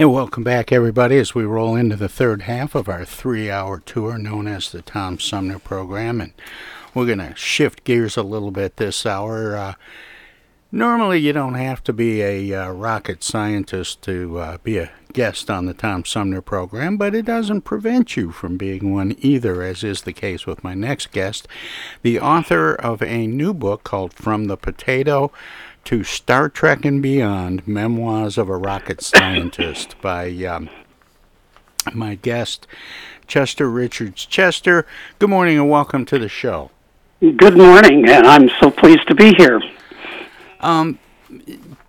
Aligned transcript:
And 0.00 0.14
welcome 0.14 0.42
back, 0.42 0.72
everybody, 0.72 1.18
as 1.18 1.34
we 1.34 1.44
roll 1.44 1.76
into 1.76 1.94
the 1.94 2.08
third 2.08 2.40
half 2.40 2.74
of 2.74 2.88
our 2.88 3.04
three 3.04 3.50
hour 3.50 3.80
tour 3.80 4.16
known 4.16 4.48
as 4.48 4.72
the 4.72 4.80
Tom 4.80 5.18
Sumner 5.20 5.58
Program. 5.58 6.22
And 6.22 6.32
we're 6.94 7.04
going 7.04 7.18
to 7.18 7.36
shift 7.36 7.84
gears 7.84 8.16
a 8.16 8.22
little 8.22 8.50
bit 8.50 8.78
this 8.78 9.04
hour. 9.04 9.54
Uh, 9.54 9.74
normally, 10.72 11.18
you 11.18 11.34
don't 11.34 11.52
have 11.52 11.84
to 11.84 11.92
be 11.92 12.22
a 12.22 12.54
uh, 12.54 12.70
rocket 12.70 13.22
scientist 13.22 14.00
to 14.04 14.38
uh, 14.38 14.58
be 14.62 14.78
a 14.78 14.90
guest 15.12 15.50
on 15.50 15.66
the 15.66 15.74
Tom 15.74 16.04
Sumner 16.04 16.40
Program, 16.40 16.96
but 16.96 17.14
it 17.14 17.24
doesn't 17.24 17.62
prevent 17.62 18.16
you 18.16 18.30
from 18.30 18.56
being 18.56 18.92
one 18.92 19.16
either, 19.18 19.62
as 19.62 19.84
is 19.84 20.02
the 20.02 20.12
case 20.12 20.46
with 20.46 20.64
my 20.64 20.74
next 20.74 21.12
guest, 21.12 21.48
the 22.02 22.20
author 22.20 22.74
of 22.74 23.02
a 23.02 23.26
new 23.26 23.52
book 23.52 23.84
called 23.84 24.12
From 24.12 24.46
the 24.46 24.56
Potato 24.56 25.32
to 25.84 26.04
Star 26.04 26.48
Trek 26.48 26.84
and 26.84 27.02
Beyond 27.02 27.66
Memoirs 27.66 28.38
of 28.38 28.48
a 28.48 28.56
Rocket 28.56 29.00
Scientist 29.02 30.00
by 30.00 30.30
um, 30.44 30.68
my 31.92 32.14
guest, 32.16 32.66
Chester 33.26 33.70
Richards. 33.70 34.26
Chester, 34.26 34.86
good 35.18 35.30
morning 35.30 35.58
and 35.58 35.70
welcome 35.70 36.04
to 36.06 36.18
the 36.18 36.28
show. 36.28 36.70
Good 37.20 37.56
morning, 37.56 38.08
and 38.08 38.26
I'm 38.26 38.48
so 38.60 38.70
pleased 38.70 39.06
to 39.08 39.14
be 39.14 39.34
here. 39.34 39.60
Um, 40.60 40.98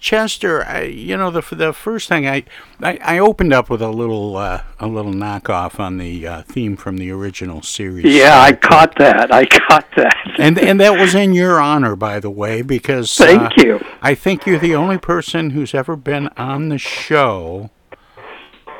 Chester, 0.02 0.66
I, 0.66 0.82
you 0.86 1.16
know 1.16 1.30
the 1.30 1.44
the 1.56 1.74
first 1.74 2.10
thing 2.10 2.28
I, 2.28 2.44
I, 2.82 2.98
I 3.04 3.20
opened 3.20 3.54
up 3.54 3.70
with 3.70 3.84
a 3.84 3.92
little 3.92 4.36
uh, 4.36 4.64
a 4.80 4.88
little 4.88 5.14
knockoff 5.14 5.80
on 5.80 6.00
the 6.00 6.28
uh, 6.28 6.42
theme 6.42 6.76
from 6.76 6.98
the 6.98 7.12
original 7.12 7.62
series. 7.62 8.06
Yeah, 8.06 8.42
I 8.42 8.54
caught 8.54 8.96
that. 8.98 9.32
I 9.32 9.46
caught 9.46 9.86
that. 9.98 10.18
and 10.40 10.58
and 10.58 10.82
that 10.82 11.00
was 11.00 11.14
in 11.14 11.34
your 11.34 11.62
honor, 11.62 11.96
by 11.96 12.20
the 12.20 12.32
way, 12.32 12.64
because 12.64 13.16
Thank 13.16 13.42
uh, 13.42 13.50
you. 13.58 13.86
I 14.02 14.16
think 14.16 14.48
you're 14.48 14.58
the 14.58 14.74
only 14.74 14.98
person 14.98 15.52
who's 15.52 15.76
ever 15.76 15.96
been 15.96 16.30
on 16.30 16.70
the 16.70 16.80
show 16.80 17.70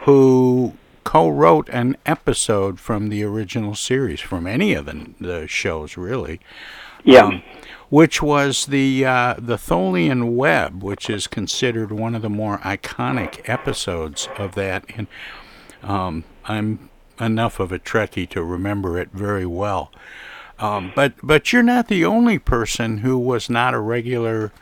who 0.06 0.74
co-wrote 1.04 1.70
an 1.70 1.98
episode 2.04 2.80
from 2.80 3.10
the 3.10 3.24
original 3.24 3.76
series, 3.76 4.22
from 4.22 4.48
any 4.48 4.74
of 4.74 4.88
the 4.88 5.14
the 5.20 5.48
shows, 5.48 5.98
really. 5.98 6.40
Yeah. 7.04 7.26
Um, 7.26 7.44
which 7.92 8.22
was 8.22 8.68
the 8.68 9.06
uh, 9.06 9.36
the 9.38 9.58
Tholian 9.58 10.34
Web, 10.34 10.82
which 10.82 11.10
is 11.10 11.28
considered 11.28 11.92
one 11.92 12.16
of 12.16 12.22
the 12.22 12.30
more 12.30 12.58
iconic 12.60 13.48
episodes 13.50 14.30
of 14.38 14.56
that. 14.56 14.86
And 14.96 15.08
um, 15.84 16.24
I'm 16.46 16.90
enough 17.20 17.60
of 17.60 17.74
a 17.74 17.80
Trekkie 17.80 18.30
to 18.30 18.44
remember 18.44 18.98
it 18.98 19.10
very 19.12 19.46
well. 19.46 19.92
Um, 20.58 20.94
but 20.96 21.16
but 21.22 21.52
you're 21.52 21.64
not 21.64 21.90
the 21.90 22.06
only 22.06 22.40
person 22.40 23.00
who 23.00 23.18
was 23.18 23.50
not 23.50 23.74
a 23.74 23.80
regular 23.80 24.54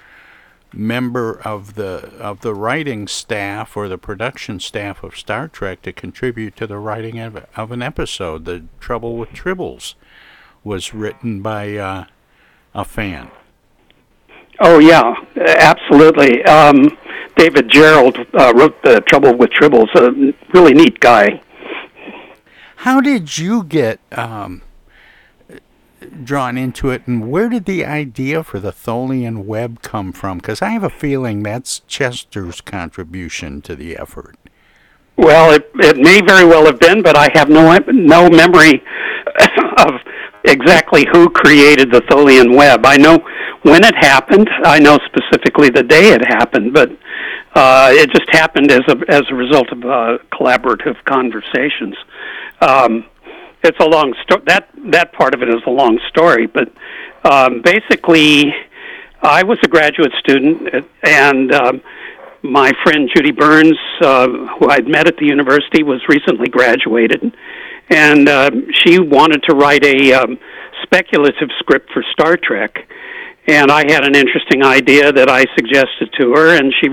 member 0.73 1.39
of 1.41 1.75
the 1.75 2.11
of 2.19 2.41
the 2.41 2.55
writing 2.55 3.07
staff 3.07 3.77
or 3.77 3.87
the 3.87 3.99
production 3.99 4.59
staff 4.59 5.03
of 5.03 5.15
Star 5.15 5.47
Trek 5.47 5.83
to 5.83 5.93
contribute 5.93 6.55
to 6.55 6.65
the 6.65 6.79
writing 6.79 7.19
of, 7.19 7.45
of 7.55 7.71
an 7.71 7.83
episode. 7.83 8.45
The 8.45 8.63
Trouble 8.79 9.17
with 9.17 9.29
Tribbles 9.29 9.93
was 10.63 10.95
written 10.95 11.43
by 11.43 11.77
uh, 11.77 12.05
a 12.73 12.85
fan. 12.85 13.29
Oh 14.59 14.79
yeah, 14.79 15.13
absolutely. 15.37 16.43
Um, 16.43 16.97
David 17.37 17.69
Gerrold 17.69 18.25
uh, 18.33 18.53
wrote 18.53 18.81
the 18.83 19.01
Trouble 19.01 19.35
with 19.35 19.51
Tribbles. 19.51 19.93
A 19.95 20.33
really 20.53 20.73
neat 20.73 20.99
guy. 20.99 21.41
How 22.77 22.99
did 22.99 23.37
you 23.37 23.63
get 23.63 23.99
um, 24.11 24.61
drawn 26.23 26.57
into 26.57 26.89
it, 26.89 27.07
and 27.07 27.29
where 27.29 27.49
did 27.49 27.65
the 27.65 27.85
idea 27.85 28.43
for 28.43 28.59
the 28.59 28.71
Tholian 28.71 29.45
Web 29.45 29.81
come 29.81 30.11
from? 30.11 30.37
Because 30.39 30.61
I 30.61 30.69
have 30.69 30.83
a 30.83 30.89
feeling 30.89 31.43
that's 31.43 31.79
Chester's 31.87 32.61
contribution 32.61 33.61
to 33.63 33.75
the 33.75 33.97
effort. 33.97 34.35
Well, 35.17 35.51
it 35.51 35.69
it 35.75 35.97
may 35.97 36.21
very 36.21 36.45
well 36.45 36.65
have 36.65 36.79
been, 36.79 37.01
but 37.01 37.17
I 37.17 37.29
have 37.33 37.49
no 37.49 37.77
no 37.87 38.29
memory 38.29 38.83
of 39.77 39.91
exactly 40.45 41.05
who 41.11 41.29
created 41.29 41.91
the 41.91 42.01
Tholian 42.01 42.55
Web. 42.55 42.85
I 42.85 42.97
know 42.97 43.19
when 43.63 43.83
it 43.83 43.95
happened. 43.95 44.49
I 44.63 44.79
know 44.79 44.97
specifically 45.05 45.69
the 45.69 45.83
day 45.83 46.09
it 46.09 46.25
happened, 46.25 46.73
but 46.73 46.91
uh, 47.55 47.89
it 47.93 48.09
just 48.11 48.29
happened 48.29 48.71
as 48.71 48.81
a 48.87 48.97
as 49.09 49.23
a 49.29 49.35
result 49.35 49.69
of 49.71 49.83
uh, 49.83 50.17
collaborative 50.31 50.95
conversations. 51.05 51.95
Um, 52.61 53.05
it's 53.63 53.79
a 53.79 53.87
long 53.87 54.13
story. 54.23 54.43
That 54.47 54.69
that 54.91 55.13
part 55.13 55.33
of 55.33 55.41
it 55.41 55.49
is 55.49 55.61
a 55.65 55.71
long 55.71 55.99
story, 56.09 56.47
but 56.47 56.71
um, 57.23 57.61
basically, 57.61 58.53
I 59.21 59.43
was 59.43 59.57
a 59.63 59.67
graduate 59.67 60.13
student, 60.19 60.85
and 61.03 61.53
um, 61.53 61.81
my 62.41 62.71
friend 62.83 63.09
Judy 63.13 63.31
Burns, 63.31 63.77
uh, 64.01 64.27
who 64.27 64.69
I'd 64.69 64.87
met 64.87 65.07
at 65.07 65.17
the 65.17 65.25
university, 65.25 65.83
was 65.83 66.01
recently 66.07 66.47
graduated, 66.47 67.35
and 67.89 68.29
uh, 68.29 68.51
she 68.83 68.99
wanted 68.99 69.43
to 69.43 69.55
write 69.55 69.83
a 69.85 70.13
um, 70.13 70.37
speculative 70.83 71.49
script 71.59 71.91
for 71.91 72.03
Star 72.11 72.37
Trek. 72.37 72.87
And 73.47 73.71
I 73.71 73.91
had 73.91 74.05
an 74.05 74.15
interesting 74.15 74.63
idea 74.63 75.11
that 75.11 75.29
I 75.29 75.45
suggested 75.55 76.13
to 76.19 76.33
her, 76.33 76.55
and 76.55 76.73
she 76.79 76.89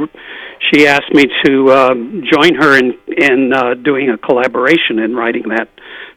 she 0.70 0.86
asked 0.86 1.12
me 1.12 1.26
to 1.44 1.70
uh, 1.70 1.94
join 2.32 2.54
her 2.54 2.78
in 2.78 2.98
in 3.08 3.52
uh, 3.52 3.74
doing 3.74 4.10
a 4.10 4.16
collaboration 4.16 4.98
in 4.98 5.14
writing 5.14 5.48
that 5.50 5.68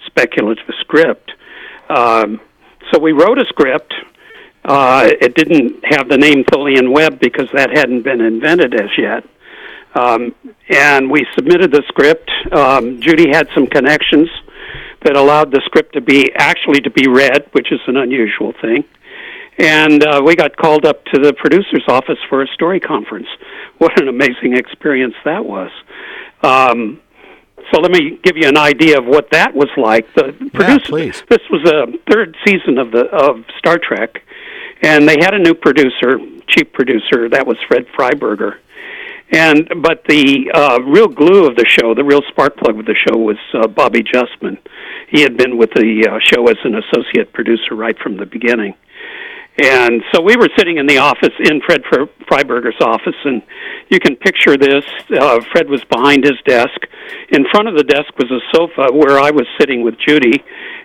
speculative 0.05 0.73
script. 0.79 1.31
Um, 1.89 2.39
so 2.91 2.99
we 2.99 3.11
wrote 3.11 3.37
a 3.37 3.45
script. 3.45 3.93
Uh, 4.63 5.09
it 5.19 5.35
didn't 5.35 5.83
have 5.85 6.07
the 6.07 6.17
name 6.17 6.43
Tholian 6.45 6.93
Web 6.93 7.19
because 7.19 7.49
that 7.53 7.69
hadn't 7.75 8.03
been 8.03 8.21
invented 8.21 8.73
as 8.75 8.89
yet. 8.97 9.23
Um, 9.95 10.35
and 10.69 11.09
we 11.09 11.25
submitted 11.35 11.71
the 11.71 11.83
script. 11.87 12.29
Um, 12.51 13.01
Judy 13.01 13.29
had 13.29 13.47
some 13.55 13.67
connections 13.67 14.29
that 15.03 15.15
allowed 15.15 15.51
the 15.51 15.61
script 15.65 15.93
to 15.93 16.01
be 16.01 16.31
actually 16.35 16.81
to 16.81 16.89
be 16.89 17.07
read, 17.07 17.47
which 17.51 17.71
is 17.71 17.79
an 17.87 17.97
unusual 17.97 18.53
thing. 18.61 18.83
And 19.57 20.05
uh, 20.05 20.21
we 20.25 20.35
got 20.35 20.55
called 20.55 20.85
up 20.85 21.03
to 21.05 21.19
the 21.19 21.33
producer's 21.33 21.83
office 21.87 22.17
for 22.29 22.41
a 22.41 22.47
story 22.47 22.79
conference. 22.79 23.27
What 23.79 23.97
an 24.01 24.09
amazing 24.09 24.57
experience 24.57 25.15
that 25.23 25.45
was! 25.45 25.71
Um, 26.43 26.99
so 27.71 27.79
let 27.79 27.91
me 27.91 28.19
give 28.23 28.35
you 28.35 28.47
an 28.47 28.57
idea 28.57 28.97
of 28.97 29.05
what 29.05 29.29
that 29.31 29.53
was 29.53 29.69
like. 29.77 30.11
The 30.15 30.33
producer, 30.53 30.85
please. 30.87 31.23
this 31.29 31.41
was 31.49 31.63
a 31.63 31.87
third 32.11 32.35
season 32.45 32.77
of 32.77 32.91
the 32.91 33.05
of 33.05 33.45
Star 33.57 33.77
Trek, 33.77 34.23
and 34.81 35.07
they 35.07 35.17
had 35.19 35.33
a 35.33 35.39
new 35.39 35.53
producer, 35.53 36.19
chief 36.47 36.71
producer. 36.73 37.29
That 37.29 37.45
was 37.45 37.57
Fred 37.67 37.85
Freiberger, 37.97 38.57
And 39.31 39.69
but 39.81 40.03
the 40.05 40.51
uh, 40.53 40.79
real 40.81 41.07
glue 41.07 41.47
of 41.47 41.55
the 41.55 41.65
show, 41.65 41.93
the 41.93 42.03
real 42.03 42.21
spark 42.29 42.57
plug 42.57 42.79
of 42.79 42.85
the 42.85 42.95
show, 42.95 43.17
was 43.17 43.37
uh, 43.53 43.67
Bobby 43.67 44.03
Justman. 44.03 44.57
He 45.09 45.21
had 45.21 45.37
been 45.37 45.57
with 45.57 45.71
the 45.71 46.07
uh, 46.09 46.19
show 46.21 46.47
as 46.47 46.57
an 46.63 46.75
associate 46.75 47.33
producer 47.33 47.75
right 47.75 47.97
from 47.97 48.17
the 48.17 48.25
beginning. 48.25 48.75
And 49.61 50.01
so 50.13 50.21
we 50.21 50.37
were 50.37 50.47
sitting 50.57 50.77
in 50.77 50.87
the 50.87 50.99
office 50.99 51.33
in 51.39 51.59
Fred 51.65 51.81
Freiberger's 51.83 52.79
office, 52.79 53.15
and 53.25 53.41
you 53.89 53.99
can 53.99 54.15
picture 54.15 54.55
this. 54.55 54.85
Uh, 55.11 55.41
Fred 55.51 55.67
was 55.67 55.83
behind 55.91 56.23
his 56.23 56.39
desk. 56.45 56.79
In 57.29 57.43
front 57.51 57.67
of 57.67 57.75
the 57.75 57.83
desk 57.83 58.07
was 58.17 58.31
a 58.31 58.39
sofa 58.55 58.93
where 58.93 59.19
I 59.19 59.31
was 59.31 59.45
sitting 59.59 59.83
with 59.83 59.95
Judy, 59.99 60.41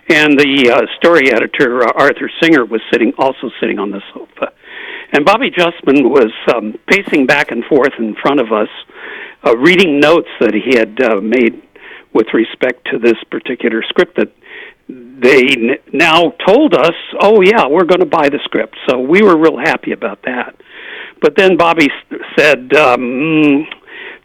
and 0.09 0.37
the 0.37 0.71
uh, 0.71 0.81
story 0.97 1.31
editor 1.31 1.83
uh, 1.83 1.91
Arthur 1.95 2.29
Singer 2.41 2.65
was 2.65 2.81
sitting 2.91 3.13
also 3.17 3.49
sitting 3.61 3.79
on 3.79 3.91
the 3.91 4.01
sofa. 4.13 4.51
And 5.13 5.23
Bobby 5.23 5.51
Justman 5.51 6.09
was 6.09 6.33
um, 6.53 6.75
pacing 6.87 7.27
back 7.27 7.51
and 7.51 7.63
forth 7.65 7.93
in 7.97 8.15
front 8.21 8.41
of 8.41 8.51
us, 8.51 8.69
uh, 9.45 9.55
reading 9.55 10.01
notes 10.01 10.29
that 10.41 10.53
he 10.53 10.75
had 10.75 10.99
uh, 11.01 11.21
made 11.21 11.61
with 12.15 12.27
respect 12.33 12.87
to 12.89 12.97
this 12.97 13.17
particular 13.29 13.83
script 13.83 14.15
that 14.15 14.31
they 14.87 15.41
n- 15.47 15.77
now 15.91 16.31
told 16.47 16.73
us, 16.73 16.95
oh 17.19 17.41
yeah, 17.41 17.67
we're 17.67 17.83
going 17.83 17.99
to 17.99 18.05
buy 18.05 18.29
the 18.29 18.39
script. 18.45 18.75
So 18.89 18.97
we 18.99 19.21
were 19.21 19.37
real 19.37 19.57
happy 19.57 19.91
about 19.91 20.21
that. 20.23 20.55
But 21.21 21.35
then 21.35 21.57
Bobby 21.57 21.89
s- 21.91 22.19
said, 22.37 22.73
um, 22.73 23.67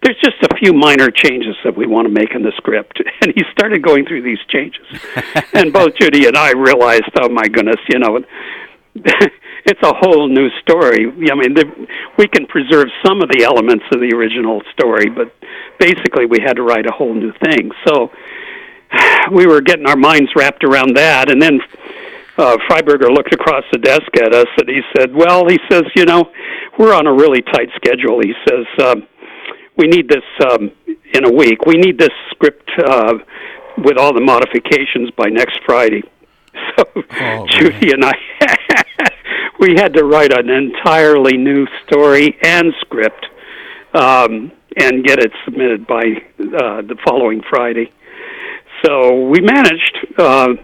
there's 0.03 0.17
just 0.23 0.37
a 0.43 0.57
few 0.57 0.73
minor 0.73 1.11
changes 1.11 1.57
that 1.65 1.77
we 1.77 1.87
want 1.87 2.07
to 2.07 2.13
make 2.13 2.31
in 2.35 2.43
the 2.43 2.53
script. 2.57 3.03
And 3.23 3.33
he 3.35 3.43
started 3.53 3.83
going 3.83 4.07
through 4.07 4.23
these 4.23 4.39
changes. 4.49 4.87
and 5.53 5.73
both 5.73 5.95
Judy 6.01 6.27
and 6.27 6.37
I 6.37 6.53
realized, 6.53 7.11
oh 7.21 7.29
my 7.29 7.47
goodness, 7.49 7.81
you 7.89 7.99
know, 7.99 8.25
it's 9.67 9.83
a 9.83 9.93
whole 9.93 10.29
new 10.29 10.49
story. 10.61 11.07
I 11.07 11.35
mean, 11.35 11.55
the, 11.55 11.89
we 12.17 12.29
can 12.29 12.47
preserve 12.47 12.89
some 13.05 13.23
of 13.23 13.29
the 13.29 13.45
elements 13.45 13.85
of 13.93 14.01
the 14.01 14.15
original 14.15 14.63
story, 14.73 15.11
but 15.11 15.33
basically 15.79 16.27
we 16.27 16.39
had 16.41 16.55
to 16.55 16.63
write 16.63 16.87
a 16.87 16.93
whole 16.93 17.15
new 17.15 17.33
thing. 17.45 17.71
So 17.87 18.11
we 19.33 19.47
were 19.47 19.61
getting 19.61 19.87
our 19.87 19.97
minds 19.97 20.31
wrapped 20.35 20.65
around 20.65 20.97
that, 20.97 21.31
and 21.31 21.41
then 21.41 21.61
uh, 22.39 22.57
Freiberger 22.69 23.11
looked 23.11 23.35
across 23.35 23.65
the 23.73 23.79
desk 23.79 24.09
at 24.17 24.35
us 24.35 24.47
and 24.59 24.69
he 24.69 24.81
said, 24.97 25.15
"Well, 25.15 25.47
he 25.47 25.59
says, 25.71 25.85
you 25.95 26.05
know, 26.05 26.31
we're 26.79 26.95
on 26.95 27.07
a 27.07 27.13
really 27.13 27.43
tight 27.43 27.69
schedule." 27.77 28.21
He 28.21 28.35
says, 28.49 28.67
um, 28.87 29.07
"We 29.77 29.89
need 29.89 30.09
this 30.09 30.25
um, 30.51 30.71
in 31.13 31.25
a 31.25 31.31
week. 31.31 31.67
We 31.67 31.75
need 31.75 31.99
this 31.99 32.15
script 32.31 32.71
uh, 32.79 33.15
with 33.79 33.99
all 33.99 34.15
the 34.15 34.21
modifications 34.21 35.11
by 35.17 35.29
next 35.29 35.61
Friday." 35.67 36.03
So 36.77 36.85
oh, 36.95 37.47
Judy 37.49 37.93
and 37.93 38.05
I, 38.05 38.13
we 39.61 39.75
had 39.77 39.93
to 39.95 40.05
write 40.05 40.33
an 40.37 40.49
entirely 40.49 41.37
new 41.37 41.67
story 41.87 42.37
and 42.43 42.73
script, 42.81 43.27
um, 43.95 44.51
and 44.77 45.05
get 45.05 45.19
it 45.19 45.33
submitted 45.45 45.87
by 45.87 46.03
uh, 46.03 46.83
the 46.83 46.97
following 47.05 47.43
Friday. 47.49 47.93
So 48.85 49.27
we 49.27 49.41
managed, 49.41 49.99
uh, 50.17 50.55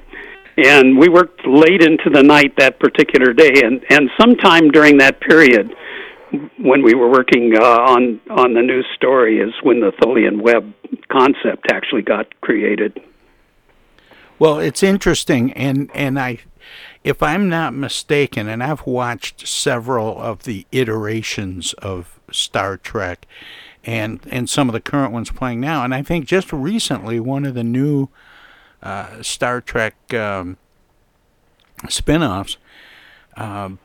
and 0.56 0.98
we 0.98 1.08
worked 1.08 1.46
late 1.46 1.82
into 1.82 2.08
the 2.10 2.22
night 2.22 2.56
that 2.56 2.80
particular 2.80 3.32
day, 3.34 3.62
and 3.62 3.84
and 3.90 4.08
sometime 4.18 4.70
during 4.70 4.98
that 4.98 5.20
period, 5.20 5.74
when 6.58 6.82
we 6.82 6.94
were 6.94 7.10
working 7.10 7.54
uh, 7.54 7.64
on 7.64 8.20
on 8.30 8.54
the 8.54 8.62
new 8.62 8.82
story, 8.94 9.38
is 9.40 9.52
when 9.62 9.80
the 9.80 9.92
Tholian 10.00 10.40
web 10.40 10.72
concept 11.12 11.66
actually 11.70 12.02
got 12.02 12.40
created. 12.40 12.98
Well, 14.38 14.58
it's 14.58 14.82
interesting, 14.82 15.52
and 15.52 15.90
and 15.94 16.18
I, 16.18 16.38
if 17.06 17.22
I'm 17.22 17.48
not 17.48 17.72
mistaken, 17.72 18.48
and 18.48 18.64
I've 18.64 18.84
watched 18.84 19.46
several 19.46 20.20
of 20.20 20.42
the 20.42 20.66
iterations 20.72 21.72
of 21.74 22.18
Star 22.32 22.76
Trek, 22.76 23.28
and 23.84 24.18
and 24.28 24.50
some 24.50 24.68
of 24.68 24.72
the 24.72 24.80
current 24.80 25.12
ones 25.12 25.30
playing 25.30 25.60
now. 25.60 25.84
And 25.84 25.94
I 25.94 26.02
think 26.02 26.26
just 26.26 26.52
recently, 26.52 27.20
one 27.20 27.46
of 27.46 27.54
the 27.54 27.62
new 27.62 28.08
uh, 28.82 29.22
Star 29.22 29.60
Trek 29.60 29.94
um, 30.12 30.56
spin-offs 31.88 32.56
um, 33.36 33.78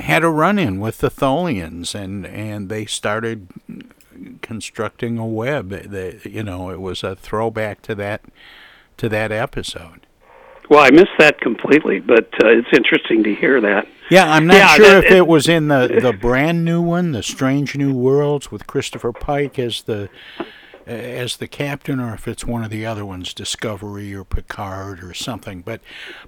had 0.00 0.24
a 0.24 0.28
run-in 0.28 0.80
with 0.80 0.98
the 0.98 1.10
Tholians, 1.10 1.94
and 1.94 2.26
and 2.26 2.68
they 2.68 2.84
started 2.84 3.46
constructing 4.42 5.18
a 5.18 5.26
web. 5.26 5.70
They, 5.70 6.18
you 6.24 6.42
know, 6.42 6.68
it 6.70 6.80
was 6.80 7.04
a 7.04 7.14
throwback 7.14 7.80
to 7.82 7.94
that 7.94 8.22
to 8.96 9.08
that 9.08 9.30
episode. 9.30 10.01
Well, 10.72 10.80
I 10.80 10.88
missed 10.88 11.10
that 11.18 11.38
completely, 11.42 12.00
but 12.00 12.32
uh, 12.42 12.48
it's 12.48 12.72
interesting 12.72 13.22
to 13.24 13.34
hear 13.34 13.60
that. 13.60 13.86
Yeah, 14.08 14.32
I'm 14.32 14.46
not 14.46 14.56
yeah, 14.56 14.68
sure 14.68 14.86
that, 14.86 15.04
if 15.04 15.10
it, 15.10 15.16
it 15.18 15.26
was 15.26 15.46
in 15.46 15.68
the 15.68 15.98
the 16.00 16.14
brand 16.14 16.64
new 16.64 16.80
one, 16.80 17.12
the 17.12 17.22
Strange 17.22 17.76
New 17.76 17.94
Worlds, 17.94 18.50
with 18.50 18.66
Christopher 18.66 19.12
Pike 19.12 19.58
as 19.58 19.82
the 19.82 20.08
as 20.86 21.36
the 21.36 21.46
captain, 21.46 22.00
or 22.00 22.14
if 22.14 22.26
it's 22.26 22.46
one 22.46 22.64
of 22.64 22.70
the 22.70 22.86
other 22.86 23.04
ones, 23.04 23.34
Discovery 23.34 24.14
or 24.14 24.24
Picard 24.24 25.04
or 25.04 25.12
something. 25.12 25.60
But 25.60 25.82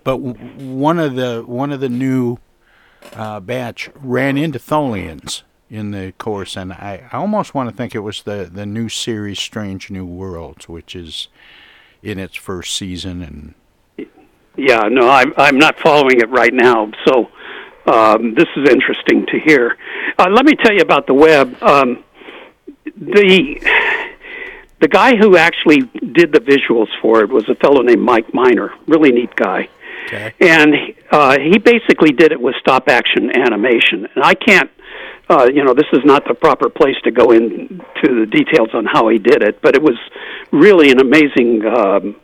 but 0.04 0.18
one 0.18 0.98
of 0.98 1.14
the 1.14 1.42
one 1.46 1.72
of 1.72 1.80
the 1.80 1.88
new 1.88 2.36
uh, 3.14 3.40
batch 3.40 3.88
ran 3.94 4.36
into 4.36 4.58
Tholians 4.58 5.40
in 5.70 5.92
the 5.92 6.12
course, 6.18 6.54
and 6.54 6.74
I, 6.74 7.08
I 7.10 7.16
almost 7.16 7.54
want 7.54 7.70
to 7.70 7.74
think 7.74 7.94
it 7.94 8.00
was 8.00 8.24
the 8.24 8.50
the 8.52 8.66
new 8.66 8.90
series 8.90 9.38
Strange 9.38 9.90
New 9.90 10.04
Worlds, 10.04 10.68
which 10.68 10.94
is 10.94 11.28
in 12.02 12.18
its 12.18 12.36
first 12.36 12.76
season 12.76 13.22
and 13.22 13.54
yeah, 14.56 14.88
no, 14.90 15.08
I'm 15.08 15.32
I'm 15.36 15.58
not 15.58 15.78
following 15.80 16.20
it 16.20 16.30
right 16.30 16.52
now. 16.52 16.90
So 17.06 17.30
um, 17.86 18.34
this 18.34 18.48
is 18.56 18.68
interesting 18.70 19.26
to 19.26 19.38
hear. 19.38 19.76
Uh, 20.18 20.28
let 20.30 20.44
me 20.44 20.54
tell 20.54 20.72
you 20.72 20.80
about 20.80 21.06
the 21.06 21.14
web. 21.14 21.62
Um, 21.62 22.04
the 22.96 23.60
the 24.80 24.88
guy 24.88 25.16
who 25.16 25.36
actually 25.36 25.80
did 26.12 26.32
the 26.32 26.40
visuals 26.40 26.88
for 27.00 27.20
it 27.20 27.30
was 27.30 27.48
a 27.48 27.54
fellow 27.54 27.82
named 27.82 28.02
Mike 28.02 28.32
Minor, 28.34 28.72
really 28.86 29.12
neat 29.12 29.34
guy. 29.34 29.68
Okay. 30.06 30.34
And 30.40 30.74
uh, 31.10 31.38
he 31.38 31.58
basically 31.58 32.10
did 32.12 32.32
it 32.32 32.40
with 32.40 32.54
stop 32.60 32.88
action 32.88 33.30
animation. 33.34 34.06
And 34.14 34.22
I 34.22 34.34
can't, 34.34 34.70
uh, 35.30 35.48
you 35.52 35.64
know, 35.64 35.72
this 35.72 35.86
is 35.94 36.00
not 36.04 36.28
the 36.28 36.34
proper 36.34 36.68
place 36.68 36.96
to 37.04 37.10
go 37.10 37.30
into 37.30 37.80
the 38.02 38.26
details 38.30 38.68
on 38.74 38.84
how 38.84 39.08
he 39.08 39.18
did 39.18 39.42
it, 39.42 39.62
but 39.62 39.74
it 39.74 39.82
was 39.82 39.98
really 40.52 40.90
an 40.90 41.00
amazing 41.00 41.64
um, 41.64 42.16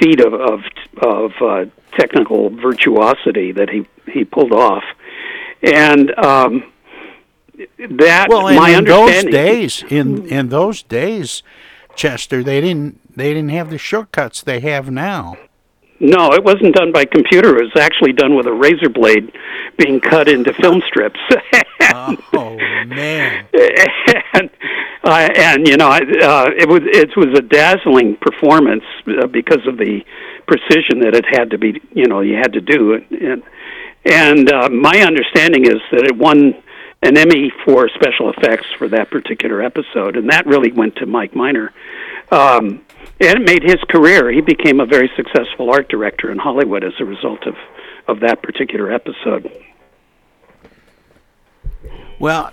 feat 0.00 0.20
of 0.20 0.34
of, 0.34 0.60
of 0.98 1.32
uh, 1.40 1.64
technical 1.92 2.50
virtuosity 2.50 3.52
that 3.52 3.70
he 3.70 3.86
he 4.10 4.24
pulled 4.24 4.52
off, 4.52 4.84
and 5.62 6.16
um, 6.18 6.72
that 7.78 8.28
well, 8.28 8.54
my 8.54 8.70
in 8.70 8.84
those 8.84 9.24
days, 9.24 9.84
in 9.88 10.26
in 10.26 10.48
those 10.48 10.82
days, 10.82 11.42
Chester, 11.94 12.42
they 12.42 12.60
didn't 12.60 13.16
they 13.16 13.32
didn't 13.32 13.50
have 13.50 13.70
the 13.70 13.78
shortcuts 13.78 14.42
they 14.42 14.60
have 14.60 14.90
now. 14.90 15.36
No, 16.04 16.32
it 16.34 16.44
wasn't 16.44 16.74
done 16.74 16.92
by 16.92 17.06
computer. 17.06 17.56
It 17.56 17.62
was 17.64 17.82
actually 17.82 18.12
done 18.12 18.36
with 18.36 18.46
a 18.46 18.52
razor 18.52 18.90
blade 18.90 19.32
being 19.78 20.00
cut 20.00 20.28
into 20.28 20.52
film 20.52 20.82
strips. 20.86 21.18
and, 21.80 22.18
oh 22.34 22.58
man! 22.86 23.46
And 24.34 24.50
uh, 25.02 25.28
and 25.34 25.66
you 25.66 25.78
know, 25.78 25.88
uh, 25.88 26.50
it 26.58 26.68
was 26.68 26.82
it 26.84 27.16
was 27.16 27.38
a 27.38 27.40
dazzling 27.40 28.16
performance 28.16 28.84
uh, 29.18 29.26
because 29.28 29.66
of 29.66 29.78
the 29.78 30.04
precision 30.46 31.00
that 31.00 31.14
it 31.14 31.24
had 31.24 31.50
to 31.52 31.58
be. 31.58 31.80
You 31.92 32.06
know, 32.06 32.20
you 32.20 32.36
had 32.36 32.52
to 32.52 32.60
do 32.60 32.92
it. 32.92 33.10
And 33.10 33.42
and 34.04 34.52
uh, 34.52 34.68
my 34.68 35.00
understanding 35.00 35.64
is 35.64 35.80
that 35.90 36.04
it 36.04 36.18
won 36.18 36.52
an 37.00 37.16
Emmy 37.16 37.50
for 37.64 37.88
special 37.88 38.30
effects 38.30 38.66
for 38.76 38.88
that 38.88 39.10
particular 39.10 39.62
episode, 39.62 40.16
and 40.16 40.28
that 40.28 40.46
really 40.46 40.70
went 40.70 40.96
to 40.96 41.06
Mike 41.06 41.34
Minor. 41.34 41.72
Um, 42.30 42.84
and 43.26 43.42
it 43.42 43.46
made 43.46 43.62
his 43.62 43.82
career. 43.88 44.30
He 44.30 44.40
became 44.40 44.80
a 44.80 44.86
very 44.86 45.10
successful 45.16 45.70
art 45.70 45.88
director 45.88 46.30
in 46.30 46.38
Hollywood 46.38 46.84
as 46.84 46.92
a 47.00 47.04
result 47.04 47.46
of 47.46 47.54
of 48.06 48.20
that 48.20 48.42
particular 48.42 48.92
episode. 48.92 49.50
Well, 52.18 52.52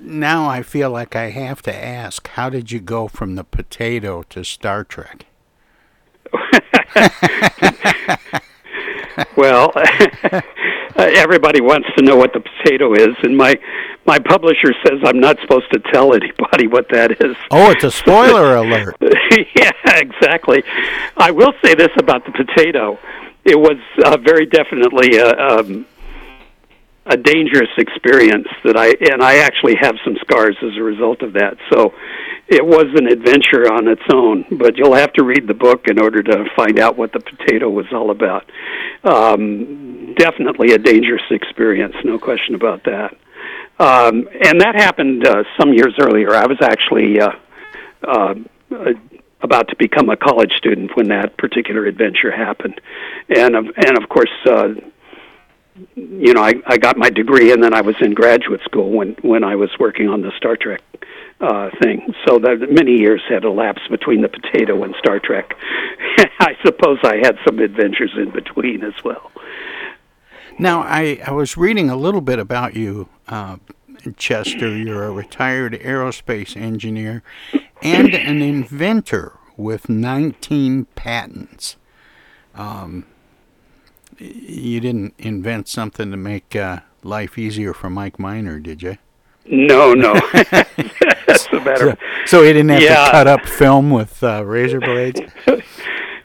now 0.00 0.48
I 0.48 0.62
feel 0.62 0.90
like 0.90 1.16
I 1.16 1.30
have 1.30 1.62
to 1.62 1.74
ask: 1.74 2.28
How 2.28 2.50
did 2.50 2.72
you 2.72 2.80
go 2.80 3.08
from 3.08 3.34
the 3.34 3.44
potato 3.44 4.22
to 4.30 4.44
Star 4.44 4.84
Trek? 4.84 5.26
well, 9.36 9.70
everybody 10.96 11.60
wants 11.60 11.88
to 11.96 12.02
know 12.02 12.16
what 12.16 12.32
the 12.32 12.40
potato 12.40 12.94
is, 12.94 13.14
and 13.22 13.36
my 13.36 13.54
my 14.06 14.18
publisher 14.18 14.72
says 14.84 15.00
I'm 15.04 15.20
not 15.20 15.38
supposed 15.40 15.70
to 15.72 15.78
tell 15.92 16.14
anybody 16.14 16.66
what 16.66 16.88
that 16.90 17.12
is. 17.22 17.36
Oh, 17.50 17.70
it's 17.70 17.84
a 17.84 17.90
spoiler 18.02 18.56
alert. 18.56 18.96
yeah, 19.00 19.72
exactly. 19.86 20.62
I 21.16 21.30
will 21.30 21.52
say 21.64 21.74
this 21.74 21.90
about 21.98 22.24
the 22.24 22.32
potato: 22.32 22.98
it 23.44 23.58
was 23.58 23.78
uh, 24.04 24.16
very 24.18 24.46
definitely 24.46 25.16
a, 25.16 25.30
um, 25.36 25.86
a 27.06 27.16
dangerous 27.16 27.70
experience 27.78 28.48
that 28.64 28.76
I 28.76 28.94
and 29.12 29.22
I 29.22 29.38
actually 29.38 29.76
have 29.80 29.96
some 30.04 30.16
scars 30.20 30.56
as 30.62 30.76
a 30.76 30.82
result 30.82 31.22
of 31.22 31.34
that. 31.34 31.56
So 31.72 31.94
it 32.48 32.64
was 32.64 32.86
an 32.94 33.06
adventure 33.06 33.72
on 33.72 33.88
its 33.88 34.02
own, 34.12 34.44
but 34.50 34.76
you'll 34.76 34.94
have 34.94 35.12
to 35.14 35.24
read 35.24 35.46
the 35.46 35.54
book 35.54 35.86
in 35.88 35.98
order 35.98 36.22
to 36.22 36.44
find 36.54 36.78
out 36.78 36.96
what 36.96 37.12
the 37.12 37.20
potato 37.20 37.70
was 37.70 37.86
all 37.92 38.10
about. 38.10 38.50
Um, 39.04 40.14
definitely 40.14 40.72
a 40.72 40.78
dangerous 40.78 41.22
experience, 41.30 41.94
no 42.04 42.18
question 42.18 42.54
about 42.54 42.84
that. 42.84 43.16
Um, 43.82 44.28
and 44.44 44.60
that 44.60 44.76
happened 44.76 45.26
uh, 45.26 45.42
some 45.58 45.72
years 45.72 45.94
earlier. 46.00 46.36
I 46.36 46.46
was 46.46 46.58
actually 46.62 47.20
uh, 47.20 47.32
uh, 48.06 48.34
about 49.40 49.66
to 49.70 49.76
become 49.76 50.08
a 50.08 50.16
college 50.16 50.52
student 50.56 50.96
when 50.96 51.08
that 51.08 51.36
particular 51.36 51.86
adventure 51.86 52.30
happened, 52.30 52.80
and 53.28 53.56
of, 53.56 53.66
and 53.76 53.98
of 54.00 54.08
course, 54.08 54.30
uh, 54.46 54.68
you 55.96 56.32
know, 56.32 56.42
I, 56.42 56.54
I 56.64 56.78
got 56.78 56.96
my 56.96 57.10
degree, 57.10 57.50
and 57.50 57.60
then 57.60 57.74
I 57.74 57.80
was 57.80 57.96
in 58.00 58.14
graduate 58.14 58.60
school 58.64 58.92
when 58.92 59.16
when 59.22 59.42
I 59.42 59.56
was 59.56 59.70
working 59.80 60.08
on 60.08 60.22
the 60.22 60.30
Star 60.36 60.56
Trek 60.56 60.80
uh, 61.40 61.70
thing. 61.82 62.14
So 62.24 62.38
that 62.38 62.68
many 62.70 62.98
years 62.98 63.20
had 63.28 63.42
elapsed 63.42 63.90
between 63.90 64.22
the 64.22 64.28
potato 64.28 64.84
and 64.84 64.94
Star 65.00 65.18
Trek. 65.18 65.56
I 66.38 66.56
suppose 66.64 66.98
I 67.02 67.16
had 67.16 67.36
some 67.44 67.58
adventures 67.58 68.12
in 68.16 68.30
between 68.30 68.84
as 68.84 68.94
well. 69.02 69.31
Now, 70.58 70.82
I, 70.82 71.20
I 71.26 71.32
was 71.32 71.56
reading 71.56 71.90
a 71.90 71.96
little 71.96 72.20
bit 72.20 72.38
about 72.38 72.74
you, 72.74 73.08
uh, 73.28 73.56
Chester. 74.16 74.76
You're 74.76 75.04
a 75.04 75.12
retired 75.12 75.74
aerospace 75.74 76.56
engineer 76.56 77.22
and 77.82 78.14
an 78.14 78.42
inventor 78.42 79.38
with 79.56 79.88
19 79.88 80.86
patents. 80.94 81.76
Um, 82.54 83.06
you 84.18 84.80
didn't 84.80 85.14
invent 85.18 85.68
something 85.68 86.10
to 86.10 86.16
make 86.16 86.54
uh, 86.54 86.80
life 87.02 87.38
easier 87.38 87.72
for 87.72 87.90
Mike 87.90 88.18
Minor, 88.18 88.58
did 88.60 88.82
you? 88.82 88.98
No, 89.46 89.94
no. 89.94 90.14
That's 90.32 91.48
the 91.48 91.60
better. 91.64 91.96
So, 92.26 92.38
so, 92.38 92.42
he 92.42 92.52
didn't 92.52 92.68
have 92.68 92.82
yeah. 92.82 93.06
to 93.06 93.10
cut 93.10 93.26
up 93.26 93.46
film 93.46 93.90
with 93.90 94.22
uh, 94.22 94.44
razor 94.44 94.80
blades. 94.80 95.20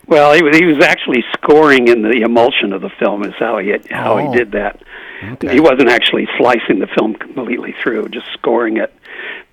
well, 0.07 0.33
he 0.33 0.41
was 0.41 0.57
he 0.57 0.65
was 0.65 0.83
actually 0.83 1.23
scoring 1.33 1.89
in 1.89 2.01
the 2.01 2.21
emulsion 2.23 2.71
of 2.73 2.81
the 2.81 2.89
film. 2.99 3.23
Is 3.23 3.33
how 3.37 3.57
he 3.59 3.75
how 3.89 4.17
oh. 4.17 4.31
he 4.31 4.37
did 4.37 4.51
that. 4.53 4.81
Okay. 5.23 5.53
He 5.53 5.59
wasn't 5.59 5.89
actually 5.89 6.27
slicing 6.37 6.79
the 6.79 6.87
film 6.97 7.15
completely 7.15 7.75
through, 7.83 8.09
just 8.09 8.27
scoring 8.33 8.77
it. 8.77 8.93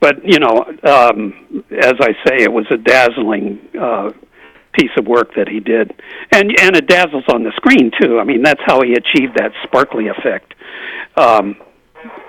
But 0.01 0.25
you 0.25 0.39
know, 0.39 0.65
um, 0.85 1.65
as 1.71 1.95
I 2.01 2.13
say, 2.25 2.43
it 2.43 2.53
was 2.53 2.67
a 2.71 2.77
dazzling 2.77 3.59
uh, 3.79 4.13
piece 4.73 4.91
of 4.97 5.07
work 5.07 5.35
that 5.35 5.49
he 5.49 5.61
did, 5.61 5.93
and 6.31 6.55
and 6.61 6.77
it 6.77 6.87
dazzles 6.87 7.25
on 7.29 7.43
the 7.43 7.53
screen 7.57 7.91
too. 8.01 8.19
I 8.21 8.25
mean, 8.25 8.43
that's 8.43 8.61
how 8.65 8.81
he 8.83 8.93
achieved 8.93 9.37
that 9.39 9.53
sparkly 9.65 10.09
effect. 10.09 10.55
Um, 11.17 11.57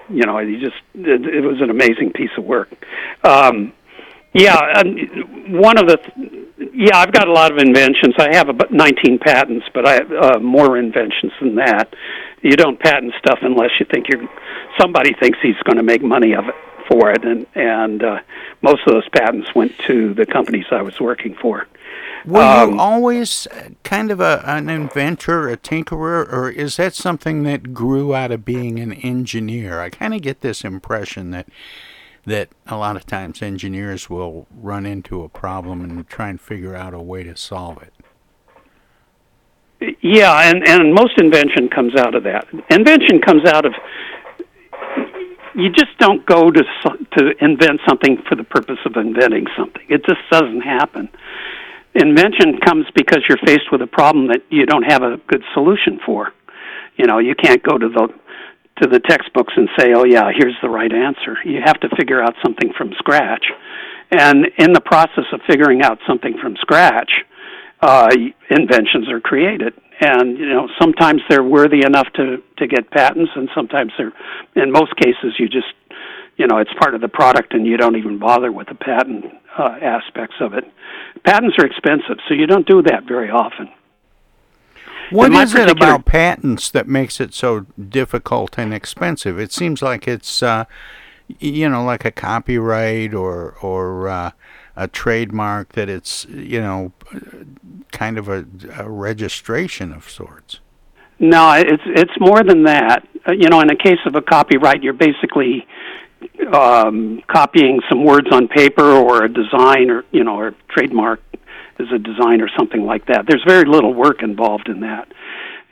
you 0.10 0.26
know, 0.26 0.38
he 0.40 0.60
just 0.60 0.78
it, 0.94 1.26
it 1.26 1.42
was 1.42 1.62
an 1.62 1.70
amazing 1.70 2.12
piece 2.14 2.32
of 2.38 2.44
work. 2.44 2.70
Um, 3.24 3.74
yeah, 4.36 4.80
and 4.80 5.58
one 5.60 5.78
of 5.78 5.88
the 5.88 5.98
yeah, 6.74 6.98
I've 6.98 7.14
got 7.14 7.28
a 7.28 7.32
lot 7.32 7.54
of 7.54 7.58
inventions. 7.58 8.16
I 8.18 8.36
have 8.36 8.50
about 8.50 8.72
19 8.72 9.20
patents, 9.20 9.66
but 9.74 9.88
I 9.88 9.94
have 9.94 10.12
uh, 10.12 10.40
more 10.40 10.78
inventions 10.78 11.32
than 11.40 11.56
that. 11.56 11.94
You 12.42 12.58
don't 12.58 12.78
patent 12.78 13.14
stuff 13.18 13.40
unless 13.42 13.72
you 13.80 13.86
think 13.90 14.08
you're 14.10 14.28
somebody 14.80 15.14
thinks 15.14 15.40
he's 15.42 15.56
going 15.64 15.78
to 15.78 15.84
make 15.84 16.04
money 16.04 16.34
of 16.34 16.50
it 16.50 16.56
for 16.90 17.12
it, 17.12 17.24
and 17.24 17.46
and 17.56 18.04
uh, 18.04 18.20
most 18.62 18.82
of 18.86 18.94
those 18.94 19.08
patents 19.10 19.56
went 19.56 19.78
to 19.88 20.14
the 20.14 20.26
companies 20.26 20.66
I 20.70 20.82
was 20.82 21.00
working 21.00 21.36
for. 21.42 21.66
Were 22.26 22.42
um, 22.42 22.74
you 22.74 22.80
always 22.80 23.48
kind 23.84 24.12
of 24.12 24.20
a, 24.20 24.44
an 24.46 24.68
inventor, 24.68 25.48
a 25.48 25.56
tinkerer, 25.56 26.32
or 26.32 26.50
is 26.50 26.76
that 26.76 26.94
something 26.94 27.44
that 27.44 27.74
grew 27.74 28.14
out 28.14 28.32
of 28.32 28.44
being 28.44 28.80
an 28.80 28.94
engineer? 28.94 29.80
I 29.80 29.90
kind 29.90 30.14
of 30.14 30.22
get 30.22 30.42
this 30.42 30.66
impression 30.66 31.32
that 31.32 31.48
that 32.26 32.50
a 32.68 32.78
lot 32.78 32.96
of 32.96 33.06
times 33.06 33.42
engineers 33.42 34.10
will 34.10 34.48
run 34.56 34.86
into 34.86 35.24
a 35.24 35.30
problem 35.30 35.82
and 35.82 36.08
try 36.08 36.30
and 36.30 36.42
figure 36.42 36.76
out 36.76 36.94
a 36.94 37.00
way 37.00 37.24
to 37.24 37.36
solve 37.36 37.82
it. 37.82 37.94
Yeah, 40.02 40.50
and 40.50 40.68
and 40.68 40.94
most 40.94 41.18
invention 41.18 41.70
comes 41.70 41.96
out 41.96 42.16
of 42.16 42.24
that. 42.24 42.48
Invention 42.70 43.22
comes 43.22 43.46
out 43.46 43.66
of 43.66 43.74
you 45.56 45.72
just 45.72 45.98
don't 46.00 46.26
go 46.26 46.52
to 46.52 46.64
to 47.18 47.32
invent 47.40 47.80
something 47.88 48.22
for 48.28 48.36
the 48.36 48.44
purpose 48.44 48.80
of 48.86 48.96
inventing 48.96 49.46
something. 49.58 49.84
It 49.88 50.06
just 50.06 50.22
doesn't 50.32 50.62
happen. 50.62 51.10
Invention 51.94 52.60
comes 52.60 52.86
because 52.94 53.20
you're 53.30 53.38
faced 53.46 53.72
with 53.72 53.82
a 53.82 53.88
problem 53.88 54.28
that 54.28 54.42
you 54.50 54.66
don't 54.66 54.84
have 54.84 55.02
a 55.02 55.18
good 55.28 55.44
solution 55.54 56.00
for. 56.06 56.34
You 56.98 57.06
know, 57.06 57.20
you 57.20 57.36
can't 57.36 57.64
go 57.64 57.78
to 57.78 57.88
the 57.88 58.10
to 58.82 58.88
the 58.90 59.00
textbooks 59.00 59.54
and 59.56 59.70
say, 59.78 59.94
"Oh 59.94 60.06
yeah, 60.06 60.32
here's 60.36 60.58
the 60.62 60.70
right 60.70 60.92
answer." 60.92 61.38
You 61.46 61.62
have 61.64 61.80
to 61.82 61.90
figure 61.98 62.22
out 62.22 62.36
something 62.44 62.74
from 62.78 62.94
scratch. 62.98 63.46
And 64.12 64.48
in 64.58 64.74
the 64.74 64.82
process 64.82 65.26
of 65.34 65.42
figuring 65.48 65.82
out 65.82 66.00
something 66.08 66.38
from 66.42 66.56
scratch, 66.58 67.12
uh, 67.82 68.10
inventions 68.50 69.10
are 69.10 69.20
created 69.20 69.74
and 70.02 70.38
you 70.38 70.48
know 70.48 70.68
sometimes 70.80 71.22
they're 71.30 71.44
worthy 71.44 71.86
enough 71.86 72.08
to 72.16 72.42
to 72.58 72.68
get 72.68 72.90
patents 72.92 73.32
and 73.36 73.50
sometimes 73.56 73.92
they're 73.98 74.14
in 74.56 74.72
most 74.72 74.96
cases 74.98 75.34
you 75.38 75.48
just 75.48 75.74
you 76.38 76.48
know 76.48 76.58
it's 76.58 76.74
part 76.80 76.96
of 76.96 77.02
the 77.02 77.08
product 77.08 77.54
and 77.54 77.66
you 77.66 77.78
don't 77.78 77.96
even 77.96 78.20
bother 78.20 78.52
with 78.52 78.68
the 78.68 78.76
patent 78.76 79.26
uh, 79.58 79.78
aspects 79.82 80.36
of 80.42 80.54
it 80.54 80.66
patents 81.24 81.56
are 81.58 81.66
expensive 81.66 82.18
so 82.28 82.34
you 82.34 82.48
don't 82.48 82.68
do 82.68 82.82
that 82.82 83.04
very 83.08 83.30
often 83.30 83.70
what 85.12 85.32
is 85.34 85.54
it 85.54 85.70
about 85.70 86.06
patents 86.06 86.70
that 86.72 86.88
makes 86.88 87.20
it 87.20 87.34
so 87.34 87.62
difficult 87.90 88.58
and 88.58 88.74
expensive 88.74 89.40
it 89.40 89.52
seems 89.52 89.82
like 89.82 90.08
it's 90.08 90.42
uh, 90.42 90.66
you 91.40 91.70
know 91.70 91.84
like 91.84 92.06
a 92.06 92.12
copyright 92.12 93.14
or 93.14 93.56
or 93.62 94.08
uh, 94.08 94.32
a 94.76 94.88
trademark 94.88 95.74
that 95.74 95.90
it's 95.90 96.26
you 96.26 96.62
know 96.62 96.92
kind 97.92 98.18
of 98.18 98.28
a, 98.28 98.46
a 98.78 98.90
registration 98.90 99.92
of 99.94 100.10
sorts. 100.10 100.60
No, 101.20 101.54
it's 101.54 101.84
it's 101.86 102.20
more 102.20 102.44
than 102.44 102.64
that. 102.64 103.08
Uh, 103.28 103.32
you 103.32 103.48
know, 103.50 103.62
in 103.62 103.68
the 103.68 103.76
case 103.76 104.00
of 104.06 104.16
a 104.16 104.22
copyright, 104.22 104.84
you're 104.84 104.94
basically 104.94 105.66
um, 106.52 107.22
copying 107.28 107.80
some 107.88 108.04
words 108.04 108.28
on 108.32 108.48
paper 108.48 108.84
or 108.84 109.24
a 109.24 109.30
design 109.30 109.90
or 109.90 110.04
you 110.12 110.24
know 110.24 110.38
or 110.38 110.56
trademark 110.70 111.22
is 111.80 111.88
a 111.94 112.00
design 112.00 112.42
or 112.42 112.50
something 112.58 112.86
like 112.86 113.06
that. 113.08 113.26
There's 113.28 113.44
very 113.48 113.66
little 113.66 113.94
work 113.94 114.24
involved 114.24 114.70
in 114.70 114.82
that. 114.82 115.12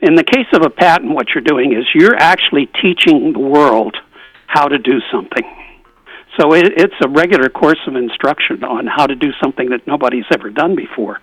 In 0.00 0.14
the 0.14 0.24
case 0.24 0.46
of 0.52 0.62
a 0.62 0.70
patent, 0.70 1.14
what 1.14 1.28
you're 1.34 1.44
doing 1.44 1.72
is 1.72 1.84
you're 1.94 2.16
actually 2.16 2.68
teaching 2.82 3.32
the 3.32 3.38
world 3.38 3.96
how 4.46 4.68
to 4.68 4.78
do 4.78 5.00
something. 5.10 5.44
So 6.38 6.52
it, 6.52 6.72
it's 6.76 6.94
a 7.02 7.08
regular 7.08 7.48
course 7.48 7.78
of 7.86 7.96
instruction 7.96 8.64
on 8.64 8.86
how 8.86 9.06
to 9.06 9.14
do 9.14 9.30
something 9.42 9.70
that 9.70 9.86
nobody's 9.86 10.24
ever 10.32 10.50
done 10.50 10.74
before. 10.74 11.20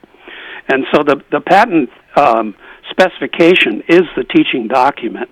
And 0.67 0.85
so 0.93 1.03
the, 1.03 1.21
the 1.31 1.41
patent 1.41 1.89
um, 2.15 2.55
specification 2.89 3.83
is 3.87 4.03
the 4.15 4.23
teaching 4.23 4.67
document. 4.67 5.29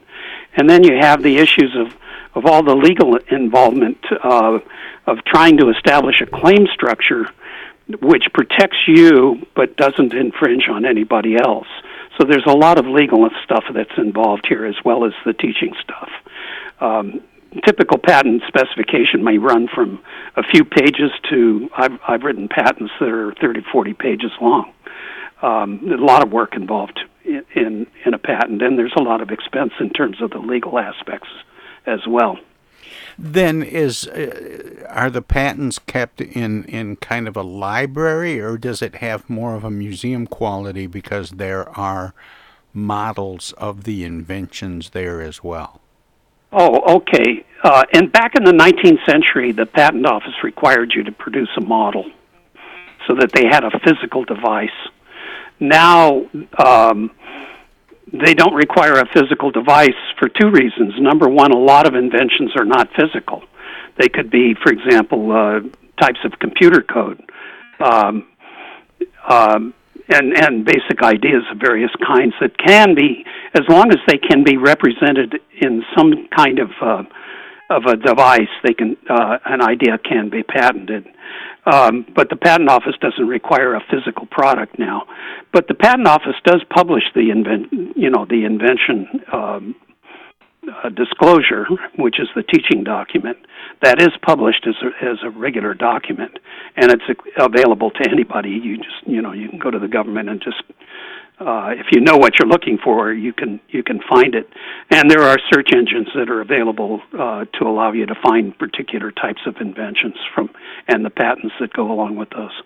And 0.56 0.70
then 0.70 0.84
you 0.84 0.98
have 1.00 1.24
the 1.24 1.38
issues 1.38 1.76
of, 1.76 1.96
of 2.36 2.46
all 2.46 2.64
the 2.64 2.76
legal 2.76 3.18
involvement 3.32 3.98
uh, 4.24 4.60
of 5.08 5.18
trying 5.26 5.58
to 5.58 5.70
establish 5.70 6.22
a 6.22 6.26
claim 6.26 6.68
structure 6.74 7.26
which 8.02 8.26
protects 8.34 8.78
you 8.88 9.46
but 9.56 9.76
doesn't 9.78 10.14
infringe 10.14 10.68
on 10.70 10.86
anybody 10.86 11.36
else. 11.36 11.68
So 12.18 12.26
there's 12.26 12.46
a 12.46 12.56
lot 12.56 12.78
of 12.78 12.86
legal 12.86 13.28
stuff 13.44 13.64
that's 13.74 13.98
involved 13.98 14.46
here 14.48 14.66
as 14.66 14.76
well 14.84 15.06
as 15.06 15.14
the 15.26 15.34
teaching 15.34 15.74
stuff. 15.82 16.10
Um, 16.82 17.22
typical 17.66 17.98
patent 17.98 18.44
specification 18.48 19.24
may 19.24 19.38
run 19.38 19.68
from 19.74 20.00
a 20.36 20.44
few 20.44 20.64
pages 20.64 21.12
to 21.30 21.70
I've, 21.76 22.00
I've 22.08 22.24
written 22.24 22.48
patents 22.48 22.92
that 23.00 23.10
are 23.10 23.34
30, 23.34 23.62
40 23.72 23.94
pages 23.94 24.32
long. 24.42 24.74
Um, 25.42 25.90
a 25.92 25.96
lot 25.96 26.22
of 26.22 26.32
work 26.32 26.56
involved 26.56 27.00
in, 27.24 27.44
in, 27.56 27.88
in 28.06 28.14
a 28.14 28.20
patent, 28.20 28.62
and 28.62 28.78
there's 28.78 28.94
a 28.98 29.02
lot 29.02 29.22
of 29.22 29.32
expense 29.32 29.72
in 29.80 29.90
terms 29.92 30.22
of 30.22 30.32
the 30.32 30.40
legal 30.40 30.78
aspects 30.78 31.30
as 31.86 32.00
well. 32.08 32.38
Then 33.22 33.62
is 33.64 34.08
uh, 34.08 34.86
are 34.88 35.10
the 35.10 35.22
patents 35.22 35.78
kept 35.78 36.22
in 36.22 36.64
in 36.66 36.96
kind 36.96 37.28
of 37.28 37.36
a 37.36 37.42
library, 37.42 38.40
or 38.40 38.58
does 38.58 38.82
it 38.82 38.96
have 38.96 39.30
more 39.30 39.56
of 39.56 39.66
a 39.66 39.70
museum 39.70 40.26
quality 40.26 40.88
because 40.88 41.32
there 41.32 41.70
are 41.78 42.14
models 42.74 43.54
of 43.58 43.84
the 43.84 44.06
inventions 44.06 44.92
there 44.92 45.22
as 45.22 45.44
well? 45.44 45.82
Oh, 46.54 46.96
okay. 46.96 47.46
Uh, 47.62 47.84
and 47.94 48.12
back 48.12 48.36
in 48.36 48.46
the 48.46 48.54
19th 48.54 49.06
century, 49.06 49.52
the 49.52 49.66
patent 49.66 50.06
office 50.06 50.44
required 50.44 50.94
you 50.96 51.04
to 51.04 51.12
produce 51.12 51.50
a 51.58 51.62
model 51.62 52.10
so 53.06 53.16
that 53.16 53.34
they 53.34 53.46
had 53.46 53.64
a 53.64 53.80
physical 53.80 54.24
device. 54.24 54.70
Now, 55.60 56.26
um, 56.58 57.12
they 58.14 58.34
don't 58.34 58.54
require 58.54 58.94
a 58.94 59.06
physical 59.14 59.52
device 59.52 59.90
for 60.18 60.30
two 60.30 60.50
reasons. 60.50 60.94
Number 61.00 61.28
one, 61.28 61.52
a 61.52 61.58
lot 61.58 61.88
of 61.88 61.96
inventions 61.96 62.52
are 62.58 62.66
not 62.66 62.90
physical. 62.98 63.44
They 63.98 64.10
could 64.10 64.32
be, 64.32 64.56
for 64.64 64.72
example, 64.72 65.32
uh, 65.32 65.60
types 66.02 66.20
of 66.24 66.40
computer 66.40 66.82
code. 66.82 67.22
Um, 67.80 68.28
um, 69.30 69.74
and 70.10 70.34
and 70.38 70.66
basic 70.66 71.04
ideas 71.04 71.44
of 71.52 71.60
various 71.60 71.92
kinds 72.06 72.34
that 72.42 72.58
can 72.58 72.96
be, 72.96 73.24
as 73.54 73.62
long 73.70 73.92
as 73.92 74.00
they 74.08 74.18
can 74.18 74.44
be 74.44 74.58
represented 74.58 75.40
in 75.62 75.84
some 75.96 76.28
kind 76.36 76.60
of 76.60 76.70
uh, 76.82 77.04
of 77.70 77.84
a 77.86 77.96
device, 77.96 78.50
they 78.64 78.74
can 78.74 78.98
uh, 79.10 79.38
an 79.46 79.62
idea 79.62 79.98
can 80.00 80.30
be 80.30 80.42
patented. 80.42 81.06
Um, 81.66 82.06
but 82.16 82.30
the 82.30 82.36
patent 82.36 82.70
office 82.70 82.96
doesn't 83.02 83.28
require 83.28 83.76
a 83.76 83.82
physical 83.92 84.26
product 84.28 84.80
now. 84.80 85.04
But 85.52 85.68
the 85.68 85.74
patent 85.74 86.08
office 86.08 86.36
does 86.46 86.64
publish 86.74 87.04
the 87.14 87.30
invent, 87.32 87.96
you 87.96 88.10
know, 88.10 88.26
the 88.26 88.46
invention 88.46 89.08
um, 89.32 89.76
uh, 90.68 90.90
disclosure, 90.90 91.66
which 91.98 92.20
is 92.20 92.28
the 92.36 92.44
teaching 92.44 92.84
document, 92.84 93.38
that 93.82 94.02
is 94.02 94.10
published 94.22 94.68
as 94.68 94.76
a, 94.84 95.06
as 95.06 95.18
a 95.24 95.30
regular 95.30 95.74
document, 95.74 96.38
and 96.76 96.92
it's 96.92 97.04
available 97.38 97.92
to 97.92 98.10
anybody. 98.10 98.50
You 98.50 98.78
just 98.78 99.06
you 99.06 99.22
know 99.22 99.32
you 99.32 99.50
can 99.50 99.60
go 99.60 99.72
to 99.72 99.80
the 99.80 99.88
government 99.88 100.30
and 100.30 100.42
just 100.42 100.62
uh, 101.40 101.70
if 101.72 101.88
you 101.92 102.02
know 102.02 102.18
what 102.18 102.34
you're 102.38 102.48
looking 102.48 102.78
for, 102.84 103.14
you 103.14 103.32
can 103.32 103.60
you 103.70 103.82
can 103.82 104.02
find 104.10 104.36
it. 104.36 104.50
And 104.90 105.10
there 105.10 105.24
are 105.24 105.38
search 105.52 105.70
engines 105.74 106.08
that 106.16 106.30
are 106.30 106.42
available 106.42 107.02
uh, 107.18 107.46
to 107.46 107.66
allow 107.66 107.94
you 107.94 108.06
to 108.06 108.16
find 108.22 108.58
particular 108.58 109.12
types 109.12 109.42
of 109.46 109.56
inventions 109.62 110.16
from 110.36 110.50
and 110.88 111.06
the 111.06 111.10
patents 111.10 111.56
that 111.60 111.74
go 111.74 111.92
along 111.92 112.18
with 112.18 112.30
those. 112.32 112.62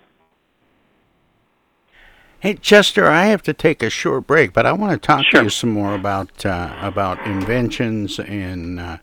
Hey 2.40 2.56
Chester, 2.56 3.08
I 3.08 3.26
have 3.26 3.42
to 3.44 3.54
take 3.54 3.82
a 3.84 3.90
short 3.90 4.28
break, 4.28 4.52
but 4.52 4.66
I 4.66 4.74
want 4.74 4.92
to 4.92 5.08
talk 5.08 5.24
sure. 5.24 5.42
to 5.42 5.46
you 5.46 5.50
some 5.50 5.70
more 5.70 5.94
about 5.94 6.46
uh, 6.46 6.76
about 6.82 7.26
inventions 7.26 8.20
and 8.20 8.80
uh, 8.80 8.98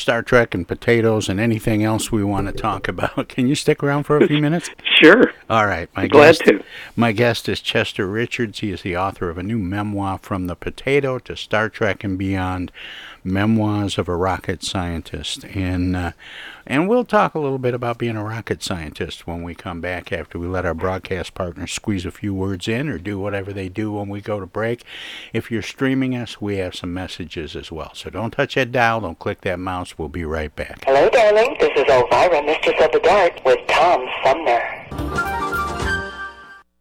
Star 0.00 0.22
Trek 0.22 0.54
and 0.54 0.66
potatoes 0.66 1.28
and 1.28 1.38
anything 1.38 1.84
else 1.84 2.10
we 2.10 2.24
want 2.24 2.46
to 2.46 2.52
talk 2.52 2.88
about. 2.88 3.28
Can 3.28 3.46
you 3.46 3.54
stick 3.54 3.82
around 3.82 4.04
for 4.04 4.16
a 4.16 4.26
few 4.26 4.40
minutes? 4.40 4.70
sure. 4.98 5.32
All 5.48 5.66
right. 5.66 5.88
My 5.94 6.08
Glad 6.08 6.38
guest, 6.38 6.44
to. 6.46 6.64
My 6.96 7.12
guest 7.12 7.48
is 7.48 7.60
Chester 7.60 8.06
Richards. 8.06 8.60
He 8.60 8.70
is 8.70 8.82
the 8.82 8.96
author 8.96 9.28
of 9.30 9.38
a 9.38 9.42
new 9.42 9.58
memoir, 9.58 10.18
From 10.18 10.46
the 10.46 10.56
Potato 10.56 11.18
to 11.20 11.36
Star 11.36 11.68
Trek 11.68 12.02
and 12.02 12.18
Beyond 12.18 12.72
Memoirs 13.24 13.98
of 13.98 14.08
a 14.08 14.16
Rocket 14.16 14.62
Scientist. 14.62 15.44
And 15.44 15.96
uh, 15.96 16.12
and 16.66 16.88
we'll 16.88 17.04
talk 17.04 17.34
a 17.34 17.40
little 17.40 17.58
bit 17.58 17.74
about 17.74 17.98
being 17.98 18.16
a 18.16 18.22
rocket 18.22 18.62
scientist 18.62 19.26
when 19.26 19.42
we 19.42 19.56
come 19.56 19.80
back 19.80 20.12
after 20.12 20.38
we 20.38 20.46
let 20.46 20.64
our 20.64 20.72
broadcast 20.72 21.34
partners 21.34 21.72
squeeze 21.72 22.06
a 22.06 22.12
few 22.12 22.32
words 22.32 22.68
in 22.68 22.88
or 22.88 22.96
do 22.96 23.18
whatever 23.18 23.52
they 23.52 23.68
do 23.68 23.90
when 23.90 24.08
we 24.08 24.20
go 24.20 24.38
to 24.38 24.46
break. 24.46 24.84
If 25.32 25.50
you're 25.50 25.62
streaming 25.62 26.14
us, 26.14 26.40
we 26.40 26.58
have 26.58 26.76
some 26.76 26.94
messages 26.94 27.56
as 27.56 27.72
well. 27.72 27.92
So 27.94 28.08
don't 28.08 28.30
touch 28.30 28.54
that 28.54 28.70
dial, 28.70 29.00
don't 29.00 29.18
click 29.18 29.40
that 29.40 29.58
mouse. 29.58 29.98
We'll 29.98 30.08
be 30.08 30.24
right 30.24 30.54
back. 30.54 30.84
Hello, 30.84 31.08
darling. 31.10 31.56
This 31.58 31.72
is 31.76 31.88
Elvira, 31.88 32.42
Mistress 32.42 32.80
of 32.80 32.92
the 32.92 33.00
Dark, 33.00 33.44
with 33.44 33.58
Tom 33.66 34.06
Sumner. 34.22 35.29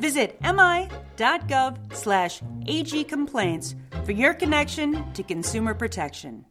Visit 0.00 0.40
mi.gov 0.42 1.94
slash 1.94 2.40
agcomplaints 2.66 3.74
for 4.04 4.12
your 4.12 4.34
connection 4.34 5.12
to 5.12 5.22
consumer 5.22 5.74
protection. 5.74 6.44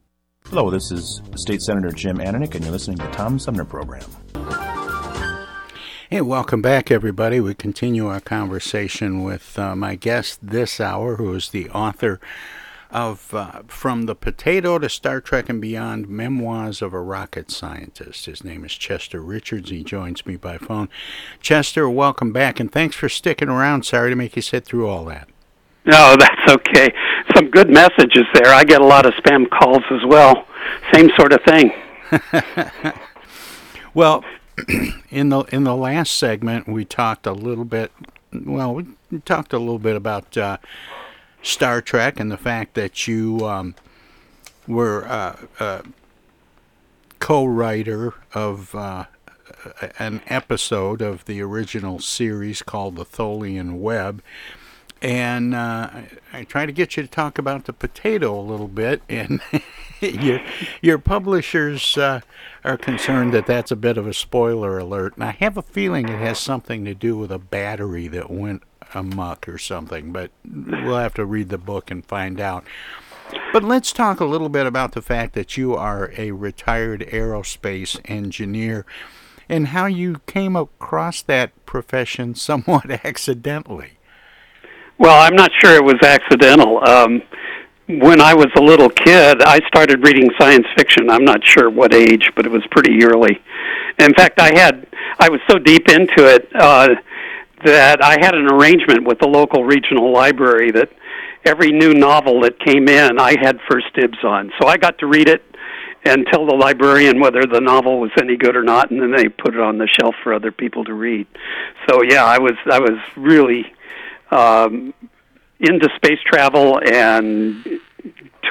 Hello, 0.45 0.69
this 0.69 0.91
is 0.91 1.21
State 1.35 1.61
Senator 1.61 1.89
Jim 1.89 2.17
Ananich, 2.17 2.53
and 2.55 2.63
you're 2.63 2.71
listening 2.71 2.97
to 2.97 3.05
the 3.05 3.11
Tom 3.11 3.39
Sumner 3.39 3.65
Program. 3.65 4.09
Hey, 6.09 6.21
welcome 6.21 6.61
back, 6.61 6.91
everybody. 6.91 7.39
We 7.39 7.55
continue 7.55 8.07
our 8.07 8.19
conversation 8.19 9.23
with 9.23 9.57
uh, 9.57 9.75
my 9.75 9.95
guest 9.95 10.39
this 10.43 10.79
hour, 10.79 11.15
who 11.15 11.33
is 11.33 11.49
the 11.49 11.69
author 11.71 12.19
of 12.93 13.33
uh, 13.33 13.63
From 13.67 14.03
the 14.03 14.15
Potato 14.15 14.77
to 14.77 14.87
Star 14.87 15.19
Trek 15.19 15.49
and 15.49 15.59
Beyond 15.59 16.07
Memoirs 16.07 16.81
of 16.81 16.93
a 16.93 17.01
Rocket 17.01 17.49
Scientist. 17.49 18.27
His 18.27 18.43
name 18.43 18.63
is 18.63 18.73
Chester 18.73 19.21
Richards. 19.21 19.71
He 19.71 19.83
joins 19.83 20.25
me 20.25 20.37
by 20.37 20.59
phone. 20.59 20.89
Chester, 21.41 21.89
welcome 21.89 22.31
back, 22.31 22.59
and 22.59 22.71
thanks 22.71 22.95
for 22.95 23.09
sticking 23.09 23.49
around. 23.49 23.83
Sorry 23.83 24.11
to 24.11 24.15
make 24.15 24.35
you 24.35 24.43
sit 24.43 24.63
through 24.63 24.87
all 24.87 25.05
that. 25.05 25.27
No, 25.85 26.15
that's 26.19 26.51
okay. 26.51 26.93
Some 27.35 27.49
good 27.49 27.69
messages 27.69 28.25
there. 28.35 28.53
I 28.53 28.63
get 28.63 28.79
a 28.79 28.85
lot 28.85 29.07
of 29.07 29.13
spam 29.15 29.49
calls 29.49 29.83
as 29.89 30.05
well. 30.05 30.45
Same 30.93 31.09
sort 31.17 31.33
of 31.33 31.41
thing. 31.43 31.73
well, 33.95 34.23
in 35.09 35.29
the 35.29 35.39
in 35.51 35.63
the 35.63 35.75
last 35.75 36.15
segment, 36.15 36.67
we 36.67 36.85
talked 36.85 37.25
a 37.25 37.33
little 37.33 37.65
bit. 37.65 37.91
Well, 38.31 38.75
we 38.75 38.85
talked 39.25 39.51
a 39.51 39.57
little 39.57 39.79
bit 39.79 39.95
about 39.95 40.37
uh, 40.37 40.57
Star 41.43 41.81
Trek 41.81 42.19
and 42.19 42.31
the 42.31 42.37
fact 42.37 42.73
that 42.73 43.07
you 43.07 43.45
um, 43.45 43.75
were 44.67 45.05
uh, 45.05 45.35
a 45.59 45.83
co-writer 47.19 48.13
of 48.33 48.73
uh, 48.73 49.05
an 49.99 50.21
episode 50.27 51.01
of 51.01 51.25
the 51.25 51.41
original 51.41 51.99
series 51.99 52.61
called 52.61 52.95
The 52.95 53.05
Tholian 53.05 53.79
Web. 53.79 54.23
And 55.01 55.53
uh, 55.53 55.89
I 56.31 56.45
try 56.45 56.65
to 56.65 56.71
get 56.71 56.95
you 56.95 57.03
to 57.03 57.09
talk 57.09 57.37
about 57.37 57.65
the 57.65 57.73
potato 57.73 58.39
a 58.39 58.41
little 58.41 58.69
bit, 58.69 59.01
and 59.09 59.41
your 59.99 60.41
your 60.81 60.97
publishers 60.97 61.97
uh, 61.97 62.21
are 62.63 62.77
concerned 62.77 63.33
that 63.33 63.45
that's 63.45 63.69
a 63.69 63.75
bit 63.75 63.97
of 63.97 64.07
a 64.07 64.13
spoiler 64.13 64.77
alert. 64.77 65.15
And 65.15 65.25
I 65.25 65.31
have 65.31 65.57
a 65.57 65.61
feeling 65.61 66.07
it 66.07 66.19
has 66.19 66.39
something 66.39 66.85
to 66.85 66.93
do 66.93 67.17
with 67.17 67.33
a 67.33 67.39
battery 67.39 68.07
that 68.07 68.31
went 68.31 68.63
amok 68.93 69.47
or 69.47 69.57
something, 69.57 70.11
but 70.11 70.31
we'll 70.45 70.97
have 70.97 71.13
to 71.15 71.25
read 71.25 71.49
the 71.49 71.57
book 71.57 71.91
and 71.91 72.05
find 72.05 72.39
out. 72.39 72.65
But 73.51 73.63
let's 73.63 73.91
talk 73.91 74.19
a 74.19 74.25
little 74.25 74.49
bit 74.49 74.65
about 74.65 74.93
the 74.93 75.01
fact 75.01 75.33
that 75.33 75.57
you 75.57 75.75
are 75.75 76.11
a 76.17 76.31
retired 76.31 77.01
aerospace 77.01 77.99
engineer 78.05 78.85
and 79.49 79.67
how 79.67 79.85
you 79.85 80.21
came 80.25 80.55
across 80.55 81.21
that 81.23 81.51
profession 81.65 82.35
somewhat 82.35 82.89
accidentally. 83.05 83.93
Well, 84.97 85.19
I'm 85.19 85.35
not 85.35 85.51
sure 85.61 85.75
it 85.75 85.83
was 85.83 86.01
accidental. 86.03 86.87
Um, 86.87 87.21
when 87.87 88.21
I 88.21 88.33
was 88.33 88.47
a 88.55 88.61
little 88.61 88.89
kid, 88.89 89.41
I 89.41 89.59
started 89.67 90.05
reading 90.05 90.29
science 90.39 90.65
fiction. 90.77 91.09
I'm 91.09 91.25
not 91.25 91.45
sure 91.45 91.69
what 91.69 91.93
age, 91.93 92.31
but 92.35 92.45
it 92.45 92.51
was 92.51 92.63
pretty 92.71 93.03
early. 93.03 93.41
In 93.99 94.13
fact, 94.13 94.39
I 94.39 94.53
had 94.55 94.87
I 95.19 95.29
was 95.29 95.41
so 95.49 95.59
deep 95.59 95.89
into 95.89 96.25
it 96.25 96.47
uh, 96.55 96.95
that 97.65 98.03
I 98.03 98.17
had 98.19 98.35
an 98.35 98.51
arrangement 98.51 99.05
with 99.05 99.19
the 99.19 99.27
local 99.27 99.63
regional 99.63 100.11
library 100.11 100.71
that 100.71 100.89
every 101.45 101.71
new 101.71 101.93
novel 101.93 102.41
that 102.41 102.59
came 102.59 102.87
in, 102.87 103.19
I 103.19 103.35
had 103.41 103.59
first 103.69 103.87
dibs 103.95 104.17
on. 104.23 104.51
So 104.59 104.67
I 104.67 104.77
got 104.77 104.97
to 104.99 105.07
read 105.07 105.27
it 105.27 105.43
and 106.05 106.25
tell 106.27 106.45
the 106.45 106.55
librarian 106.55 107.19
whether 107.19 107.45
the 107.45 107.61
novel 107.61 107.99
was 107.99 108.11
any 108.19 108.35
good 108.35 108.55
or 108.55 108.63
not, 108.63 108.91
and 108.91 109.01
then 109.01 109.11
they 109.11 109.29
put 109.29 109.53
it 109.53 109.61
on 109.61 109.77
the 109.77 109.87
shelf 109.87 110.15
for 110.23 110.33
other 110.33 110.51
people 110.51 110.83
to 110.85 110.93
read. 110.93 111.27
So 111.89 112.03
yeah, 112.03 112.25
I 112.25 112.39
was 112.39 112.53
I 112.69 112.79
was 112.79 112.99
really 113.15 113.73
um, 114.31 114.93
into 115.59 115.89
space 115.95 116.19
travel 116.25 116.79
and 116.85 117.79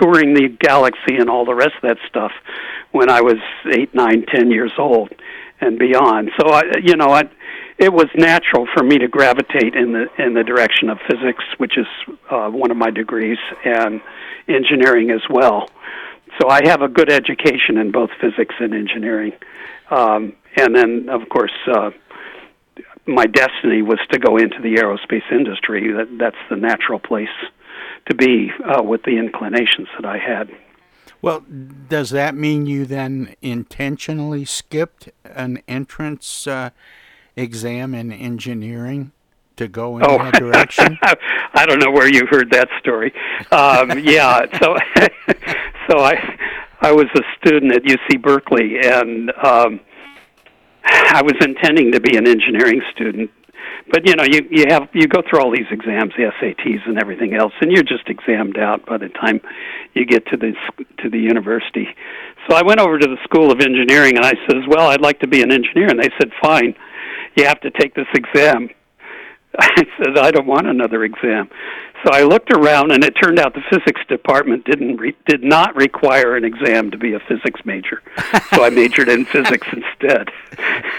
touring 0.01 0.35
the 0.35 0.48
galaxy 0.48 1.16
and 1.16 1.29
all 1.29 1.44
the 1.44 1.55
rest 1.55 1.75
of 1.77 1.83
that 1.83 1.98
stuff 2.09 2.33
when 2.92 3.11
I 3.11 3.20
was 3.20 3.37
eight, 3.70 3.94
nine, 3.94 4.25
ten 4.27 4.51
years 4.51 4.72
old 4.79 5.11
and 5.61 5.79
beyond. 5.79 6.31
So 6.40 6.48
I, 6.48 6.62
you 6.83 6.96
know, 6.96 7.11
I 7.11 7.25
it 7.78 7.92
was 7.92 8.06
natural 8.14 8.66
for 8.74 8.82
me 8.82 8.98
to 8.98 9.08
gravitate 9.08 9.74
in 9.74 9.92
the 9.92 10.06
in 10.18 10.35
the 10.35 10.44
direction 10.44 10.88
of 10.88 10.98
physics, 11.08 11.44
which 11.58 11.76
is 11.78 11.87
uh, 12.30 12.48
one 12.48 12.70
of 12.70 12.76
my 12.76 12.90
degrees, 12.90 13.38
and 13.64 14.00
engineering 14.48 15.11
as 15.11 15.22
well. 15.30 15.68
So 16.40 16.48
I 16.48 16.61
have 16.64 16.82
a 16.82 16.88
good 16.88 17.11
education 17.11 17.76
in 17.78 17.90
both 17.92 18.11
physics 18.20 18.54
and 18.58 18.74
engineering, 18.74 19.32
um, 19.90 20.35
and 20.56 20.74
then 20.74 21.08
of 21.08 21.28
course 21.28 21.52
uh, 21.66 21.90
my 23.06 23.26
destiny 23.26 23.82
was 23.82 23.98
to 24.12 24.18
go 24.18 24.37
into 24.37 24.61
the 24.62 24.76
aerospace 24.76 25.30
industry. 25.30 25.92
That 25.92 26.18
that's 26.18 26.37
the 26.50 26.56
natural 26.56 26.98
place 26.98 27.28
to 28.06 28.14
be 28.14 28.50
uh, 28.64 28.82
with 28.82 29.02
the 29.04 29.16
inclinations 29.18 29.88
that 29.96 30.06
I 30.06 30.18
had. 30.18 30.50
Well, 31.20 31.44
does 31.88 32.11
that 32.11 32.35
mean 32.35 32.66
you 32.66 32.85
then 32.85 33.37
intentionally 33.42 34.44
skipped 34.44 35.08
an 35.24 35.62
entrance? 35.68 36.46
Uh, 36.46 36.70
exam 37.36 37.94
in 37.94 38.12
engineering 38.12 39.12
to 39.56 39.68
go 39.68 39.98
in 39.98 40.04
oh. 40.04 40.18
that 40.18 40.34
direction? 40.34 40.98
I 41.54 41.66
don't 41.66 41.78
know 41.78 41.90
where 41.90 42.08
you 42.08 42.26
heard 42.30 42.50
that 42.50 42.68
story. 42.80 43.12
Um, 43.50 43.98
yeah, 43.98 44.46
so 44.58 44.76
so 45.88 45.98
I 45.98 46.38
I 46.80 46.92
was 46.92 47.06
a 47.14 47.22
student 47.38 47.72
at 47.72 47.82
UC 47.84 48.22
Berkeley, 48.22 48.80
and 48.82 49.30
um, 49.42 49.80
I 50.84 51.22
was 51.22 51.34
intending 51.40 51.92
to 51.92 52.00
be 52.00 52.16
an 52.16 52.26
engineering 52.26 52.82
student. 52.92 53.30
But 53.90 54.06
you 54.06 54.14
know, 54.14 54.24
you 54.24 54.46
you 54.50 54.64
have 54.68 54.88
you 54.92 55.06
go 55.06 55.22
through 55.28 55.40
all 55.40 55.50
these 55.50 55.70
exams, 55.70 56.12
the 56.16 56.32
SATs 56.40 56.86
and 56.86 56.98
everything 56.98 57.34
else, 57.34 57.52
and 57.60 57.70
you're 57.70 57.82
just 57.82 58.08
examined 58.08 58.58
out 58.58 58.86
by 58.86 58.98
the 58.98 59.08
time 59.08 59.40
you 59.94 60.06
get 60.06 60.26
to 60.28 60.36
the 60.36 60.54
to 60.98 61.10
the 61.10 61.18
university. 61.18 61.88
So 62.48 62.56
I 62.56 62.62
went 62.62 62.80
over 62.80 62.98
to 62.98 63.06
the 63.06 63.18
School 63.24 63.52
of 63.52 63.60
Engineering, 63.60 64.16
and 64.16 64.24
I 64.24 64.32
says, 64.48 64.64
"Well, 64.66 64.88
I'd 64.88 65.00
like 65.00 65.20
to 65.20 65.28
be 65.28 65.42
an 65.42 65.52
engineer," 65.52 65.88
and 65.88 66.00
they 66.00 66.10
said, 66.18 66.32
"Fine." 66.42 66.74
You 67.36 67.44
have 67.44 67.60
to 67.60 67.70
take 67.70 67.94
this 67.94 68.06
exam. 68.14 68.68
I 69.58 69.84
said, 69.98 70.18
I 70.18 70.30
don't 70.30 70.46
want 70.46 70.66
another 70.66 71.04
exam. 71.04 71.50
So 72.04 72.10
I 72.12 72.22
looked 72.22 72.50
around, 72.52 72.90
and 72.90 73.04
it 73.04 73.14
turned 73.22 73.38
out 73.38 73.54
the 73.54 73.62
physics 73.70 74.00
department 74.08 74.64
didn't 74.64 74.96
re- 74.96 75.16
did 75.26 75.44
not 75.44 75.76
require 75.76 76.36
an 76.36 76.44
exam 76.44 76.90
to 76.90 76.98
be 76.98 77.12
a 77.12 77.20
physics 77.20 77.60
major. 77.64 78.02
so 78.52 78.64
I 78.64 78.70
majored 78.70 79.08
in 79.08 79.24
physics 79.24 79.66
instead. 79.72 80.28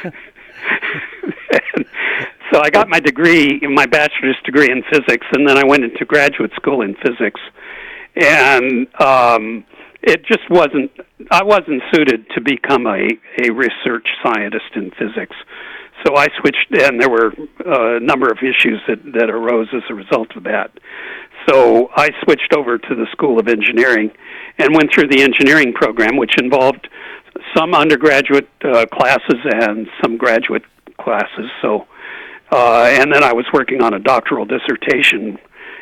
so 2.51 2.61
I 2.61 2.69
got 2.69 2.87
my 2.87 2.99
degree, 2.99 3.59
my 3.67 3.85
bachelor's 3.85 4.37
degree 4.45 4.71
in 4.71 4.83
physics, 4.83 5.25
and 5.33 5.47
then 5.47 5.57
I 5.57 5.65
went 5.65 5.83
into 5.83 6.05
graduate 6.05 6.51
school 6.55 6.81
in 6.81 6.95
physics. 6.95 7.41
And 8.15 8.87
um, 9.01 9.65
it 10.03 10.25
just 10.25 10.49
wasn't. 10.49 10.91
I 11.31 11.43
wasn't 11.43 11.81
suited 11.93 12.29
to 12.35 12.41
become 12.41 12.85
a 12.85 13.07
a 13.43 13.49
research 13.51 14.07
scientist 14.23 14.75
in 14.75 14.91
physics. 14.91 15.35
So 16.05 16.15
I 16.15 16.27
switched, 16.39 16.67
and 16.71 16.99
there 16.99 17.09
were 17.09 17.33
uh, 17.65 17.97
a 17.97 17.99
number 17.99 18.29
of 18.29 18.37
issues 18.39 18.81
that, 18.87 19.03
that 19.13 19.29
arose 19.29 19.67
as 19.73 19.83
a 19.89 19.93
result 19.93 20.35
of 20.35 20.43
that. 20.43 20.71
So 21.47 21.89
I 21.95 22.09
switched 22.23 22.53
over 22.53 22.77
to 22.77 22.95
the 22.95 23.05
School 23.11 23.39
of 23.39 23.47
Engineering 23.47 24.11
and 24.57 24.73
went 24.73 24.93
through 24.93 25.07
the 25.07 25.21
engineering 25.21 25.73
program, 25.73 26.17
which 26.17 26.35
involved 26.41 26.87
some 27.55 27.73
undergraduate 27.73 28.49
uh, 28.63 28.85
classes 28.85 29.39
and 29.43 29.87
some 30.01 30.17
graduate 30.17 30.63
classes. 30.99 31.49
So, 31.61 31.87
uh, 32.51 32.87
and 32.91 33.11
then 33.13 33.23
I 33.23 33.33
was 33.33 33.45
working 33.53 33.81
on 33.81 33.93
a 33.93 33.99
doctoral 33.99 34.45
dissertation 34.45 35.37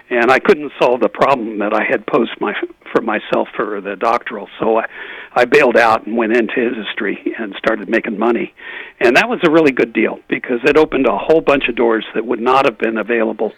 and 0.09 0.29
I 0.29 0.39
couldn't 0.39 0.71
solve 0.79 0.99
the 0.99 1.09
problem 1.09 1.59
that 1.59 1.73
I 1.73 1.83
had 1.89 2.05
posed 2.05 2.31
my, 2.41 2.53
for 2.91 3.01
myself 3.01 3.47
for 3.55 3.79
the 3.79 3.95
doctoral. 3.95 4.49
So 4.59 4.79
I, 4.79 4.85
I 5.33 5.45
bailed 5.45 5.77
out 5.77 6.05
and 6.05 6.17
went 6.17 6.35
into 6.35 6.61
industry 6.61 7.33
and 7.37 7.55
started 7.57 7.89
making 7.89 8.17
money, 8.17 8.53
and 8.99 9.15
that 9.15 9.29
was 9.29 9.39
a 9.43 9.51
really 9.51 9.71
good 9.71 9.93
deal 9.93 10.19
because 10.27 10.59
it 10.65 10.77
opened 10.77 11.07
a 11.07 11.17
whole 11.17 11.41
bunch 11.41 11.69
of 11.69 11.75
doors 11.75 12.05
that 12.13 12.25
would 12.25 12.41
not 12.41 12.65
have 12.65 12.77
been 12.77 12.97
available 12.97 13.53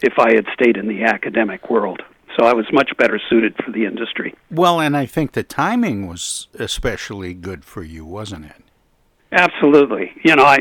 if 0.00 0.18
I 0.18 0.34
had 0.34 0.46
stayed 0.54 0.76
in 0.76 0.88
the 0.88 1.04
academic 1.04 1.70
world. 1.70 2.02
So 2.38 2.46
I 2.46 2.52
was 2.52 2.66
much 2.72 2.90
better 2.98 3.20
suited 3.28 3.54
for 3.64 3.72
the 3.72 3.84
industry. 3.84 4.34
Well, 4.50 4.80
and 4.80 4.96
I 4.96 5.06
think 5.06 5.32
the 5.32 5.42
timing 5.42 6.06
was 6.06 6.46
especially 6.54 7.34
good 7.34 7.64
for 7.64 7.82
you, 7.82 8.04
wasn't 8.04 8.44
it? 8.46 8.62
Absolutely. 9.32 10.12
You 10.24 10.36
know, 10.36 10.44
I 10.44 10.58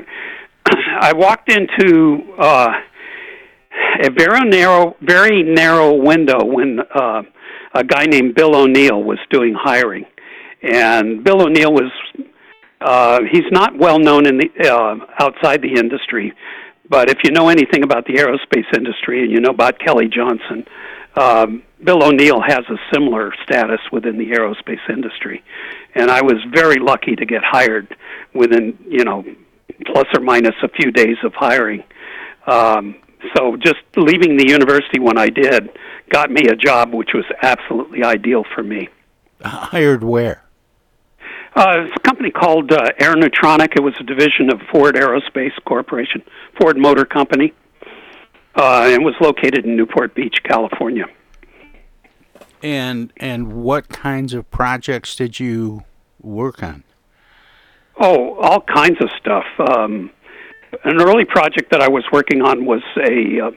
I 1.00 1.14
walked 1.14 1.52
into 1.52 2.34
uh, 2.40 2.74
a 4.04 4.10
very 4.10 4.50
narrow, 4.50 4.96
very 5.02 5.44
narrow 5.44 5.94
window 5.94 6.44
when 6.44 6.80
uh, 6.80 7.24
a 7.74 7.84
guy 7.84 8.06
named 8.06 8.36
Bill 8.36 8.56
O'Neill 8.56 9.04
was 9.04 9.20
doing 9.30 9.54
hiring, 9.54 10.06
and 10.62 11.24
Bill 11.24 11.41
O'Neill 11.43 11.74
was 11.74 11.91
uh, 12.82 13.22
he's 13.32 13.50
not 13.52 13.78
well 13.78 14.00
known 14.00 14.28
in 14.28 14.38
the 14.38 14.50
uh, 14.70 14.96
outside 15.20 15.62
the 15.62 15.80
industry, 15.80 16.34
but 16.89 17.10
if 17.10 17.17
you 17.24 17.32
know 17.32 17.50
anything 17.50 17.84
about 17.84 18.06
the 18.06 18.13
aerospace 18.13 18.76
industry 18.76 19.24
and 19.24 19.32
you 19.32 19.39
know 19.39 19.50
about 19.50 19.80
Kelly 19.80 20.08
Johnson, 20.08 20.65
um, 21.15 21.63
Bill 21.84 22.04
O'Neill 22.04 22.41
has 22.41 22.62
a 22.70 22.78
similar 22.93 23.34
status 23.43 23.80
within 23.91 24.17
the 24.17 24.28
aerospace 24.28 24.88
industry, 24.89 25.43
and 25.96 26.12
I 26.12 26.22
was 26.22 26.36
very 26.54 26.78
lucky 26.80 27.15
to 27.15 27.26
get 27.26 27.41
hired 27.43 27.96
within 28.34 28.78
you 28.88 29.04
know 29.04 29.26
plus 29.86 30.06
or 30.15 30.22
minus 30.22 30.56
a 30.63 30.70
few 30.70 30.91
days 30.91 31.17
of 31.24 31.34
hiring. 31.34 31.84
Um, 32.46 32.96
so 33.36 33.58
just 33.58 33.82
leaving 33.96 34.38
the 34.38 34.48
university 34.48 35.00
when 35.00 35.17
I 35.17 35.30
did 35.30 35.70
got 36.10 36.32
me 36.32 36.48
a 36.48 36.56
job, 36.56 36.93
which 36.93 37.10
was 37.13 37.26
absolutely 37.41 38.04
ideal 38.04 38.43
for 38.56 38.63
me. 38.63 38.89
Hired 39.43 40.04
where? 40.04 40.47
Uh, 41.58 41.86
it's 41.88 41.96
a 41.96 42.00
company 42.02 42.30
called 42.30 42.72
uh, 42.72 42.91
Aeronutronic. 43.00 43.76
It 43.76 43.82
was 43.82 43.96
a 44.00 44.04
division 44.04 44.52
of 44.54 44.62
Ford 44.72 44.93
Aerospace 44.93 45.54
Corporation, 45.65 46.22
Ford 46.62 46.78
Motor 46.78 47.04
Company, 47.04 47.52
uh, 48.54 48.91
and 48.91 49.04
was 49.04 49.15
located 49.20 49.65
in 49.65 49.76
Newport 49.76 50.13
Beach, 50.13 50.38
California. 50.43 51.06
And 52.62 53.12
and 53.17 53.54
what 53.54 53.89
kinds 53.89 54.36
of 54.36 54.52
projects 54.52 55.15
did 55.15 55.39
you 55.39 55.82
work 56.22 56.62
on? 56.62 56.84
Oh, 58.00 58.36
all 58.36 58.62
kinds 58.62 58.98
of 59.02 59.10
stuff. 59.20 59.46
Um, 59.58 60.12
an 60.84 61.02
early 61.02 61.26
project 61.26 61.72
that 61.72 61.82
I 61.82 61.88
was 61.88 62.04
working 62.12 62.43
on 62.43 62.65
was 62.65 62.84
a 62.98 63.48
uh, 63.48 63.52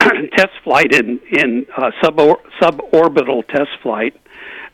test 0.36 0.52
flight 0.64 0.92
in 0.92 1.18
in 1.32 1.66
uh, 1.74 1.92
subor- 2.02 2.42
suborbital 2.60 3.48
test 3.48 3.70
flight, 3.82 4.14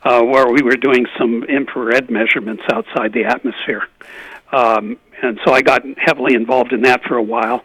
uh, 0.05 0.23
where 0.23 0.49
we 0.49 0.63
were 0.63 0.77
doing 0.77 1.07
some 1.19 1.45
infrared 1.45 2.11
measurements 2.11 2.63
outside 2.73 3.13
the 3.13 3.25
atmosphere, 3.25 3.89
um, 4.53 4.99
and 5.23 5.39
so 5.45 5.53
I 5.53 5.63
got 5.63 5.83
heavily 5.99 6.35
involved 6.35 6.73
in 6.73 6.83
that 6.83 7.03
for 7.05 7.17
a 7.17 7.23
while, 7.23 7.65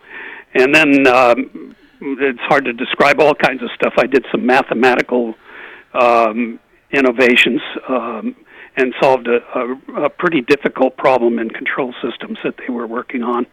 and 0.53 0.73
then 0.73 1.07
um, 1.07 1.75
it's 2.01 2.39
hard 2.41 2.65
to 2.65 2.73
describe 2.73 3.19
all 3.19 3.35
kinds 3.35 3.61
of 3.61 3.69
stuff. 3.75 3.93
I 3.97 4.05
did 4.05 4.25
some 4.31 4.45
mathematical 4.45 5.35
um, 5.93 6.59
innovations. 6.91 7.61
Um, 7.87 8.35
and 8.77 8.93
solved 9.01 9.27
a, 9.27 9.39
a, 9.59 10.03
a 10.03 10.09
pretty 10.09 10.39
difficult 10.39 10.95
problem 10.95 11.37
in 11.37 11.49
control 11.49 11.93
systems 12.01 12.37
that 12.45 12.55
they 12.55 12.71
were 12.71 12.87
working 12.87 13.23
on 13.23 13.45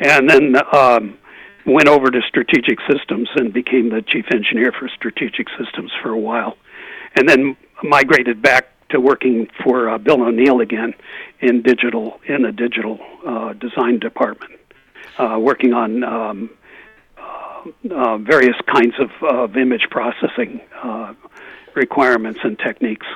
and 0.00 0.28
then 0.28 0.56
um, 0.72 1.18
went 1.66 1.88
over 1.88 2.10
to 2.10 2.20
strategic 2.28 2.78
systems 2.90 3.28
and 3.36 3.52
became 3.52 3.90
the 3.90 4.02
chief 4.02 4.26
engineer 4.32 4.72
for 4.72 4.88
strategic 4.88 5.48
systems 5.58 5.92
for 6.02 6.10
a 6.10 6.18
while, 6.18 6.56
and 7.16 7.28
then 7.28 7.56
migrated 7.84 8.42
back 8.42 8.68
to 8.88 9.00
working 9.00 9.48
for 9.62 9.88
uh, 9.88 9.98
Bill 9.98 10.22
O'Neill 10.22 10.60
again 10.60 10.94
in 11.40 11.62
digital 11.62 12.20
in 12.26 12.42
the 12.42 12.52
digital 12.52 12.98
uh, 13.26 13.52
design 13.54 13.98
department, 13.98 14.58
uh, 15.18 15.38
working 15.40 15.72
on 15.72 16.02
um, 16.04 16.50
uh, 17.18 17.64
uh, 17.90 18.18
various 18.18 18.56
kinds 18.66 18.94
of, 18.98 19.10
of 19.22 19.56
image 19.56 19.88
processing 19.90 20.60
uh, 20.82 21.14
requirements 21.74 22.40
and 22.42 22.58
techniques. 22.58 23.06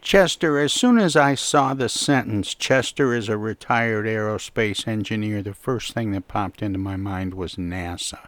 Chester, 0.00 0.58
as 0.58 0.70
soon 0.72 0.98
as 0.98 1.16
I 1.16 1.34
saw 1.34 1.72
the 1.72 1.88
sentence, 1.88 2.54
Chester 2.54 3.14
is 3.14 3.30
a 3.30 3.38
retired 3.38 4.04
aerospace 4.04 4.86
engineer, 4.86 5.42
the 5.42 5.54
first 5.54 5.94
thing 5.94 6.12
that 6.12 6.28
popped 6.28 6.60
into 6.60 6.78
my 6.78 6.96
mind 6.96 7.32
was 7.32 7.54
NASA. 7.54 8.18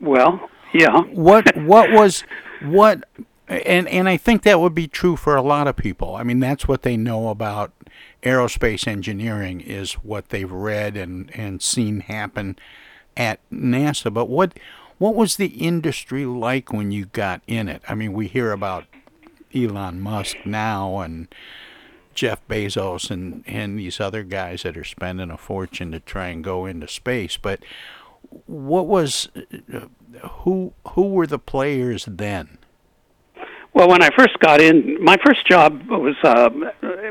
Well, 0.00 0.48
yeah. 0.72 1.02
what 1.02 1.56
what 1.56 1.90
was 1.90 2.24
what 2.62 3.04
and 3.48 3.88
and 3.88 4.08
I 4.08 4.16
think 4.16 4.42
that 4.42 4.60
would 4.60 4.74
be 4.74 4.88
true 4.88 5.16
for 5.16 5.36
a 5.36 5.42
lot 5.42 5.68
of 5.68 5.76
people. 5.76 6.14
I 6.16 6.22
mean, 6.22 6.40
that's 6.40 6.66
what 6.66 6.82
they 6.82 6.96
know 6.96 7.28
about 7.28 7.72
aerospace 8.22 8.86
engineering 8.86 9.60
is 9.60 9.94
what 9.94 10.28
they've 10.28 10.50
read 10.50 10.96
and 10.96 11.30
and 11.34 11.60
seen 11.62 12.00
happen 12.00 12.56
at 13.16 13.40
NASA. 13.50 14.12
But 14.12 14.28
what 14.28 14.58
what 14.98 15.14
was 15.14 15.36
the 15.36 15.48
industry 15.48 16.24
like 16.24 16.72
when 16.72 16.92
you 16.92 17.06
got 17.06 17.42
in 17.46 17.68
it? 17.68 17.82
I 17.88 17.94
mean, 17.94 18.12
we 18.12 18.28
hear 18.28 18.52
about 18.52 18.84
Elon 19.54 20.00
Musk 20.00 20.36
now 20.44 21.00
and 21.00 21.28
Jeff 22.14 22.46
Bezos 22.46 23.10
and, 23.10 23.42
and 23.46 23.78
these 23.78 24.00
other 24.00 24.22
guys 24.22 24.62
that 24.62 24.76
are 24.76 24.84
spending 24.84 25.30
a 25.30 25.36
fortune 25.36 25.92
to 25.92 26.00
try 26.00 26.28
and 26.28 26.44
go 26.44 26.66
into 26.66 26.86
space. 26.88 27.36
But 27.36 27.60
what 28.46 28.86
was 28.86 29.28
who 30.42 30.72
who 30.88 31.08
were 31.10 31.26
the 31.26 31.38
players 31.38 32.06
then? 32.06 32.58
Well, 33.74 33.88
when 33.88 34.02
I 34.02 34.10
first 34.16 34.38
got 34.40 34.60
in, 34.60 35.02
my 35.02 35.16
first 35.24 35.48
job 35.48 35.80
was 35.88 36.14
uh, 36.22 36.50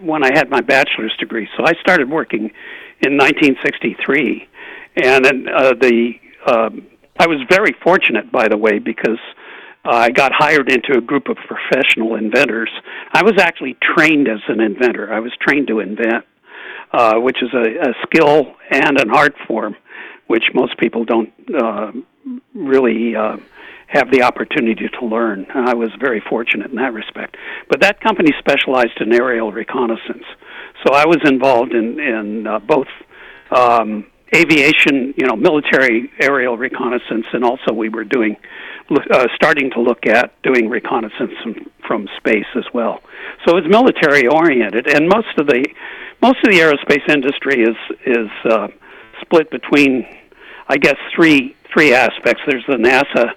when 0.01 0.23
I 0.23 0.29
had 0.33 0.49
my 0.49 0.61
bachelor's 0.61 1.15
degree. 1.19 1.47
So 1.57 1.65
I 1.65 1.73
started 1.81 2.09
working 2.09 2.51
in 3.01 3.17
1963, 3.17 4.47
and 5.03 5.25
uh, 5.25 5.73
the 5.73 6.13
uh, 6.45 6.69
I 7.19 7.27
was 7.27 7.39
very 7.49 7.75
fortunate, 7.83 8.31
by 8.31 8.47
the 8.47 8.57
way, 8.57 8.79
because 8.79 9.19
uh, 9.85 9.89
I 9.89 10.09
got 10.09 10.31
hired 10.33 10.71
into 10.71 10.97
a 10.97 11.01
group 11.01 11.29
of 11.29 11.37
professional 11.47 12.15
inventors. 12.15 12.69
I 13.13 13.23
was 13.23 13.33
actually 13.39 13.77
trained 13.95 14.27
as 14.27 14.39
an 14.47 14.61
inventor. 14.61 15.11
I 15.11 15.19
was 15.19 15.31
trained 15.41 15.67
to 15.67 15.79
invent, 15.79 16.25
uh, 16.91 17.15
which 17.15 17.37
is 17.41 17.49
a, 17.53 17.89
a 17.89 17.93
skill 18.03 18.53
and 18.69 18.99
an 18.99 19.09
art 19.09 19.35
form, 19.47 19.75
which 20.27 20.45
most 20.53 20.77
people 20.77 21.05
don't 21.05 21.31
uh, 21.53 21.91
really 22.53 23.15
uh, 23.15 23.37
have 23.87 24.09
the 24.11 24.23
opportunity 24.23 24.87
to 24.99 25.05
learn. 25.05 25.45
I 25.53 25.73
was 25.73 25.89
very 25.99 26.21
fortunate 26.29 26.69
in 26.71 26.77
that 26.77 26.93
respect. 26.93 27.35
But 27.69 27.81
that 27.81 27.99
company 27.99 28.31
specialized 28.39 28.99
in 29.01 29.13
aerial 29.13 29.51
reconnaissance, 29.51 30.23
so 30.85 30.93
I 30.93 31.05
was 31.05 31.19
involved 31.25 31.73
in 31.73 31.99
in 31.99 32.47
uh, 32.47 32.59
both. 32.59 32.87
Um, 33.51 34.05
aviation, 34.33 35.13
you 35.17 35.25
know, 35.27 35.35
military 35.35 36.09
aerial 36.21 36.57
reconnaissance, 36.57 37.25
and 37.33 37.43
also 37.43 37.73
we 37.73 37.89
were 37.89 38.05
doing 38.05 38.37
uh, 38.89 39.27
starting 39.35 39.71
to 39.71 39.81
look 39.81 40.05
at 40.05 40.41
doing 40.41 40.69
reconnaissance 40.69 41.31
from, 41.43 41.55
from 41.87 42.09
space 42.17 42.45
as 42.55 42.65
well. 42.73 43.01
So 43.45 43.57
it's 43.57 43.67
military 43.67 44.27
oriented, 44.27 44.87
and 44.87 45.07
most 45.07 45.37
of 45.37 45.47
the 45.47 45.67
most 46.21 46.37
of 46.43 46.51
the 46.51 46.59
aerospace 46.59 47.07
industry 47.09 47.63
is 47.63 47.75
is 48.05 48.29
uh, 48.45 48.67
split 49.31 49.49
between, 49.49 50.05
I 50.67 50.77
guess, 50.77 50.97
three 51.15 51.55
three 51.73 51.93
aspects. 51.93 52.41
There's 52.45 52.65
the 52.67 52.75
NASA 52.75 53.31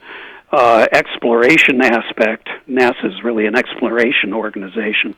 uh, 0.51 0.87
exploration 0.91 1.81
aspect. 1.81 2.49
NASA 2.69 3.05
is 3.05 3.23
really 3.23 3.47
an 3.47 3.55
exploration 3.55 4.35
organization, 4.35 5.15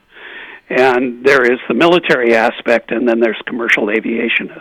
and 0.69 1.25
there 1.25 1.51
is 1.51 1.59
the 1.69 1.75
military 1.75 2.35
aspect, 2.35 2.91
and 2.91 3.09
then 3.09 3.21
there's 3.21 3.41
commercial 3.47 3.91
aviation. 3.91 4.53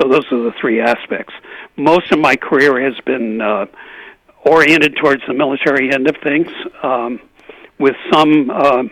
So 0.00 0.08
those 0.08 0.30
are 0.30 0.42
the 0.42 0.54
three 0.60 0.80
aspects. 0.80 1.34
Most 1.76 2.12
of 2.12 2.20
my 2.20 2.36
career 2.36 2.80
has 2.80 2.98
been 3.04 3.40
uh, 3.40 3.66
oriented 4.44 4.96
towards 4.96 5.22
the 5.26 5.34
military 5.34 5.92
end 5.92 6.08
of 6.08 6.16
things, 6.22 6.48
um, 6.84 7.20
with 7.80 7.96
some 8.12 8.48
uh, 8.50 8.84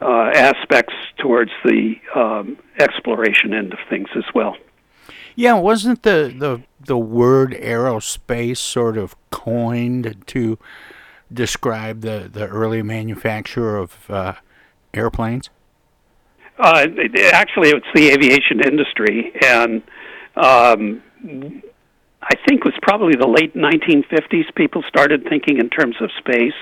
uh, 0.00 0.30
aspects 0.34 0.94
towards 1.18 1.52
the 1.64 1.94
um, 2.16 2.58
exploration 2.80 3.54
end 3.54 3.72
of 3.72 3.78
things 3.88 4.08
as 4.16 4.24
well. 4.34 4.56
Yeah, 5.34 5.54
wasn't 5.54 6.02
the, 6.02 6.34
the 6.36 6.62
the 6.84 6.98
word 6.98 7.52
aerospace 7.52 8.58
sort 8.58 8.96
of 8.96 9.14
coined 9.30 10.24
to 10.26 10.58
describe 11.32 12.00
the, 12.00 12.28
the 12.30 12.46
early 12.48 12.82
manufacture 12.82 13.76
of 13.76 14.10
uh, 14.10 14.34
airplanes? 14.92 15.48
Uh, 16.58 16.86
actually, 17.32 17.70
it's 17.70 17.86
the 17.94 18.10
aviation 18.10 18.60
industry, 18.60 19.32
and 19.42 19.82
um, 20.36 21.02
I 22.22 22.34
think 22.46 22.60
it 22.60 22.64
was 22.64 22.74
probably 22.82 23.14
the 23.18 23.26
late 23.26 23.54
1950s. 23.54 24.54
People 24.54 24.82
started 24.86 25.26
thinking 25.28 25.58
in 25.58 25.70
terms 25.70 25.96
of 26.00 26.10
space 26.18 26.52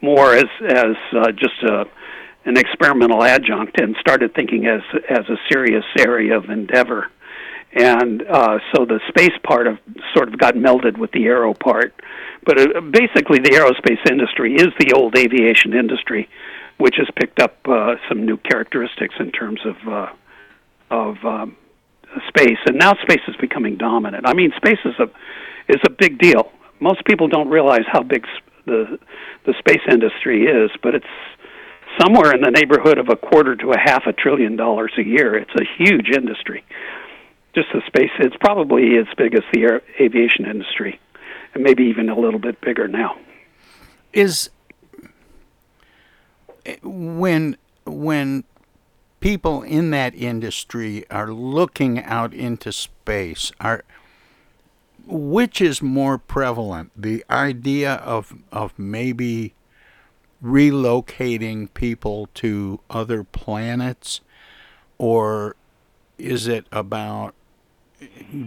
more 0.00 0.34
as 0.34 0.44
as 0.68 0.96
uh, 1.16 1.30
just 1.32 1.62
a 1.62 1.84
an 2.44 2.56
experimental 2.56 3.22
adjunct, 3.22 3.80
and 3.80 3.94
started 4.00 4.34
thinking 4.34 4.66
as 4.66 4.82
as 5.08 5.28
a 5.28 5.36
serious 5.48 5.84
area 5.98 6.36
of 6.36 6.50
endeavor. 6.50 7.06
And 7.74 8.22
uh, 8.28 8.58
so 8.74 8.84
the 8.84 9.00
space 9.08 9.32
part 9.46 9.66
of 9.66 9.78
sort 10.14 10.28
of 10.28 10.38
got 10.38 10.54
melded 10.54 10.98
with 10.98 11.10
the 11.12 11.24
aero 11.24 11.54
part. 11.54 11.94
But 12.44 12.60
uh, 12.60 12.80
basically, 12.80 13.38
the 13.38 13.50
aerospace 13.50 14.10
industry 14.10 14.54
is 14.54 14.68
the 14.78 14.92
old 14.94 15.16
aviation 15.16 15.72
industry, 15.72 16.28
which 16.78 16.96
has 16.98 17.08
picked 17.18 17.40
up 17.40 17.56
uh, 17.66 17.94
some 18.08 18.26
new 18.26 18.36
characteristics 18.36 19.14
in 19.18 19.32
terms 19.32 19.60
of 19.64 19.76
uh, 19.88 20.12
of 20.90 21.16
um, 21.24 21.56
space, 22.28 22.58
and 22.66 22.76
now 22.78 22.92
space 23.02 23.22
is 23.26 23.36
becoming 23.36 23.76
dominant. 23.76 24.26
I 24.26 24.34
mean, 24.34 24.52
space 24.56 24.78
is 24.84 24.94
a 24.98 25.08
is 25.72 25.80
a 25.86 25.90
big 25.90 26.18
deal. 26.18 26.52
Most 26.80 27.04
people 27.06 27.28
don't 27.28 27.48
realize 27.48 27.84
how 27.90 28.02
big 28.02 28.26
the 28.66 28.98
the 29.46 29.54
space 29.58 29.82
industry 29.90 30.44
is, 30.44 30.70
but 30.82 30.94
it's 30.94 31.06
somewhere 32.00 32.34
in 32.34 32.42
the 32.42 32.50
neighborhood 32.50 32.98
of 32.98 33.08
a 33.08 33.16
quarter 33.16 33.56
to 33.56 33.72
a 33.72 33.78
half 33.78 34.06
a 34.06 34.12
trillion 34.12 34.56
dollars 34.56 34.92
a 34.98 35.02
year. 35.02 35.36
It's 35.36 35.54
a 35.54 35.64
huge 35.78 36.10
industry. 36.14 36.64
Just 37.54 37.68
the 37.72 37.82
space, 37.86 38.10
it's 38.18 38.36
probably 38.40 38.96
as 38.96 39.06
big 39.16 39.34
as 39.34 39.42
the 39.52 39.62
air, 39.62 39.82
aviation 40.00 40.46
industry, 40.46 40.98
and 41.54 41.62
maybe 41.62 41.84
even 41.84 42.08
a 42.08 42.18
little 42.18 42.40
bit 42.40 42.60
bigger 42.60 42.88
now. 42.88 43.16
Is 44.12 44.50
when 46.82 47.56
when 47.84 48.44
people 49.20 49.62
in 49.62 49.90
that 49.90 50.14
industry 50.14 51.04
are 51.10 51.32
looking 51.32 52.02
out 52.02 52.34
into 52.34 52.72
space 52.72 53.52
are 53.60 53.84
which 55.06 55.60
is 55.60 55.82
more 55.82 56.18
prevalent 56.18 56.90
the 56.96 57.24
idea 57.30 57.94
of 57.94 58.34
of 58.50 58.76
maybe 58.78 59.54
relocating 60.42 61.72
people 61.72 62.28
to 62.34 62.80
other 62.90 63.22
planets 63.22 64.20
or 64.98 65.54
is 66.18 66.48
it 66.48 66.66
about 66.72 67.34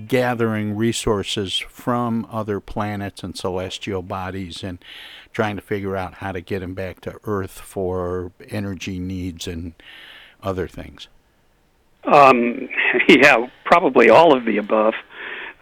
gathering 0.08 0.76
resources 0.76 1.58
from 1.58 2.28
other 2.32 2.60
planets 2.60 3.24
and 3.24 3.38
celestial 3.38 4.02
bodies 4.02 4.64
and 4.64 4.80
trying 5.32 5.56
to 5.56 5.62
figure 5.62 5.96
out 5.96 6.16
how 6.16 6.32
to 6.32 6.42
get 6.42 6.60
them 6.60 6.74
back 6.74 7.02
to 7.02 7.20
Earth 7.26 7.60
for 7.60 8.32
energy 8.50 9.00
needs 9.00 9.48
and 9.48 9.74
other 10.42 10.68
things? 10.68 11.08
Um, 12.06 12.70
yeah, 13.08 13.48
probably 13.66 14.10
all 14.10 14.36
of 14.36 14.46
the 14.46 14.58
above. 14.58 14.94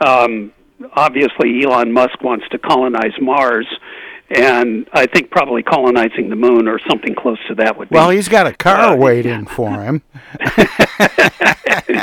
Um, 0.05 0.51
obviously, 0.93 1.63
Elon 1.63 1.91
Musk 1.91 2.21
wants 2.21 2.45
to 2.49 2.57
colonize 2.57 3.13
Mars, 3.21 3.67
and 4.35 4.87
I 4.93 5.05
think 5.05 5.29
probably 5.31 5.63
colonizing 5.63 6.29
the 6.29 6.35
moon 6.35 6.67
or 6.67 6.79
something 6.89 7.15
close 7.15 7.37
to 7.47 7.55
that 7.55 7.77
would 7.77 7.89
be. 7.89 7.95
Well, 7.95 8.09
he's 8.09 8.27
got 8.27 8.47
a 8.47 8.53
car 8.53 8.93
uh, 8.93 8.95
waiting 8.95 9.45
for 9.45 9.83
him. 9.83 10.01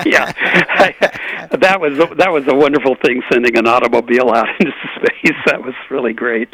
yeah, 0.06 0.32
I, 0.36 0.94
that 1.58 1.80
was 1.80 1.98
that 2.16 2.30
was 2.30 2.44
a 2.48 2.54
wonderful 2.54 2.96
thing 3.04 3.22
sending 3.30 3.56
an 3.56 3.66
automobile 3.66 4.30
out 4.30 4.48
into 4.60 4.72
space. 4.96 5.36
That 5.46 5.62
was 5.62 5.74
really 5.90 6.12
great. 6.12 6.48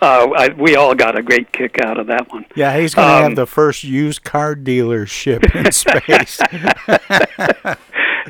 Uh, 0.00 0.28
I, 0.36 0.48
we 0.48 0.76
all 0.76 0.94
got 0.94 1.18
a 1.18 1.22
great 1.22 1.52
kick 1.52 1.78
out 1.82 1.98
of 1.98 2.06
that 2.06 2.30
one. 2.30 2.46
Yeah, 2.54 2.78
he's 2.78 2.94
going 2.94 3.08
to 3.08 3.14
um, 3.14 3.22
have 3.24 3.36
the 3.36 3.46
first 3.46 3.84
used 3.84 4.24
car 4.24 4.56
dealership 4.56 5.54
in 5.54 5.70
space. 5.72 6.40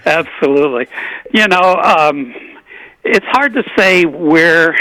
Absolutely. 0.04 0.88
You 1.32 1.46
know, 1.48 1.76
um, 1.76 2.34
it's 3.04 3.26
hard 3.26 3.54
to 3.54 3.62
say 3.76 4.04
where 4.04 4.76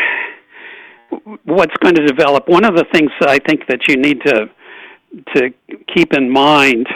what's 1.45 1.76
going 1.82 1.95
to 1.95 2.06
develop. 2.06 2.48
One 2.48 2.65
of 2.65 2.76
the 2.76 2.86
things 2.93 3.12
I 3.22 3.39
think 3.39 3.67
that 3.67 3.88
you 3.88 3.98
need 3.98 4.22
to 4.26 4.50
to 5.36 5.50
keep 5.95 6.13
in 6.13 6.30
mind 6.30 6.88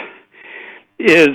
is 0.98 1.30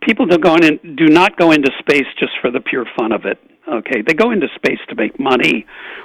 people 0.00 0.26
do 0.26 0.38
go 0.38 0.56
in, 0.56 0.96
do 0.96 1.08
not 1.08 1.36
go 1.36 1.50
into 1.52 1.70
space 1.78 2.06
just 2.18 2.32
for 2.40 2.50
the 2.50 2.60
pure 2.60 2.86
fun 2.96 3.12
of 3.12 3.24
it. 3.24 3.38
Okay, 3.66 4.02
they 4.02 4.12
go 4.12 4.30
into 4.30 4.46
space 4.54 4.78
to 4.90 4.94
make 4.94 5.18
money, 5.18 5.64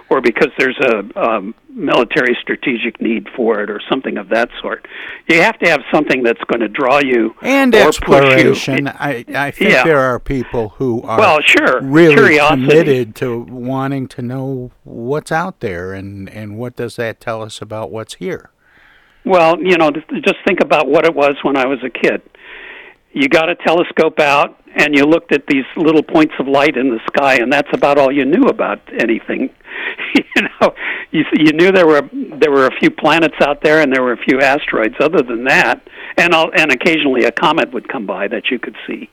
or 0.10 0.22
because 0.22 0.48
there's 0.58 0.80
a 0.80 1.22
um, 1.22 1.54
military 1.68 2.38
strategic 2.42 3.02
need 3.02 3.28
for 3.36 3.62
it, 3.62 3.70
or 3.70 3.82
something 3.90 4.18
of 4.18 4.30
that 4.30 4.50
sort. 4.62 4.88
You 5.28 5.42
have 5.42 5.60
to 5.60 5.70
have 5.70 5.82
something 5.92 6.24
that's 6.24 6.42
going 6.46 6.62
to 6.62 6.70
draw 6.70 7.00
you 7.00 7.32
or 7.32 7.34
push 7.34 7.44
you. 7.44 7.50
and 7.50 7.76
exploration. 7.76 8.88
I 8.88 9.26
I 9.36 9.52
think 9.52 9.72
yeah. 9.72 9.84
there 9.84 10.00
are 10.00 10.22
people 10.22 10.70
who 10.70 11.02
are 11.02 11.20
well, 11.20 11.42
sure, 11.42 11.82
really 11.82 12.16
Curiosity. 12.16 12.62
committed 12.62 13.16
to 13.16 13.40
wanting 13.40 14.08
to 14.08 14.22
know 14.22 14.72
what's 14.86 15.32
out 15.32 15.60
there, 15.60 15.92
and 15.92 16.30
and 16.30 16.58
what 16.58 16.78
does 16.78 16.96
that 16.96 17.20
tell 17.20 17.42
us 17.42 17.62
about 17.62 17.92
what's 17.92 18.14
here. 18.16 18.52
Well, 19.26 19.62
you 19.62 19.76
know, 19.76 19.92
just 19.92 20.38
think 20.48 20.62
about 20.62 20.88
what 20.88 21.06
it 21.06 21.14
was 21.14 21.36
when 21.44 21.58
I 21.58 21.66
was 21.66 21.80
a 21.84 21.90
kid 21.90 22.22
you 23.12 23.28
got 23.28 23.50
a 23.50 23.56
telescope 23.56 24.20
out 24.20 24.56
and 24.76 24.96
you 24.96 25.04
looked 25.04 25.32
at 25.32 25.48
these 25.48 25.66
little 25.76 26.04
points 26.04 26.34
of 26.40 26.48
light 26.48 26.78
in 26.78 26.90
the 26.90 27.00
sky 27.08 27.36
and 27.36 27.52
that's 27.52 27.70
about 27.74 27.98
all 27.98 28.12
you 28.12 28.26
knew 28.26 28.44
about 28.44 28.82
anything. 29.00 29.50
You 30.36 30.48
know 30.62 30.74
you 31.12 31.24
you 31.34 31.52
knew 31.54 31.72
there 31.72 31.88
were 31.88 32.02
there 32.12 32.52
were 32.52 32.68
a 32.68 32.80
few 32.80 32.90
planets 32.90 33.36
out 33.42 33.62
there 33.62 33.82
and 33.82 33.92
there 33.94 34.02
were 34.02 34.14
a 34.14 34.18
few 34.18 34.40
asteroids. 34.40 34.96
Other 35.00 35.22
than 35.22 35.44
that 35.46 35.82
and 36.18 36.34
all, 36.34 36.52
and 36.56 36.72
occasionally 36.72 37.26
a 37.26 37.32
comet 37.32 37.74
would 37.74 37.88
come 37.88 38.06
by 38.06 38.28
that 38.28 38.50
you 38.50 38.60
could 38.60 38.76
see. 38.88 39.10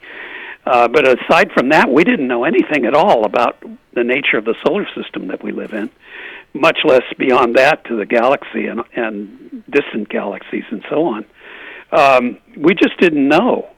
Uh, 0.64 0.88
but 0.88 1.06
aside 1.06 1.50
from 1.52 1.70
that 1.70 1.90
we 1.90 2.04
didn't 2.04 2.28
know 2.28 2.44
anything 2.44 2.86
at 2.86 2.94
all 2.94 3.24
about 3.24 3.62
the 3.94 4.04
nature 4.04 4.36
of 4.38 4.44
the 4.44 4.54
solar 4.64 4.86
system 4.94 5.28
that 5.28 5.42
we 5.42 5.52
live 5.52 5.72
in 5.72 5.90
much 6.54 6.78
less 6.84 7.02
beyond 7.18 7.56
that 7.56 7.84
to 7.84 7.96
the 7.96 8.06
galaxy 8.06 8.66
and 8.66 8.82
and 8.94 9.64
distant 9.70 10.08
galaxies 10.08 10.64
and 10.70 10.84
so 10.88 11.06
on. 11.06 11.24
Um, 11.92 12.38
we 12.56 12.74
just 12.74 12.98
didn't 12.98 13.28
know 13.28 13.68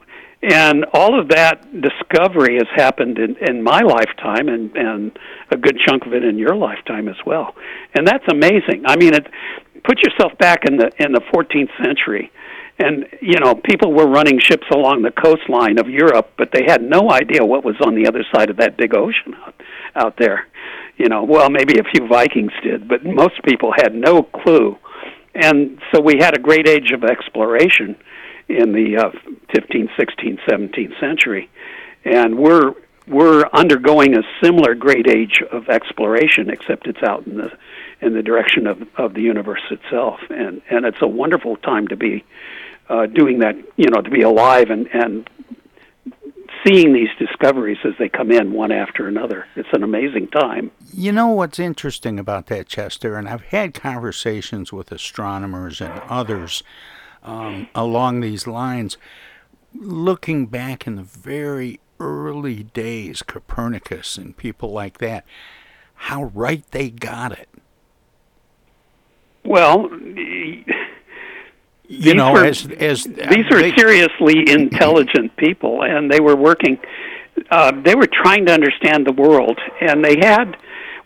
and 0.42 0.84
all 0.92 1.18
of 1.18 1.28
that 1.30 1.64
discovery 1.80 2.56
has 2.56 2.68
happened 2.74 3.18
in, 3.18 3.36
in 3.36 3.62
my 3.62 3.80
lifetime 3.80 4.48
and, 4.48 4.74
and 4.76 5.18
a 5.50 5.56
good 5.56 5.76
chunk 5.84 6.06
of 6.06 6.14
it 6.14 6.24
in 6.24 6.38
your 6.38 6.54
lifetime 6.54 7.08
as 7.08 7.16
well. 7.26 7.54
And 7.94 8.06
that's 8.06 8.24
amazing. 8.30 8.84
I 8.86 8.96
mean, 8.96 9.14
it, 9.14 9.26
put 9.84 9.98
yourself 9.98 10.36
back 10.38 10.64
in 10.64 10.76
the 10.76 10.90
in 10.98 11.12
the 11.12 11.20
14th 11.32 11.70
century 11.82 12.30
and 12.78 13.06
you 13.20 13.38
know 13.38 13.54
people 13.54 13.92
were 13.92 14.06
running 14.06 14.38
ships 14.38 14.66
along 14.72 15.02
the 15.02 15.10
coastline 15.10 15.78
of 15.78 15.88
Europe 15.88 16.30
but 16.36 16.50
they 16.52 16.64
had 16.66 16.82
no 16.82 17.10
idea 17.10 17.44
what 17.44 17.64
was 17.64 17.76
on 17.84 17.94
the 17.94 18.06
other 18.06 18.24
side 18.34 18.50
of 18.50 18.56
that 18.56 18.76
big 18.76 18.94
ocean 18.94 19.34
out, 19.34 19.54
out 19.94 20.16
there 20.18 20.46
you 20.96 21.08
know 21.08 21.24
well 21.24 21.50
maybe 21.50 21.78
a 21.78 21.84
few 21.84 22.06
vikings 22.06 22.52
did 22.62 22.88
but 22.88 23.04
most 23.04 23.42
people 23.44 23.72
had 23.76 23.94
no 23.94 24.22
clue 24.22 24.76
and 25.34 25.80
so 25.92 26.00
we 26.00 26.18
had 26.18 26.36
a 26.36 26.40
great 26.40 26.68
age 26.68 26.90
of 26.92 27.04
exploration 27.04 27.96
in 28.48 28.72
the 28.72 28.96
uh, 28.96 29.10
15th, 29.54 29.90
16th, 29.98 30.40
17th 30.48 30.98
century, 31.00 31.50
and 32.04 32.38
we're 32.38 32.74
we're 33.06 33.48
undergoing 33.54 34.14
a 34.14 34.22
similar 34.42 34.74
great 34.74 35.08
age 35.08 35.42
of 35.50 35.68
exploration, 35.68 36.50
except 36.50 36.86
it's 36.86 37.02
out 37.02 37.26
in 37.26 37.38
the 37.38 37.50
in 38.00 38.14
the 38.14 38.22
direction 38.22 38.66
of 38.66 38.86
of 38.96 39.14
the 39.14 39.22
universe 39.22 39.62
itself, 39.70 40.20
and 40.30 40.62
and 40.70 40.84
it's 40.84 41.00
a 41.02 41.06
wonderful 41.06 41.56
time 41.56 41.88
to 41.88 41.96
be 41.96 42.24
uh, 42.88 43.06
doing 43.06 43.40
that. 43.40 43.56
You 43.76 43.90
know, 43.90 44.02
to 44.02 44.10
be 44.10 44.22
alive 44.22 44.70
and 44.70 44.88
and 44.94 45.28
seeing 46.66 46.92
these 46.92 47.08
discoveries 47.18 47.78
as 47.84 47.92
they 47.98 48.08
come 48.08 48.30
in 48.32 48.52
one 48.52 48.72
after 48.72 49.06
another. 49.06 49.46
It's 49.56 49.68
an 49.72 49.82
amazing 49.82 50.28
time. 50.28 50.70
You 50.92 51.12
know 51.12 51.28
what's 51.28 51.58
interesting 51.58 52.18
about 52.18 52.46
that, 52.46 52.66
Chester, 52.66 53.16
and 53.16 53.28
I've 53.28 53.42
had 53.42 53.74
conversations 53.74 54.72
with 54.72 54.90
astronomers 54.90 55.80
and 55.80 55.92
others 56.08 56.62
um, 57.22 57.68
along 57.74 58.20
these 58.20 58.46
lines. 58.46 58.96
Looking 59.74 60.46
back 60.46 60.86
in 60.86 60.96
the 60.96 61.02
very 61.02 61.80
early 62.00 62.62
days, 62.62 63.22
Copernicus 63.22 64.16
and 64.16 64.36
people 64.36 64.70
like 64.72 64.98
that, 64.98 65.24
how 65.94 66.24
right 66.24 66.64
they 66.70 66.90
got 66.90 67.32
it. 67.32 67.48
Well, 69.44 69.88
you 71.88 72.14
know, 72.14 72.32
were, 72.32 72.44
as, 72.44 72.66
as 72.66 73.04
these 73.04 73.46
are 73.50 73.60
they, 73.60 73.74
seriously 73.74 74.50
intelligent 74.50 75.36
people, 75.36 75.82
and 75.82 76.10
they 76.10 76.20
were 76.20 76.36
working. 76.36 76.78
Uh, 77.50 77.72
they 77.82 77.94
were 77.94 78.08
trying 78.12 78.46
to 78.46 78.52
understand 78.52 79.06
the 79.06 79.12
world, 79.12 79.58
and 79.80 80.04
they 80.04 80.16
had. 80.20 80.56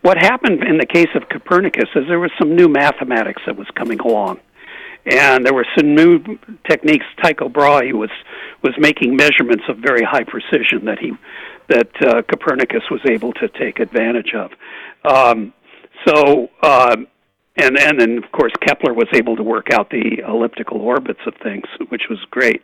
What 0.03 0.19
happened 0.19 0.65
in 0.65 0.79
the 0.79 0.87
case 0.87 1.11
of 1.15 1.29
Copernicus 1.29 1.89
is 1.95 2.09
there 2.09 2.19
was 2.19 2.33
some 2.37 2.57
new 2.57 2.69
mathematics 2.69 3.43
that 3.47 3.57
was 3.57 3.69
coming 3.77 4.01
along, 4.01 4.41
and 5.07 5.45
there 5.45 5.55
were 5.55 5.67
some 5.77 5.95
new 5.95 6.23
techniques. 6.69 7.05
Tycho 7.23 7.49
Brahe 7.49 7.93
was 7.93 8.11
was 8.63 8.75
making 8.79 9.17
measurements 9.17 9.65
of 9.69 9.79
very 9.79 10.05
high 10.05 10.25
precision 10.25 10.85
that 10.85 10.99
he 10.99 11.13
that 11.69 11.91
uh, 12.03 12.23
Copernicus 12.23 12.83
was 12.91 13.01
able 13.09 13.33
to 13.35 13.49
take 13.49 13.81
advantage 13.81 14.35
of. 14.35 14.51
Um, 15.05 15.53
so, 16.07 16.49
uh, 16.63 16.97
and 17.57 17.79
and 17.79 18.01
then 18.01 18.19
of 18.19 18.31
course 18.33 18.53
Kepler 18.61 18.95
was 18.95 19.09
able 19.13 19.37
to 19.37 19.43
work 19.43 19.73
out 19.73 19.91
the 19.91 20.23
elliptical 20.27 20.81
orbits 20.81 21.21
of 21.27 21.35
things, 21.43 21.65
which 21.89 22.03
was 22.09 22.19
great. 22.31 22.63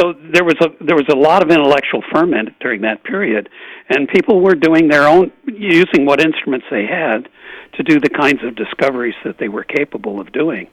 So 0.00 0.14
there 0.32 0.44
was 0.44 0.56
a 0.60 0.84
there 0.84 0.96
was 0.96 1.08
a 1.10 1.16
lot 1.16 1.42
of 1.42 1.50
intellectual 1.50 2.02
ferment 2.12 2.58
during 2.60 2.80
that 2.82 3.04
period, 3.04 3.48
and 3.90 4.08
people 4.08 4.40
were 4.40 4.54
doing 4.54 4.88
their 4.88 5.06
own 5.06 5.30
using 5.46 6.06
what 6.06 6.20
instruments 6.20 6.66
they 6.70 6.86
had 6.86 7.28
to 7.74 7.82
do 7.82 8.00
the 8.00 8.08
kinds 8.08 8.42
of 8.42 8.56
discoveries 8.56 9.14
that 9.24 9.36
they 9.38 9.48
were 9.48 9.64
capable 9.64 10.20
of 10.20 10.32
doing 10.32 10.68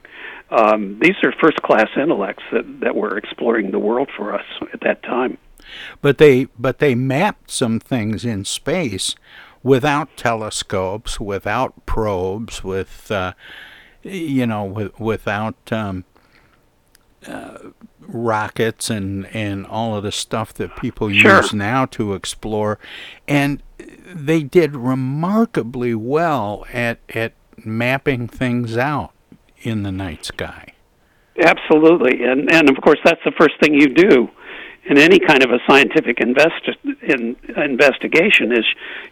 um, 0.49 0.99
these 1.01 1.15
are 1.23 1.34
first 1.41 1.62
class 1.62 1.89
intellects 1.95 2.43
that, 2.51 2.82
that 2.82 2.95
were 2.95 3.17
exploring 3.17 3.71
the 3.71 3.79
world 3.79 4.10
for 4.15 4.34
us 4.34 4.45
at 4.73 4.82
that 4.82 5.01
time. 5.03 5.38
But 6.01 6.17
they 6.17 6.45
but 6.60 6.79
they 6.79 6.93
mapped 6.93 7.49
some 7.49 7.79
things 7.79 8.25
in 8.25 8.45
space 8.45 9.15
without 9.63 10.15
telescopes, 10.17 11.19
without 11.19 11.86
probes, 11.86 12.63
with 12.63 13.10
uh, 13.10 13.34
you 14.03 14.45
know, 14.45 14.65
with, 14.65 14.99
without 14.99 15.71
um, 15.71 16.03
uh, 17.25 17.58
rockets 18.01 18.89
and 18.89 19.25
and 19.27 19.65
all 19.65 19.95
of 19.95 20.03
the 20.03 20.12
stuff 20.12 20.53
that 20.56 20.75
people 20.75 21.12
sure. 21.12 21.38
use 21.38 21.53
now 21.53 21.86
to 21.86 22.13
explore, 22.13 22.77
and 23.27 23.63
they 24.06 24.43
did 24.43 24.76
remarkably 24.76 25.95
well 25.95 26.65
at 26.74 26.99
at 27.09 27.34
mapping 27.63 28.28
things 28.28 28.76
out 28.78 29.12
in 29.64 29.84
the 29.84 29.91
night 29.91 30.26
sky. 30.26 30.74
Absolutely, 31.38 32.24
and 32.24 32.51
and 32.51 32.70
of 32.70 32.80
course 32.82 32.99
that's 33.03 33.22
the 33.26 33.32
first 33.32 33.55
thing 33.59 33.74
you 33.74 33.88
do 33.88 34.30
in 34.86 34.97
any 34.97 35.20
kind 35.20 35.43
of 35.43 35.51
a 35.51 35.59
scientific 35.68 36.20
invest 36.20 36.70
in 37.01 37.36
investigation 37.55 38.51
is 38.51 38.66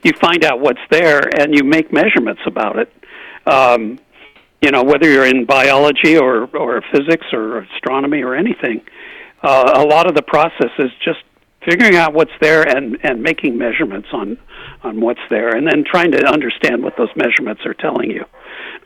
you 0.03 0.11
find 0.13 0.43
out 0.43 0.59
what's 0.59 0.81
there 0.89 1.21
and 1.39 1.55
you 1.55 1.63
make 1.63 1.93
measurements 1.93 2.41
about 2.45 2.77
it. 2.77 2.93
Um, 3.45 3.99
you 4.61 4.69
know 4.69 4.83
whether 4.83 5.09
you're 5.09 5.25
in 5.25 5.45
biology 5.45 6.17
or 6.17 6.45
or 6.55 6.83
physics 6.91 7.25
or 7.33 7.59
astronomy 7.59 8.21
or 8.21 8.35
anything. 8.35 8.81
Uh, 9.41 9.73
a 9.75 9.83
lot 9.83 10.07
of 10.07 10.13
the 10.13 10.21
process 10.21 10.69
is 10.77 10.91
just 11.03 11.19
figuring 11.65 11.95
out 11.95 12.13
what's 12.13 12.31
there 12.41 12.63
and 12.63 12.97
and 13.03 13.23
making 13.23 13.57
measurements 13.57 14.09
on 14.13 14.37
on 14.83 15.01
what's 15.01 15.21
there 15.29 15.55
and 15.55 15.65
then 15.65 15.83
trying 15.83 16.11
to 16.11 16.23
understand 16.25 16.83
what 16.83 16.95
those 16.97 17.09
measurements 17.15 17.65
are 17.65 17.73
telling 17.73 18.11
you 18.11 18.25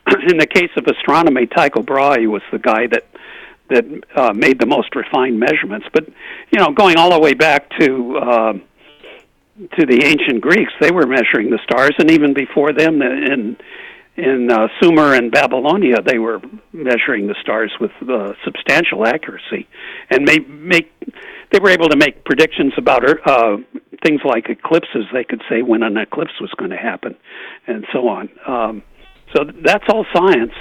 in 0.30 0.38
the 0.38 0.48
case 0.48 0.72
of 0.78 0.86
astronomy, 0.88 1.48
Tycho 1.48 1.82
Brahe 1.82 2.28
was 2.28 2.42
the 2.52 2.60
guy 2.60 2.88
that 2.88 3.06
that 3.68 3.86
uh, 4.16 4.32
made 4.34 4.60
the 4.60 4.66
most 4.68 4.96
refined 4.96 5.40
measurements. 5.40 5.88
But 5.92 6.08
you 6.52 6.60
know, 6.60 6.72
going 6.72 6.98
all 6.98 7.12
the 7.12 7.20
way 7.20 7.34
back 7.34 7.70
to 7.80 8.18
uh, 8.18 8.54
to 8.54 9.86
the 9.86 10.04
ancient 10.04 10.42
Greeks, 10.42 10.74
they 10.80 10.92
were 10.92 11.08
measuring 11.08 11.50
the 11.50 11.60
stars, 11.64 11.94
and 11.98 12.12
even 12.12 12.34
before 12.34 12.74
them, 12.74 13.02
in 13.02 13.58
in 14.18 14.50
uh, 14.50 14.68
Sumer 14.82 15.14
and 15.14 15.32
Babylonia, 15.32 16.02
they 16.02 16.20
were 16.20 16.42
measuring 16.72 17.28
the 17.28 17.36
stars 17.42 17.74
with 17.82 17.92
uh, 18.08 18.34
substantial 18.44 19.06
accuracy, 19.06 19.68
and 20.10 20.24
make 20.24 20.48
make 20.48 20.92
they 21.52 21.60
were 21.60 21.70
able 21.70 21.90
to 21.90 21.98
make 21.98 22.24
predictions 22.24 22.74
about 22.78 23.04
uh, 23.28 23.58
things 24.04 24.22
like 24.24 24.50
eclipses. 24.50 25.06
They 25.14 25.24
could 25.24 25.42
say 25.50 25.62
when 25.62 25.84
an 25.84 25.98
eclipse 25.98 26.40
was 26.40 26.52
going 26.58 26.72
to 26.72 26.78
happen, 26.78 27.16
and 27.68 27.86
so 27.92 28.08
on. 28.08 28.30
Um, 28.48 28.84
so 29.36 29.44
that's 29.64 29.84
all 29.90 30.06
science, 30.14 30.54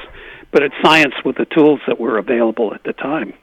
but 0.51 0.63
it's 0.63 0.75
science 0.83 1.15
with 1.25 1.37
the 1.37 1.45
tools 1.47 1.81
that 1.87 2.01
were 2.01 2.19
available 2.19 2.75
at 2.75 2.83
the 2.85 2.93
time. 2.93 3.35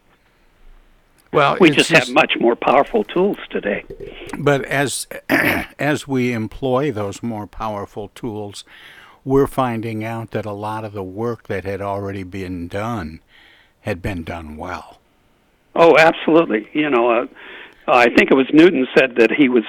Well, 1.33 1.57
we 1.61 1.69
just, 1.69 1.89
just 1.89 2.07
have 2.07 2.13
much 2.13 2.33
more 2.39 2.57
powerful 2.57 3.05
tools 3.05 3.37
today. 3.49 3.85
But 4.37 4.65
as 4.65 5.07
as 5.79 6.07
we 6.07 6.33
employ 6.33 6.91
those 6.91 7.23
more 7.23 7.47
powerful 7.47 8.09
tools, 8.09 8.65
we're 9.23 9.47
finding 9.47 10.03
out 10.03 10.31
that 10.31 10.45
a 10.45 10.51
lot 10.51 10.83
of 10.83 10.91
the 10.91 11.03
work 11.03 11.47
that 11.47 11.63
had 11.63 11.81
already 11.81 12.23
been 12.23 12.67
done 12.67 13.21
had 13.81 14.01
been 14.01 14.23
done 14.23 14.57
well. 14.57 14.99
Oh, 15.73 15.97
absolutely. 15.97 16.67
You 16.73 16.89
know, 16.89 17.09
uh, 17.09 17.25
I 17.87 18.09
think 18.09 18.29
it 18.29 18.35
was 18.35 18.47
Newton 18.51 18.85
said 18.97 19.15
that 19.17 19.31
he 19.31 19.47
was 19.47 19.63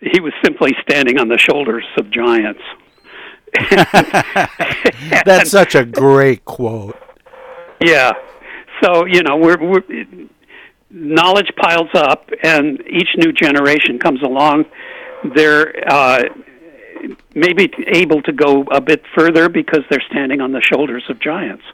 he 0.00 0.20
was 0.20 0.34
simply 0.44 0.72
standing 0.82 1.18
on 1.18 1.28
the 1.28 1.38
shoulders 1.38 1.84
of 1.96 2.10
giants. 2.10 2.60
That's 5.24 5.50
such 5.50 5.74
a 5.74 5.84
great 5.84 6.44
quote. 6.44 6.96
Yeah. 7.80 8.12
So, 8.82 9.06
you 9.06 9.22
know, 9.22 9.36
we're, 9.36 9.58
we're 9.58 9.82
knowledge 10.94 11.50
piles 11.56 11.88
up 11.94 12.30
and 12.42 12.80
each 12.88 13.08
new 13.16 13.32
generation 13.32 13.98
comes 13.98 14.22
along 14.22 14.64
they're 15.34 15.74
uh 15.90 16.22
maybe 17.34 17.70
able 17.88 18.22
to 18.22 18.32
go 18.32 18.62
a 18.70 18.80
bit 18.80 19.02
further 19.16 19.48
because 19.48 19.80
they're 19.90 20.02
standing 20.10 20.40
on 20.40 20.52
the 20.52 20.60
shoulders 20.60 21.02
of 21.08 21.18
giants 21.18 21.64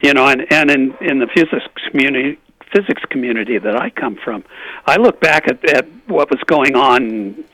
you 0.00 0.14
know 0.14 0.26
and 0.26 0.50
and 0.50 0.70
in 0.70 0.94
in 1.02 1.18
the 1.18 1.26
physics 1.34 1.82
community 1.90 2.38
physics 2.72 3.02
community 3.10 3.58
that 3.58 3.76
I 3.76 3.90
come 3.90 4.16
from 4.24 4.44
I 4.86 4.96
look 4.96 5.20
back 5.20 5.46
at 5.48 5.62
at 5.68 5.86
what 6.06 6.30
was 6.30 6.40
going 6.46 6.74
on 6.74 7.44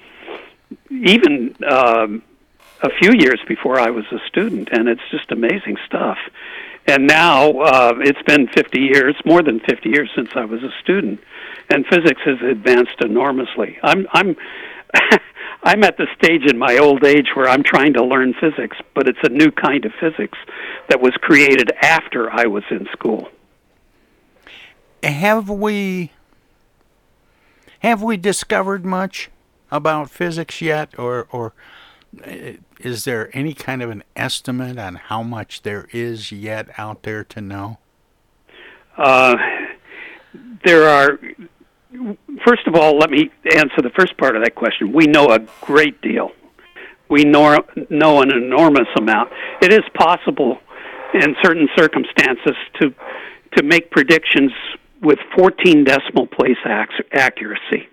even 0.91 1.57
um 1.69 2.23
a 2.83 2.91
few 2.91 3.12
years 3.12 3.41
before 3.47 3.81
I 3.81 3.91
was 3.91 4.05
a 4.12 4.18
student 4.29 4.68
and 4.72 4.89
it's 4.89 5.03
just 5.11 5.31
amazing 5.33 5.77
stuff 5.87 6.18
and 6.87 7.07
now 7.07 7.51
uh, 7.61 7.95
it's 8.01 8.20
been 8.22 8.47
50 8.49 8.79
years, 8.81 9.16
more 9.25 9.43
than 9.43 9.61
50 9.61 9.89
years 9.89 10.11
since 10.14 10.31
I 10.35 10.45
was 10.45 10.62
a 10.62 10.70
student, 10.83 11.20
and 11.70 11.87
physics 11.87 12.20
has 12.25 12.41
advanced 12.43 13.01
enormously. 13.01 13.79
I'm 13.83 14.07
I'm 14.12 14.37
I'm 15.62 15.83
at 15.83 15.97
the 15.97 16.07
stage 16.18 16.45
in 16.45 16.59
my 16.59 16.77
old 16.77 17.05
age 17.05 17.29
where 17.35 17.49
I'm 17.49 17.62
trying 17.62 17.95
to 17.95 18.05
learn 18.05 18.35
physics, 18.35 18.77
but 18.95 19.09
it's 19.09 19.18
a 19.22 19.31
new 19.31 19.51
kind 19.51 19.87
of 19.87 19.93
physics 19.99 20.37
that 20.89 21.01
was 21.01 21.14
created 21.22 21.72
after 21.81 22.31
I 22.31 22.47
was 22.47 22.64
in 22.70 22.87
school. 22.93 23.31
Have 25.03 25.49
we 25.49 26.12
have 27.79 28.03
we 28.03 28.18
discovered 28.18 28.85
much 28.85 29.31
about 29.70 30.11
physics 30.11 30.61
yet, 30.61 30.99
or 30.99 31.27
or 31.31 31.55
is 32.81 33.05
there 33.05 33.31
any 33.33 33.55
kind 33.55 33.83
of 33.83 33.91
an 33.91 34.05
estimate 34.17 34.79
on 34.79 34.97
how 34.97 35.23
much 35.23 35.62
there 35.62 35.89
is 35.93 36.33
yet 36.33 36.69
out 36.79 37.03
there 37.03 37.25
to 37.25 37.41
know? 37.41 37.79
Uh, 38.97 39.37
there 40.65 40.89
are. 40.89 41.19
First 42.45 42.67
of 42.67 42.75
all, 42.75 42.99
let 42.99 43.11
me 43.11 43.31
answer 43.55 43.81
the 43.81 43.93
first 43.97 44.17
part 44.17 44.37
of 44.37 44.43
that 44.43 44.55
question. 44.55 44.93
We 44.93 45.07
know 45.07 45.29
a 45.29 45.39
great 45.61 46.01
deal. 46.03 46.33
We 47.09 47.23
know, 47.25 47.65
know 47.91 48.23
an 48.23 48.33
enormous 48.33 48.89
amount. 48.97 49.31
It 49.62 49.73
is 49.73 49.83
possible, 49.95 50.59
in 51.15 51.37
certain 51.43 51.69
circumstances, 51.77 52.57
to 52.81 52.95
to 53.57 53.62
make 53.62 53.91
predictions 53.93 54.51
with 55.01 55.19
14 55.37 55.85
decimal 55.85 56.27
place 56.27 56.57
accuracy 57.12 57.89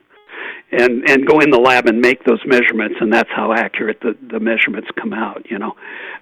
and 0.72 1.09
and 1.09 1.28
go 1.28 1.39
in 1.39 1.49
the 1.49 1.59
lab 1.59 1.88
and 1.88 1.99
make 1.99 2.24
those 2.24 2.39
measurements 2.45 2.95
and 2.99 3.11
that's 3.11 3.30
how 3.36 3.53
accurate 3.53 3.99
the 4.01 4.15
the 4.32 4.39
measurements 4.39 4.89
come 4.99 5.13
out 5.13 5.45
you 5.49 5.59
know. 5.59 5.74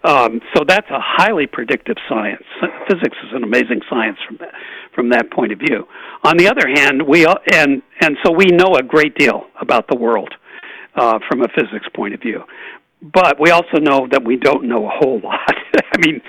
Um, 0.03 0.41
so 0.55 0.63
that's 0.67 0.89
a 0.89 0.99
highly 0.99 1.45
predictive 1.45 1.97
science. 2.07 2.43
Physics 2.87 3.17
is 3.27 3.33
an 3.33 3.43
amazing 3.43 3.81
science 3.89 4.17
from 4.27 4.37
that 4.37 4.53
from 4.93 5.09
that 5.09 5.31
point 5.31 5.51
of 5.51 5.59
view. 5.59 5.87
On 6.23 6.37
the 6.37 6.47
other 6.47 6.67
hand 6.67 7.01
we 7.07 7.25
and 7.25 7.81
and 8.01 8.17
so 8.23 8.31
we 8.31 8.45
know 8.47 8.75
a 8.75 8.83
great 8.83 9.15
deal 9.15 9.47
about 9.61 9.87
the 9.87 9.95
world 9.95 10.33
uh, 10.95 11.19
from 11.27 11.41
a 11.41 11.47
physics 11.49 11.87
point 11.93 12.13
of 12.13 12.21
view 12.21 12.43
but 13.01 13.39
we 13.39 13.49
also 13.51 13.77
know 13.77 14.07
that 14.11 14.23
we 14.23 14.35
don't 14.35 14.65
know 14.65 14.85
a 14.85 14.89
whole 14.89 15.19
lot 15.21 15.55
i 15.75 15.97
mean 15.99 16.21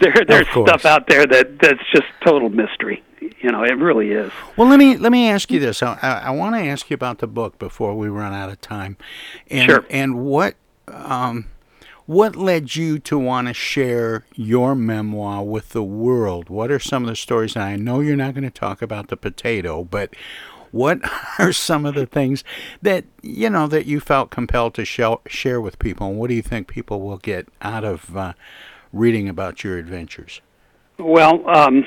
there 0.00 0.14
there's 0.26 0.48
stuff 0.48 0.84
out 0.84 1.06
there 1.08 1.26
that 1.26 1.58
that's 1.58 1.82
just 1.92 2.06
total 2.24 2.48
mystery 2.48 3.02
you 3.40 3.50
know, 3.50 3.62
it 3.62 3.76
really 3.76 4.10
is. 4.10 4.32
Well, 4.56 4.68
let 4.68 4.78
me 4.78 4.96
let 4.96 5.12
me 5.12 5.28
ask 5.28 5.50
you 5.50 5.60
this. 5.60 5.82
I, 5.82 6.22
I 6.24 6.30
want 6.30 6.54
to 6.56 6.60
ask 6.62 6.90
you 6.90 6.94
about 6.94 7.18
the 7.18 7.26
book 7.26 7.58
before 7.58 7.94
we 7.94 8.08
run 8.08 8.32
out 8.32 8.50
of 8.50 8.60
time. 8.60 8.96
And, 9.50 9.70
sure. 9.70 9.86
And 9.90 10.24
what 10.24 10.56
um, 10.88 11.46
what 12.06 12.36
led 12.36 12.76
you 12.76 12.98
to 12.98 13.18
want 13.18 13.48
to 13.48 13.54
share 13.54 14.24
your 14.34 14.74
memoir 14.74 15.44
with 15.44 15.70
the 15.70 15.82
world? 15.82 16.48
What 16.48 16.70
are 16.70 16.78
some 16.78 17.04
of 17.04 17.08
the 17.08 17.16
stories? 17.16 17.54
And 17.56 17.64
I 17.64 17.76
know 17.76 18.00
you're 18.00 18.16
not 18.16 18.34
going 18.34 18.44
to 18.44 18.50
talk 18.50 18.82
about 18.82 19.08
the 19.08 19.16
potato, 19.16 19.84
but 19.84 20.14
what 20.72 21.00
are 21.38 21.52
some 21.52 21.86
of 21.86 21.94
the 21.94 22.06
things 22.06 22.44
that 22.82 23.04
you 23.22 23.50
know 23.50 23.66
that 23.66 23.86
you 23.86 24.00
felt 24.00 24.30
compelled 24.30 24.74
to 24.74 24.84
show, 24.84 25.20
share 25.26 25.60
with 25.60 25.78
people? 25.78 26.08
And 26.08 26.18
what 26.18 26.28
do 26.28 26.34
you 26.34 26.42
think 26.42 26.68
people 26.68 27.00
will 27.00 27.18
get 27.18 27.48
out 27.62 27.84
of 27.84 28.16
uh, 28.16 28.32
reading 28.92 29.28
about 29.28 29.64
your 29.64 29.78
adventures? 29.78 30.40
Well, 30.98 31.48
um, 31.48 31.84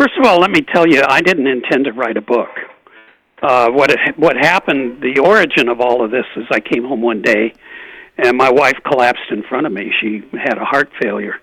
First 0.00 0.16
of 0.18 0.24
all, 0.24 0.38
let 0.38 0.50
me 0.50 0.62
tell 0.62 0.88
you, 0.88 1.02
I 1.06 1.20
didn't 1.20 1.46
intend 1.46 1.84
to 1.84 1.92
write 1.92 2.16
a 2.16 2.22
book. 2.22 2.48
Uh, 3.42 3.70
what 3.70 3.90
it, 3.90 3.98
what 4.16 4.34
happened? 4.34 5.02
The 5.02 5.20
origin 5.20 5.68
of 5.68 5.78
all 5.78 6.02
of 6.02 6.10
this 6.10 6.24
is 6.36 6.44
I 6.50 6.60
came 6.60 6.84
home 6.84 7.02
one 7.02 7.20
day, 7.20 7.52
and 8.16 8.38
my 8.38 8.50
wife 8.50 8.78
collapsed 8.90 9.30
in 9.30 9.42
front 9.42 9.66
of 9.66 9.72
me. 9.72 9.92
She 10.00 10.22
had 10.32 10.56
a 10.56 10.64
heart 10.64 10.90
failure, 11.02 11.34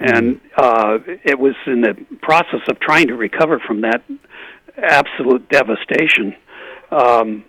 and 0.00 0.40
uh, 0.56 0.98
it 1.06 1.38
was 1.38 1.54
in 1.68 1.82
the 1.82 1.94
process 2.22 2.60
of 2.66 2.80
trying 2.80 3.06
to 3.06 3.14
recover 3.14 3.60
from 3.60 3.82
that 3.82 4.02
absolute 4.76 5.48
devastation 5.48 6.36
um, 6.90 7.44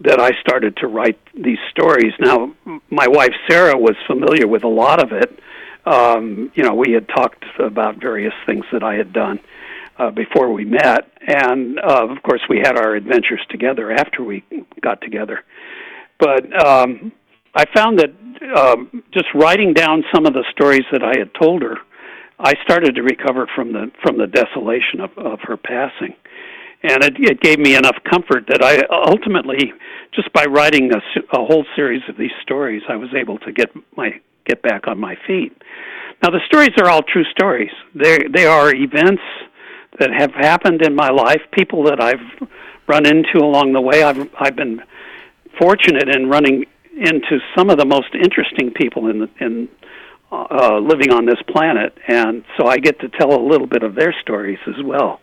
that 0.00 0.20
I 0.20 0.30
started 0.40 0.76
to 0.78 0.86
write 0.86 1.18
these 1.34 1.58
stories. 1.70 2.12
Now, 2.18 2.54
my 2.90 3.06
wife 3.08 3.32
Sarah 3.48 3.78
was 3.78 3.96
familiar 4.06 4.46
with 4.46 4.64
a 4.64 4.68
lot 4.68 5.02
of 5.02 5.12
it. 5.12 5.38
Um, 5.84 6.50
you 6.54 6.62
know, 6.62 6.74
we 6.74 6.92
had 6.92 7.08
talked 7.08 7.44
about 7.58 8.00
various 8.00 8.34
things 8.46 8.64
that 8.72 8.82
I 8.82 8.94
had 8.94 9.12
done 9.12 9.40
uh, 9.98 10.10
before 10.10 10.52
we 10.52 10.64
met, 10.64 11.10
and 11.26 11.78
uh, 11.78 12.06
of 12.08 12.22
course 12.22 12.40
we 12.48 12.58
had 12.58 12.76
our 12.78 12.94
adventures 12.94 13.44
together 13.50 13.90
after 13.92 14.22
we 14.22 14.44
got 14.80 15.00
together. 15.00 15.44
But 16.18 16.64
um, 16.64 17.12
I 17.54 17.64
found 17.74 17.98
that 17.98 18.10
um, 18.56 19.02
just 19.12 19.26
writing 19.34 19.72
down 19.72 20.04
some 20.14 20.26
of 20.26 20.32
the 20.32 20.44
stories 20.52 20.84
that 20.92 21.02
I 21.02 21.18
had 21.18 21.30
told 21.34 21.62
her, 21.62 21.76
I 22.38 22.54
started 22.64 22.96
to 22.96 23.02
recover 23.02 23.48
from 23.54 23.72
the 23.72 23.90
from 24.02 24.18
the 24.18 24.26
desolation 24.26 25.00
of, 25.00 25.10
of 25.16 25.40
her 25.42 25.56
passing, 25.56 26.14
and 26.82 27.04
it, 27.04 27.14
it 27.18 27.40
gave 27.40 27.58
me 27.58 27.74
enough 27.76 27.96
comfort 28.10 28.46
that 28.48 28.62
I 28.62 28.82
ultimately, 28.90 29.72
just 30.14 30.32
by 30.32 30.44
writing 30.44 30.90
a, 30.92 30.98
a 31.36 31.44
whole 31.44 31.64
series 31.76 32.02
of 32.08 32.16
these 32.16 32.32
stories, 32.42 32.82
I 32.88 32.96
was 32.96 33.10
able 33.14 33.38
to 33.40 33.52
get 33.52 33.70
my 33.96 34.20
get 34.44 34.62
back 34.62 34.88
on 34.88 34.98
my 34.98 35.16
feet. 35.26 35.52
Now 36.22 36.30
the 36.30 36.40
stories 36.46 36.72
are 36.78 36.88
all 36.88 37.02
true 37.02 37.24
stories. 37.24 37.70
They 37.94 38.18
they 38.32 38.46
are 38.46 38.74
events 38.74 39.22
that 39.98 40.10
have 40.16 40.32
happened 40.32 40.82
in 40.82 40.94
my 40.94 41.10
life, 41.10 41.42
people 41.52 41.84
that 41.84 42.00
I've 42.00 42.48
run 42.88 43.06
into 43.06 43.38
along 43.38 43.72
the 43.72 43.80
way. 43.80 44.02
I've 44.02 44.28
I've 44.38 44.56
been 44.56 44.82
fortunate 45.58 46.08
in 46.08 46.28
running 46.28 46.64
into 46.96 47.38
some 47.56 47.70
of 47.70 47.78
the 47.78 47.86
most 47.86 48.14
interesting 48.14 48.70
people 48.72 49.08
in 49.08 49.20
the, 49.20 49.30
in 49.40 49.68
uh, 50.30 50.78
living 50.78 51.12
on 51.12 51.26
this 51.26 51.40
planet, 51.48 51.96
and 52.08 52.44
so 52.56 52.66
I 52.66 52.78
get 52.78 53.00
to 53.00 53.08
tell 53.08 53.32
a 53.32 53.42
little 53.42 53.66
bit 53.66 53.82
of 53.82 53.94
their 53.94 54.14
stories 54.22 54.58
as 54.66 54.82
well. 54.84 55.20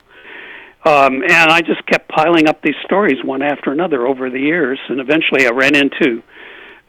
Um, 0.86 1.24
and 1.24 1.52
I 1.52 1.62
just 1.62 1.86
kept 1.86 2.08
piling 2.08 2.48
up 2.48 2.62
these 2.62 2.76
stories 2.86 3.24
one 3.24 3.42
after 3.42 3.72
another 3.72 4.08
over 4.08 4.30
the 4.30 4.40
years, 4.40 4.80
and 4.88 5.00
eventually 5.00 5.46
I 5.46 5.50
ran 5.50 5.76
into 5.76 6.24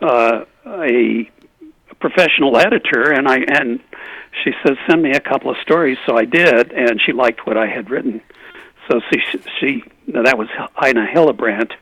uh, 0.00 0.44
a 0.64 1.28
professional 1.98 2.56
editor, 2.56 3.10
and 3.10 3.26
I 3.28 3.38
and 3.38 3.80
she 4.44 4.52
says, 4.64 4.76
"Send 4.88 5.02
me 5.02 5.12
a 5.12 5.20
couple 5.20 5.50
of 5.50 5.56
stories." 5.58 5.98
So 6.06 6.16
I 6.16 6.24
did, 6.24 6.72
and 6.72 7.00
she 7.04 7.12
liked 7.12 7.46
what 7.46 7.56
I 7.56 7.66
had 7.66 7.90
written. 7.90 8.20
So 8.88 9.00
she, 9.10 9.20
she 9.58 9.84
that 10.08 10.38
was 10.38 10.48
Ina 10.84 11.06
Hillebrand, 11.12 11.72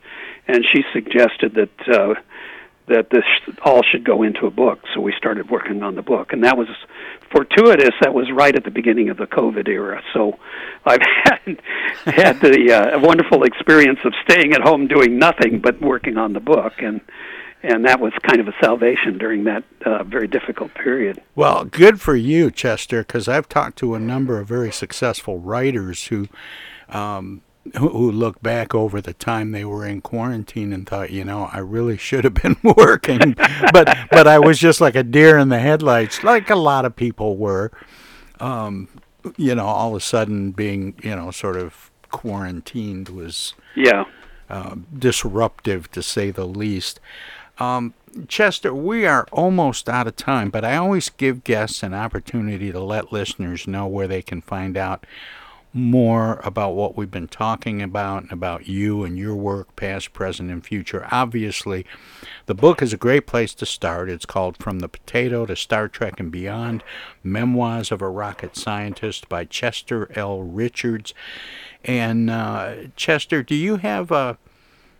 and 0.46 0.64
she 0.72 0.84
suggested 0.92 1.54
that 1.54 1.88
uh, 1.88 2.14
that 2.88 3.10
this 3.10 3.24
all 3.62 3.82
should 3.82 4.04
go 4.04 4.22
into 4.22 4.46
a 4.46 4.50
book. 4.50 4.80
So 4.94 5.00
we 5.00 5.12
started 5.16 5.50
working 5.50 5.82
on 5.82 5.94
the 5.94 6.02
book, 6.02 6.32
and 6.32 6.44
that 6.44 6.56
was 6.56 6.68
fortuitous. 7.30 7.94
That 8.00 8.14
was 8.14 8.30
right 8.32 8.54
at 8.54 8.64
the 8.64 8.70
beginning 8.70 9.10
of 9.10 9.16
the 9.16 9.26
COVID 9.26 9.68
era. 9.68 10.02
So 10.12 10.38
I've 10.84 11.02
had 11.24 11.62
had 12.06 12.40
the 12.40 12.72
uh, 12.72 12.98
wonderful 13.00 13.44
experience 13.44 14.00
of 14.04 14.12
staying 14.24 14.52
at 14.52 14.62
home 14.62 14.88
doing 14.88 15.18
nothing 15.18 15.60
but 15.60 15.80
working 15.80 16.16
on 16.16 16.32
the 16.32 16.40
book, 16.40 16.74
and 16.78 17.00
and 17.62 17.84
that 17.86 18.00
was 18.00 18.12
kind 18.22 18.40
of 18.40 18.48
a 18.48 18.54
salvation 18.60 19.18
during 19.18 19.44
that 19.44 19.64
uh, 19.84 20.04
very 20.04 20.28
difficult 20.28 20.72
period. 20.74 21.20
Well, 21.34 21.64
good 21.64 22.00
for 22.00 22.14
you, 22.14 22.50
Chester, 22.50 23.00
because 23.00 23.28
I've 23.28 23.48
talked 23.48 23.78
to 23.78 23.94
a 23.94 23.98
number 23.98 24.38
of 24.38 24.48
very 24.48 24.72
successful 24.72 25.38
writers 25.38 26.06
who. 26.06 26.28
Um, 26.88 27.42
who 27.76 28.10
look 28.10 28.42
back 28.42 28.74
over 28.74 29.00
the 29.00 29.12
time 29.12 29.52
they 29.52 29.64
were 29.64 29.86
in 29.86 30.00
quarantine 30.00 30.72
and 30.72 30.88
thought, 30.88 31.10
you 31.10 31.24
know, 31.24 31.48
I 31.52 31.58
really 31.58 31.96
should 31.96 32.24
have 32.24 32.34
been 32.34 32.56
working, 32.62 33.34
but 33.72 33.96
but 34.10 34.26
I 34.26 34.38
was 34.38 34.58
just 34.58 34.80
like 34.80 34.94
a 34.94 35.02
deer 35.02 35.38
in 35.38 35.48
the 35.48 35.58
headlights, 35.58 36.22
like 36.22 36.50
a 36.50 36.56
lot 36.56 36.84
of 36.84 36.96
people 36.96 37.36
were. 37.36 37.70
Um, 38.40 38.88
you 39.36 39.54
know, 39.54 39.66
all 39.66 39.90
of 39.90 39.96
a 39.96 40.00
sudden 40.00 40.52
being, 40.52 40.94
you 41.02 41.14
know, 41.14 41.30
sort 41.30 41.56
of 41.56 41.90
quarantined 42.10 43.10
was 43.10 43.54
yeah 43.74 44.04
uh, 44.48 44.76
disruptive 44.96 45.90
to 45.90 46.02
say 46.02 46.30
the 46.30 46.46
least. 46.46 47.00
Um, 47.58 47.94
Chester, 48.28 48.72
we 48.72 49.04
are 49.04 49.26
almost 49.32 49.88
out 49.88 50.06
of 50.06 50.16
time, 50.16 50.50
but 50.50 50.64
I 50.64 50.76
always 50.76 51.10
give 51.10 51.44
guests 51.44 51.82
an 51.82 51.92
opportunity 51.92 52.72
to 52.72 52.80
let 52.80 53.12
listeners 53.12 53.66
know 53.66 53.86
where 53.86 54.08
they 54.08 54.22
can 54.22 54.40
find 54.40 54.76
out 54.76 55.04
more 55.78 56.40
about 56.44 56.74
what 56.74 56.96
we've 56.96 57.10
been 57.10 57.28
talking 57.28 57.80
about 57.80 58.24
and 58.24 58.32
about 58.32 58.66
you 58.66 59.04
and 59.04 59.18
your 59.18 59.34
work, 59.34 59.76
past, 59.76 60.12
present, 60.12 60.50
and 60.50 60.64
future. 60.64 61.06
Obviously, 61.10 61.86
the 62.46 62.54
book 62.54 62.82
is 62.82 62.92
a 62.92 62.96
great 62.96 63.26
place 63.26 63.54
to 63.54 63.66
start. 63.66 64.10
It's 64.10 64.26
called 64.26 64.56
From 64.56 64.80
the 64.80 64.88
Potato 64.88 65.46
to 65.46 65.56
Star 65.56 65.88
Trek 65.88 66.20
and 66.20 66.30
Beyond 66.30 66.82
Memoirs 67.22 67.92
of 67.92 68.02
a 68.02 68.08
Rocket 68.08 68.56
Scientist 68.56 69.28
by 69.28 69.44
Chester 69.44 70.10
L. 70.16 70.42
Richards. 70.42 71.14
And, 71.84 72.28
uh, 72.28 72.74
Chester, 72.96 73.42
do 73.42 73.54
you 73.54 73.76
have 73.76 74.10
a, 74.10 74.36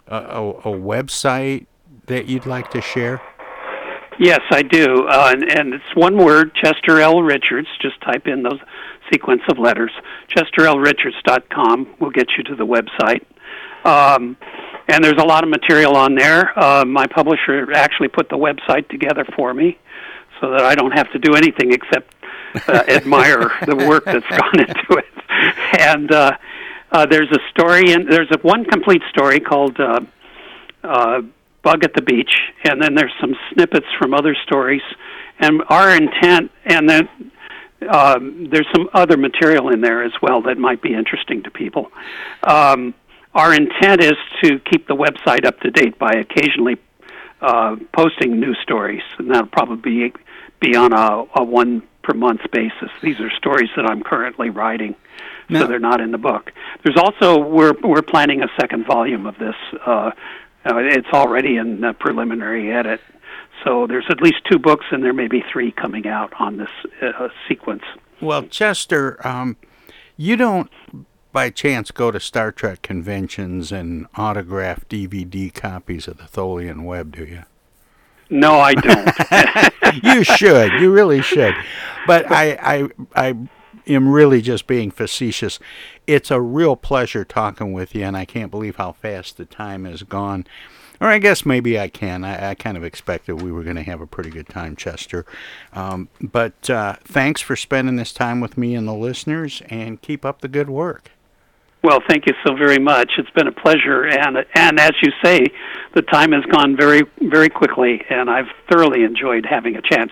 a, 0.07 0.18
a 0.20 0.72
website 0.72 1.66
that 2.07 2.26
you'd 2.26 2.47
like 2.47 2.70
to 2.70 2.81
share? 2.81 3.20
Yes, 4.20 4.41
I 4.51 4.62
do, 4.62 5.07
uh, 5.07 5.31
and, 5.33 5.45
and 5.45 5.74
it's 5.74 5.95
one 5.95 6.16
word, 6.16 6.53
Chester 6.55 7.01
L. 7.01 7.22
Richards. 7.22 7.68
Just 7.81 8.01
type 8.01 8.26
in 8.26 8.43
those 8.43 8.59
sequence 9.13 9.43
of 9.51 9.59
letters. 9.59 9.91
ChesterLRichards.com 10.37 11.97
will 12.01 12.11
get 12.11 12.29
you 12.37 12.45
to 12.45 12.55
the 12.55 12.67
website. 12.67 13.25
Um, 13.85 14.37
and 14.89 15.05
there's 15.05 15.21
a 15.21 15.25
lot 15.25 15.45
of 15.45 15.51
material 15.51 15.97
on 15.97 16.15
there. 16.15 16.59
Uh, 16.59 16.85
my 16.85 17.07
publisher 17.07 17.73
actually 17.73 18.09
put 18.09 18.29
the 18.29 18.37
website 18.37 18.89
together 18.89 19.25
for 19.37 19.53
me 19.55 19.79
so 20.41 20.51
that 20.51 20.63
I 20.63 20.75
don't 20.75 20.93
have 20.93 21.11
to 21.13 21.19
do 21.19 21.35
anything 21.35 21.73
except 21.73 22.15
uh, 22.69 22.85
admire 22.89 23.51
the 23.67 23.77
work 23.77 24.05
that's 24.05 24.27
gone 24.29 24.61
into 24.61 24.99
it. 24.99 25.81
And 25.81 26.11
uh, 26.13 26.37
uh, 26.91 27.07
there's 27.07 27.31
a 27.31 27.39
story, 27.51 27.93
and 27.93 28.11
there's 28.11 28.31
a 28.31 28.39
one 28.39 28.65
complete 28.65 29.03
story 29.11 29.41
called 29.41 29.79
uh, 29.79 30.01
uh, 30.83 31.23
Bug 31.63 31.85
at 31.85 31.95
the 31.95 32.03
Beach, 32.03 32.33
and 32.65 32.83
then 32.83 32.95
there's 32.95 33.13
some 33.21 33.35
snippets 33.53 33.87
from 33.99 34.15
other 34.15 34.35
stories. 34.47 34.83
And 35.39 35.63
our 35.69 35.95
intent, 35.95 36.51
and 36.65 36.89
then 36.89 37.09
um, 37.89 38.49
there's 38.51 38.66
some 38.74 38.89
other 38.93 39.16
material 39.16 39.68
in 39.68 39.81
there 39.81 40.03
as 40.03 40.12
well 40.20 40.43
that 40.43 40.59
might 40.59 40.83
be 40.83 40.95
interesting 40.95 41.43
to 41.45 41.51
people. 41.51 41.91
Um, 42.43 42.95
our 43.35 43.55
intent 43.55 44.03
is 44.03 44.16
to 44.43 44.59
keep 44.61 44.89
the 44.89 44.97
website 44.97 45.45
up 45.45 45.61
to 45.61 45.70
date 45.70 45.99
by 45.99 46.12
occasionally 46.12 46.76
uh, 47.41 47.76
posting 47.93 48.41
new 48.41 48.55
stories, 48.55 49.03
and 49.18 49.31
that'll 49.31 49.47
probably 49.47 50.11
be, 50.11 50.12
be 50.61 50.76
on 50.76 50.93
a, 50.93 51.24
a 51.37 51.45
one 51.45 51.83
per 52.03 52.14
month 52.14 52.41
basis. 52.51 52.91
These 53.03 53.20
are 53.20 53.31
stories 53.31 53.70
that 53.76 53.87
I'm 53.87 54.03
currently 54.03 54.51
writing, 54.51 54.97
so 55.51 55.66
they're 55.66 55.79
not 55.79 56.01
in 56.01 56.11
the 56.11 56.18
book. 56.18 56.53
There's 56.83 56.97
also 56.97 57.39
we're 57.39 57.74
we're 57.83 58.03
planning 58.03 58.43
a 58.43 58.49
second 58.61 58.87
volume 58.87 59.26
of 59.26 59.39
this. 59.39 59.55
Uh, 59.87 60.11
uh, 60.64 60.76
it's 60.76 61.09
already 61.12 61.57
in 61.57 61.95
preliminary 62.01 62.72
edit. 62.72 63.01
So 63.65 63.87
there's 63.87 64.07
at 64.09 64.21
least 64.21 64.39
two 64.51 64.59
books, 64.59 64.87
and 64.91 65.03
there 65.03 65.13
may 65.13 65.29
be 65.29 65.45
three 65.53 65.73
coming 65.73 66.07
out 66.07 66.33
on 66.39 66.59
this 66.59 66.71
uh, 67.03 67.29
sequence. 67.49 67.83
Well, 68.21 68.45
Chester, 68.45 69.25
um, 69.27 69.57
you 70.17 70.37
don't 70.37 70.71
by 71.33 71.51
chance 71.51 71.91
go 71.91 72.11
to 72.11 72.19
Star 72.19 72.51
Trek 72.51 72.83
conventions 72.83 73.71
and 73.71 74.07
autograph 74.17 74.89
DVD 74.89 75.53
copies 75.53 76.09
of 76.09 76.19
the 76.19 76.25
Tholian 76.25 76.85
Web, 76.85 77.15
do 77.15 77.25
you? 77.25 77.45
No, 78.31 78.59
I 78.61 78.75
don't. 78.75 80.05
you 80.05 80.25
should. 80.25 80.73
You 80.81 80.93
really 80.93 81.23
should. 81.23 81.55
But 82.07 82.31
I, 82.31 82.59
I, 82.61 82.89
I 83.15 83.37
am 83.87 84.09
really 84.09 84.43
just 84.43 84.67
being 84.67 84.91
facetious. 84.91 85.59
It's 86.07 86.31
a 86.31 86.41
real 86.41 86.77
pleasure 86.77 87.25
talking 87.25 87.73
with 87.73 87.95
you, 87.95 88.05
and 88.05 88.17
I 88.17 88.25
can't 88.25 88.51
believe 88.51 88.77
how 88.77 88.93
fast 88.93 89.37
the 89.37 89.47
time 89.47 89.85
has 89.85 90.03
gone. 90.03 90.47
Or 91.01 91.09
I 91.09 91.19
guess 91.19 91.47
maybe 91.47 91.79
I 91.79 91.89
can. 91.89 92.25
I, 92.25 92.51
I 92.51 92.55
kind 92.55 92.77
of 92.77 92.85
expected 92.85 93.41
we 93.41 93.53
were 93.53 93.63
going 93.63 93.77
to 93.77 93.83
have 93.83 94.01
a 94.01 94.07
pretty 94.07 94.31
good 94.31 94.49
time, 94.49 94.75
Chester. 94.75 95.25
Um, 95.73 96.09
but 96.21 96.69
uh, 96.69 96.97
thanks 97.05 97.41
for 97.41 97.55
spending 97.55 97.97
this 97.97 98.13
time 98.13 98.41
with 98.41 98.59
me 98.59 98.75
and 98.75 98.87
the 98.89 98.95
listeners, 98.95 99.63
and 99.69 100.03
keep 100.03 100.25
up 100.25 100.41
the 100.41 100.49
good 100.49 100.69
work. 100.69 101.11
Well, 101.83 102.01
thank 102.09 102.27
you 102.27 102.35
so 102.45 102.57
very 102.57 102.79
much. 102.79 103.13
It's 103.19 103.31
been 103.31 103.47
a 103.47 103.53
pleasure, 103.53 104.05
and 104.05 104.45
and 104.55 104.81
as 104.81 104.93
you 105.01 105.13
say, 105.25 105.47
the 105.95 106.03
time 106.03 106.33
has 106.33 106.45
gone 106.47 106.77
very 106.77 107.03
very 107.21 107.49
quickly, 107.49 108.03
and 108.11 108.29
I've 108.29 108.49
thoroughly 108.69 109.05
enjoyed 109.05 109.47
having 109.49 109.77
a 109.77 109.83
chance 109.83 110.11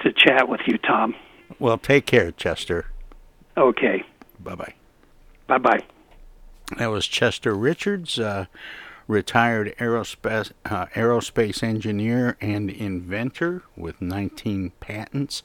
to 0.00 0.12
chat 0.12 0.48
with 0.48 0.62
you, 0.66 0.78
Tom. 0.78 1.14
Well, 1.58 1.76
take 1.76 2.06
care, 2.06 2.32
Chester. 2.32 2.86
Okay. 3.56 4.02
Bye 4.40 4.54
bye. 4.54 4.74
Bye 5.46 5.58
bye. 5.58 5.80
That 6.78 6.86
was 6.86 7.06
Chester 7.06 7.54
Richards, 7.54 8.18
uh, 8.18 8.46
retired 9.06 9.74
aerospace 9.78 10.52
uh, 10.64 10.86
aerospace 10.94 11.62
engineer 11.62 12.36
and 12.40 12.70
inventor 12.70 13.62
with 13.76 14.00
19 14.00 14.72
patents. 14.80 15.42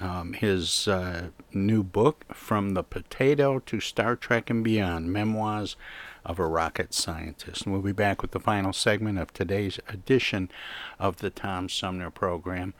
Um, 0.00 0.32
his 0.32 0.88
uh, 0.88 1.28
new 1.52 1.82
book, 1.82 2.24
From 2.32 2.70
the 2.70 2.82
Potato 2.82 3.58
to 3.58 3.80
Star 3.80 4.16
Trek 4.16 4.48
and 4.48 4.64
Beyond 4.64 5.12
Memoirs 5.12 5.76
of 6.24 6.38
a 6.38 6.46
Rocket 6.46 6.94
Scientist. 6.94 7.66
And 7.66 7.72
we'll 7.72 7.82
be 7.82 7.92
back 7.92 8.22
with 8.22 8.30
the 8.30 8.40
final 8.40 8.72
segment 8.72 9.18
of 9.18 9.32
today's 9.32 9.78
edition 9.88 10.50
of 10.98 11.18
the 11.18 11.28
Tom 11.28 11.68
Sumner 11.68 12.10
program 12.10 12.72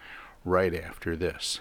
right 0.44 0.74
after 0.74 1.14
this. 1.14 1.60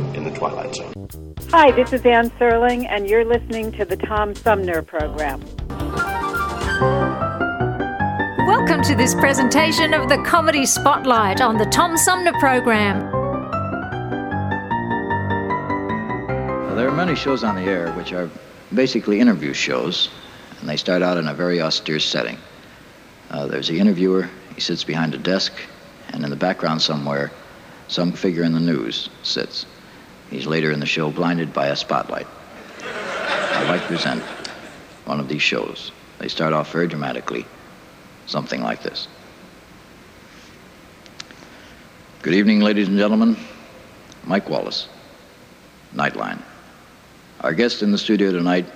In 0.13 0.25
the 0.25 0.31
Twilight 0.31 0.75
Zone. 0.75 1.07
Hi, 1.51 1.71
this 1.71 1.93
is 1.93 2.05
Ann 2.05 2.29
Serling, 2.31 2.85
and 2.89 3.07
you're 3.07 3.23
listening 3.23 3.71
to 3.73 3.85
the 3.85 3.95
Tom 3.95 4.35
Sumner 4.35 4.81
Program. 4.81 5.39
Welcome 8.45 8.81
to 8.83 8.93
this 8.93 9.15
presentation 9.15 9.93
of 9.93 10.09
the 10.09 10.21
Comedy 10.25 10.65
Spotlight 10.65 11.39
on 11.39 11.57
the 11.57 11.65
Tom 11.65 11.95
Sumner 11.95 12.33
Program. 12.39 13.09
Well, 16.65 16.75
there 16.75 16.89
are 16.89 16.95
many 16.95 17.15
shows 17.15 17.45
on 17.45 17.55
the 17.55 17.63
air 17.63 17.91
which 17.93 18.11
are 18.11 18.29
basically 18.73 19.21
interview 19.21 19.53
shows, 19.53 20.09
and 20.59 20.67
they 20.67 20.77
start 20.77 21.01
out 21.01 21.17
in 21.17 21.29
a 21.29 21.33
very 21.33 21.61
austere 21.61 21.99
setting. 21.99 22.37
Uh, 23.29 23.47
there's 23.47 23.69
the 23.69 23.79
interviewer, 23.79 24.29
he 24.55 24.59
sits 24.59 24.83
behind 24.83 25.15
a 25.15 25.17
desk, 25.17 25.53
and 26.09 26.25
in 26.25 26.29
the 26.29 26.35
background 26.35 26.81
somewhere, 26.81 27.31
some 27.87 28.11
figure 28.11 28.43
in 28.43 28.51
the 28.51 28.59
news 28.59 29.09
sits. 29.23 29.65
He's 30.31 30.47
later 30.47 30.71
in 30.71 30.79
the 30.79 30.85
show 30.85 31.11
blinded 31.11 31.53
by 31.53 31.67
a 31.67 31.75
spotlight. 31.75 32.25
I'd 32.81 33.67
like 33.67 33.81
to 33.81 33.87
present 33.87 34.23
one 35.03 35.19
of 35.19 35.27
these 35.27 35.41
shows. 35.41 35.91
They 36.19 36.29
start 36.29 36.53
off 36.53 36.71
very 36.71 36.87
dramatically, 36.87 37.45
something 38.27 38.61
like 38.61 38.81
this. 38.81 39.09
Good 42.21 42.33
evening, 42.33 42.61
ladies 42.61 42.87
and 42.87 42.97
gentlemen. 42.97 43.35
Mike 44.23 44.49
Wallace, 44.49 44.87
Nightline. 45.93 46.41
Our 47.41 47.53
guest 47.53 47.83
in 47.83 47.91
the 47.91 47.97
studio 47.97 48.31
tonight 48.31 48.67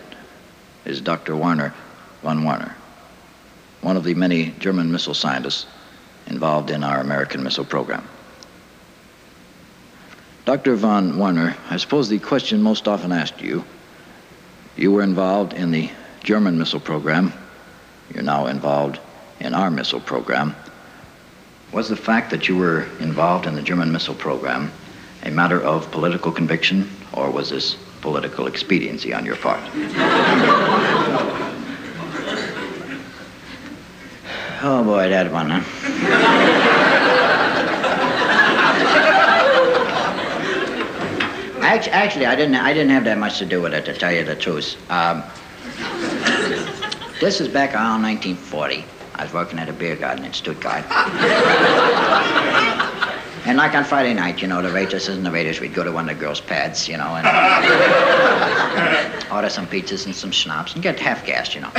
is 0.84 1.00
Dr. 1.00 1.38
Warner 1.38 1.74
von 2.22 2.44
Warner, 2.44 2.76
one 3.80 3.96
of 3.96 4.04
the 4.04 4.14
many 4.14 4.54
German 4.60 4.92
missile 4.92 5.14
scientists 5.14 5.68
involved 6.28 6.70
in 6.70 6.84
our 6.84 7.00
American 7.00 7.44
missile 7.44 7.64
program. 7.64 8.06
Dr. 10.46 10.76
von 10.76 11.18
Werner, 11.18 11.58
I 11.72 11.78
suppose 11.78 12.08
the 12.08 12.20
question 12.20 12.62
most 12.62 12.88
often 12.88 13.12
asked 13.12 13.42
you, 13.42 13.66
you 14.78 14.92
were 14.92 15.02
involved 15.02 15.54
in 15.54 15.72
the 15.72 15.90
German 16.24 16.60
missile 16.60 16.80
program. 16.80 17.34
You're 18.14 18.22
now 18.22 18.46
involved 18.46 19.00
in 19.40 19.56
our 19.56 19.72
missile 19.72 20.00
program. 20.00 20.56
Was 21.72 21.90
the 21.90 21.96
fact 21.96 22.30
that 22.30 22.48
you 22.48 22.58
were 22.58 22.84
involved 23.00 23.48
in 23.48 23.56
the 23.56 23.64
German 23.64 23.92
missile 23.92 24.14
program 24.14 24.72
a 25.24 25.32
matter 25.32 25.60
of 25.60 25.90
political 25.90 26.32
conviction, 26.32 26.88
or 27.12 27.32
was 27.32 27.50
this 27.50 27.76
political 28.02 28.46
expediency 28.46 29.12
on 29.16 29.26
your 29.26 29.38
part? 29.38 29.60
oh 34.62 34.84
boy, 34.84 35.10
that 35.10 35.32
one, 35.32 35.50
huh? 35.50 36.15
Act- 41.66 41.88
Actually, 41.90 42.28
I 42.28 42.36
didn't. 42.36 42.56
I 42.56 42.74
didn't 42.74 42.92
have 42.92 43.06
that 43.06 43.18
much 43.18 43.40
to 43.40 43.46
do 43.46 43.60
with 43.62 43.74
it, 43.74 43.86
to 43.86 43.94
tell 43.94 44.12
you 44.12 44.24
the 44.24 44.36
truth. 44.36 44.76
Um, 44.92 45.24
this 47.20 47.42
is 47.42 47.48
back 47.48 47.74
around 47.74 48.04
1940. 48.04 48.86
I 49.16 49.24
was 49.24 49.34
working 49.34 49.58
at 49.58 49.68
a 49.70 49.74
beer 49.74 49.96
garden 49.96 50.26
in 50.26 50.34
Stuttgart. 50.34 50.84
and 53.48 53.58
like 53.58 53.74
on 53.74 53.84
Friday 53.84 54.14
night, 54.14 54.42
you 54.42 54.48
know, 54.48 54.62
the 54.62 54.72
waitresses 54.72 55.16
and 55.18 55.26
the 55.26 55.32
waiters, 55.32 55.60
we'd 55.60 55.74
go 55.74 55.84
to 55.84 55.92
one 55.92 56.08
of 56.10 56.16
the 56.16 56.20
girls' 56.20 56.42
pads, 56.42 56.88
you 56.88 56.98
know, 56.98 57.16
and 57.16 57.26
order 59.32 59.50
some 59.50 59.66
pizzas 59.66 60.06
and 60.06 60.16
some 60.16 60.32
schnapps 60.32 60.74
and 60.76 60.84
get 60.84 61.00
half 61.00 61.26
gassed, 61.26 61.56
you 61.56 61.62
know. 61.62 61.72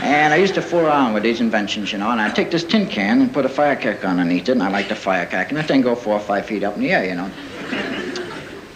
And 0.00 0.34
I 0.34 0.36
used 0.38 0.54
to 0.54 0.62
fool 0.62 0.80
around 0.80 1.12
with 1.14 1.22
these 1.22 1.40
inventions, 1.40 1.92
you 1.92 1.98
know, 1.98 2.10
and 2.10 2.20
I'd 2.20 2.34
take 2.34 2.50
this 2.50 2.64
tin 2.64 2.88
can 2.88 3.20
and 3.22 3.32
put 3.32 3.44
a 3.44 3.48
firecracker 3.48 4.06
underneath 4.06 4.48
it, 4.48 4.52
and 4.52 4.62
I 4.62 4.68
like 4.70 4.88
the 4.88 4.96
firecracker, 4.96 5.50
and 5.50 5.58
that 5.58 5.68
thing 5.68 5.82
go 5.82 5.94
four 5.94 6.14
or 6.14 6.20
five 6.20 6.46
feet 6.46 6.64
up 6.64 6.74
in 6.76 6.80
the 6.82 6.90
air, 6.90 7.04
you 7.04 7.14
know. 7.14 7.30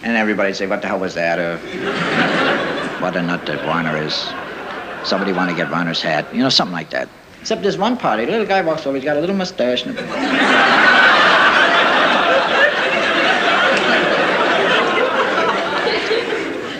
And 0.01 0.15
everybody'd 0.15 0.55
say, 0.55 0.65
what 0.67 0.81
the 0.81 0.87
hell 0.87 0.99
was 0.99 1.13
that? 1.15 1.39
Or 1.39 1.57
what 3.01 3.15
a 3.15 3.21
nut 3.21 3.45
that 3.45 3.65
Warner 3.65 3.97
is. 3.97 4.15
Somebody 5.07 5.33
want 5.33 5.49
to 5.49 5.55
get 5.55 5.69
Warner's 5.69 6.01
hat. 6.01 6.33
You 6.33 6.41
know, 6.41 6.49
something 6.49 6.73
like 6.73 6.89
that. 6.91 7.09
Except 7.41 7.61
there's 7.61 7.77
one 7.77 7.97
party, 7.97 8.25
the 8.25 8.31
little 8.31 8.45
guy 8.45 8.61
walks 8.61 8.85
over, 8.85 8.95
he's 8.97 9.05
got 9.05 9.15
a 9.17 9.21
little 9.21 9.35
mustache 9.35 9.85
and 9.85 9.97
a... 9.97 10.01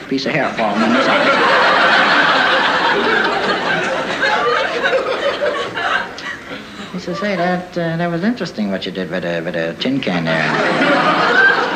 piece 0.10 0.26
of 0.26 0.34
hair 0.34 0.52
falling 0.54 0.82
on 0.82 0.96
his 0.96 1.06
eye. 1.08 1.60
He 6.92 7.00
says, 7.00 7.20
hey, 7.20 7.36
that, 7.36 7.78
uh, 7.78 7.96
that 7.98 8.08
was 8.12 8.24
interesting 8.24 8.72
what 8.72 8.86
you 8.86 8.92
did 8.92 9.10
with 9.12 9.24
a, 9.24 9.42
with 9.42 9.56
a 9.56 9.76
tin 9.76 10.02
can 10.02 10.26
there. 10.26 11.69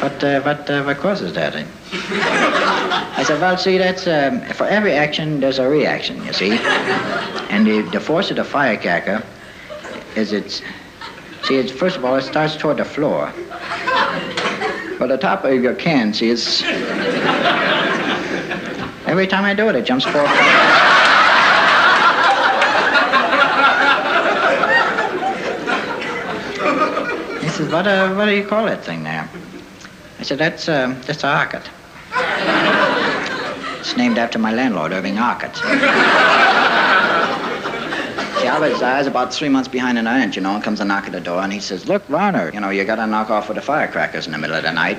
But 0.00 0.22
uh, 0.22 0.40
what, 0.42 0.70
uh, 0.70 0.84
what 0.84 0.98
causes 0.98 1.32
that? 1.34 1.56
I 1.56 3.24
said, 3.24 3.40
well, 3.40 3.56
see, 3.58 3.78
that's 3.78 4.06
um, 4.06 4.40
for 4.54 4.64
every 4.66 4.92
action 4.92 5.40
there's 5.40 5.58
a 5.58 5.68
reaction, 5.68 6.24
you 6.24 6.32
see, 6.32 6.52
and 7.50 7.66
the, 7.66 7.82
the 7.92 7.98
force 7.98 8.30
of 8.30 8.36
the 8.36 8.44
firecracker 8.44 9.24
is 10.14 10.32
it's 10.32 10.62
see, 11.42 11.56
it's 11.56 11.72
first 11.72 11.96
of 11.96 12.04
all 12.04 12.14
it 12.14 12.22
starts 12.22 12.56
toward 12.56 12.76
the 12.76 12.84
floor, 12.84 13.32
but 15.00 15.08
the 15.08 15.18
top 15.18 15.44
of 15.44 15.60
your 15.60 15.74
can, 15.74 16.14
see, 16.14 16.30
it's 16.30 16.62
every 19.08 19.26
time 19.26 19.44
I 19.44 19.52
do 19.52 19.68
it, 19.68 19.74
it 19.74 19.84
jumps 19.84 20.04
forward. 20.04 20.28
He 27.42 27.48
says, 27.48 27.72
what, 27.72 27.86
uh, 27.88 28.14
what 28.14 28.26
do 28.26 28.36
you 28.36 28.46
call 28.46 28.66
that 28.66 28.84
thing 28.84 29.02
there? 29.02 29.27
I 30.18 30.22
said, 30.22 30.38
that's, 30.38 30.68
uh, 30.68 30.94
that's 31.06 31.24
a 31.24 31.28
rocket. 31.28 31.62
It's 33.80 33.96
named 33.96 34.18
after 34.18 34.38
my 34.38 34.52
landlord, 34.52 34.92
Irving 34.92 35.18
Arcott. 35.18 35.56
See, 35.56 35.62
I 38.46 38.58
was, 38.60 38.82
I 38.82 38.98
was 38.98 39.06
about 39.06 39.32
three 39.32 39.48
months 39.48 39.68
behind 39.68 39.96
in 39.96 40.04
rent, 40.04 40.36
you 40.36 40.42
know, 40.42 40.54
and 40.54 40.62
comes 40.62 40.80
a 40.80 40.84
knock 40.84 41.06
at 41.06 41.12
the 41.12 41.20
door, 41.20 41.40
and 41.40 41.50
he 41.50 41.58
says, 41.58 41.88
look, 41.88 42.06
Warner, 42.10 42.50
you 42.52 42.60
know, 42.60 42.68
you 42.68 42.84
gotta 42.84 43.06
knock 43.06 43.30
off 43.30 43.48
with 43.48 43.54
the 43.54 43.62
firecrackers 43.62 44.26
in 44.26 44.32
the 44.32 44.38
middle 44.38 44.56
of 44.56 44.62
the 44.62 44.72
night. 44.72 44.98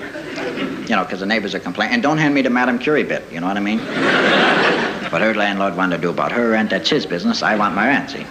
You 0.90 0.96
know, 0.96 1.04
because 1.04 1.20
the 1.20 1.28
neighbors 1.28 1.54
are 1.54 1.60
complaining. 1.60 1.94
And 1.94 2.02
don't 2.02 2.18
hand 2.18 2.34
me 2.34 2.42
the 2.42 2.50
Madame 2.50 2.80
Curie 2.80 3.04
bit, 3.04 3.32
you 3.32 3.40
know 3.40 3.48
what 3.48 3.58
I 3.58 3.60
mean? 3.60 3.80
What 5.10 5.22
her 5.22 5.34
landlord 5.34 5.76
wanted 5.76 5.96
to 5.96 6.02
do 6.04 6.10
about 6.10 6.32
her 6.32 6.52
rent, 6.52 6.70
that's 6.70 6.90
his 6.90 7.06
business. 7.06 7.42
I 7.42 7.56
want 7.56 7.74
my 7.74 7.88
rent, 7.88 8.12
see? 8.12 8.26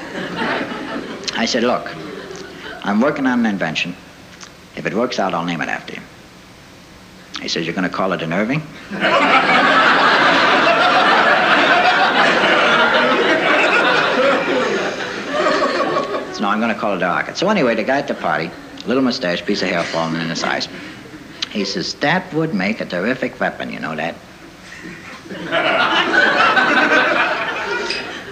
I 1.36 1.44
said, 1.44 1.64
look, 1.64 1.88
I'm 2.84 3.00
working 3.00 3.26
on 3.26 3.40
an 3.40 3.46
invention. 3.46 3.96
If 4.76 4.86
it 4.86 4.94
works 4.94 5.18
out, 5.18 5.34
I'll 5.34 5.44
name 5.44 5.60
it 5.60 5.68
after 5.68 5.94
you. 5.94 6.02
He 7.40 7.48
says, 7.48 7.64
You're 7.66 7.74
going 7.74 7.88
to 7.88 7.94
call 7.94 8.12
it 8.12 8.22
an 8.22 8.32
Irving? 8.32 8.60
so, 16.34 16.42
no, 16.42 16.48
I'm 16.48 16.60
going 16.60 16.74
to 16.74 16.78
call 16.78 16.94
it 16.96 17.02
a 17.02 17.06
rocket. 17.06 17.36
So, 17.36 17.48
anyway, 17.48 17.74
the 17.74 17.84
guy 17.84 17.98
at 17.98 18.08
the 18.08 18.14
party, 18.14 18.50
little 18.86 19.02
mustache, 19.02 19.44
piece 19.44 19.62
of 19.62 19.68
hair 19.68 19.84
falling 19.84 20.20
in 20.20 20.28
his 20.28 20.42
eyes, 20.42 20.68
he 21.50 21.64
says, 21.64 21.94
That 21.94 22.32
would 22.34 22.54
make 22.54 22.80
a 22.80 22.84
terrific 22.84 23.38
weapon, 23.40 23.72
you 23.72 23.80
know 23.80 23.94
that? 23.94 24.14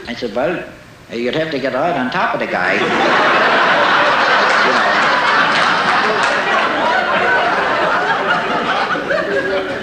I 0.08 0.14
said, 0.18 0.34
Well, 0.34 0.68
you'd 1.10 1.34
have 1.34 1.50
to 1.52 1.58
get 1.58 1.74
right 1.74 1.96
on 1.96 2.10
top 2.10 2.34
of 2.34 2.40
the 2.40 2.46
guy. 2.46 2.74
You 2.74 2.80
know. 4.72 5.06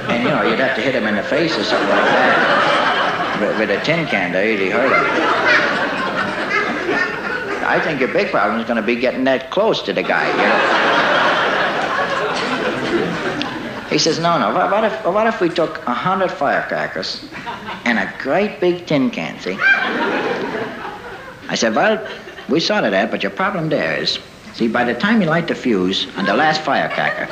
And, 0.09 0.24
you 0.24 0.30
know, 0.30 0.43
you'd 0.43 0.59
have 0.59 0.76
to 0.76 0.82
hit 0.93 1.01
him 1.01 1.09
in 1.09 1.15
the 1.15 1.23
face 1.23 1.57
or 1.57 1.63
something 1.63 1.89
like 1.89 2.05
that. 2.05 3.41
With, 3.41 3.57
with 3.57 3.71
a 3.71 3.83
tin 3.83 4.05
can 4.05 4.31
they 4.31 4.55
really 4.55 4.69
hurt 4.69 4.91
him. 4.93 5.05
I 7.65 7.79
think 7.83 7.99
your 7.99 8.13
big 8.13 8.29
problem 8.29 8.59
is 8.59 8.67
going 8.67 8.77
to 8.77 8.83
be 8.85 8.95
getting 8.95 9.23
that 9.23 9.49
close 9.49 9.81
to 9.83 9.93
the 9.93 10.03
guy, 10.03 10.29
you 10.29 10.37
know. 10.37 10.83
He 13.89 13.97
says, 13.97 14.19
no, 14.19 14.37
no, 14.37 14.53
what, 14.53 14.83
if, 14.83 15.05
what 15.05 15.25
if 15.25 15.41
we 15.41 15.49
took 15.49 15.83
a 15.87 15.93
hundred 15.93 16.31
firecrackers 16.31 17.25
and 17.85 17.97
a 17.97 18.13
great 18.19 18.59
big 18.59 18.85
tin 18.85 19.09
can, 19.09 19.39
see? 19.39 19.57
I 21.49 21.55
said, 21.55 21.73
well, 21.73 22.07
we 22.49 22.59
sorted 22.59 22.93
that, 22.93 23.09
but 23.09 23.23
your 23.23 23.31
problem 23.31 23.69
there 23.69 23.99
is, 23.99 24.19
see, 24.53 24.67
by 24.67 24.83
the 24.83 24.93
time 24.93 25.21
you 25.21 25.27
light 25.27 25.47
the 25.47 25.55
fuse 25.55 26.07
on 26.17 26.25
the 26.25 26.35
last 26.35 26.61
firecracker, 26.61 27.27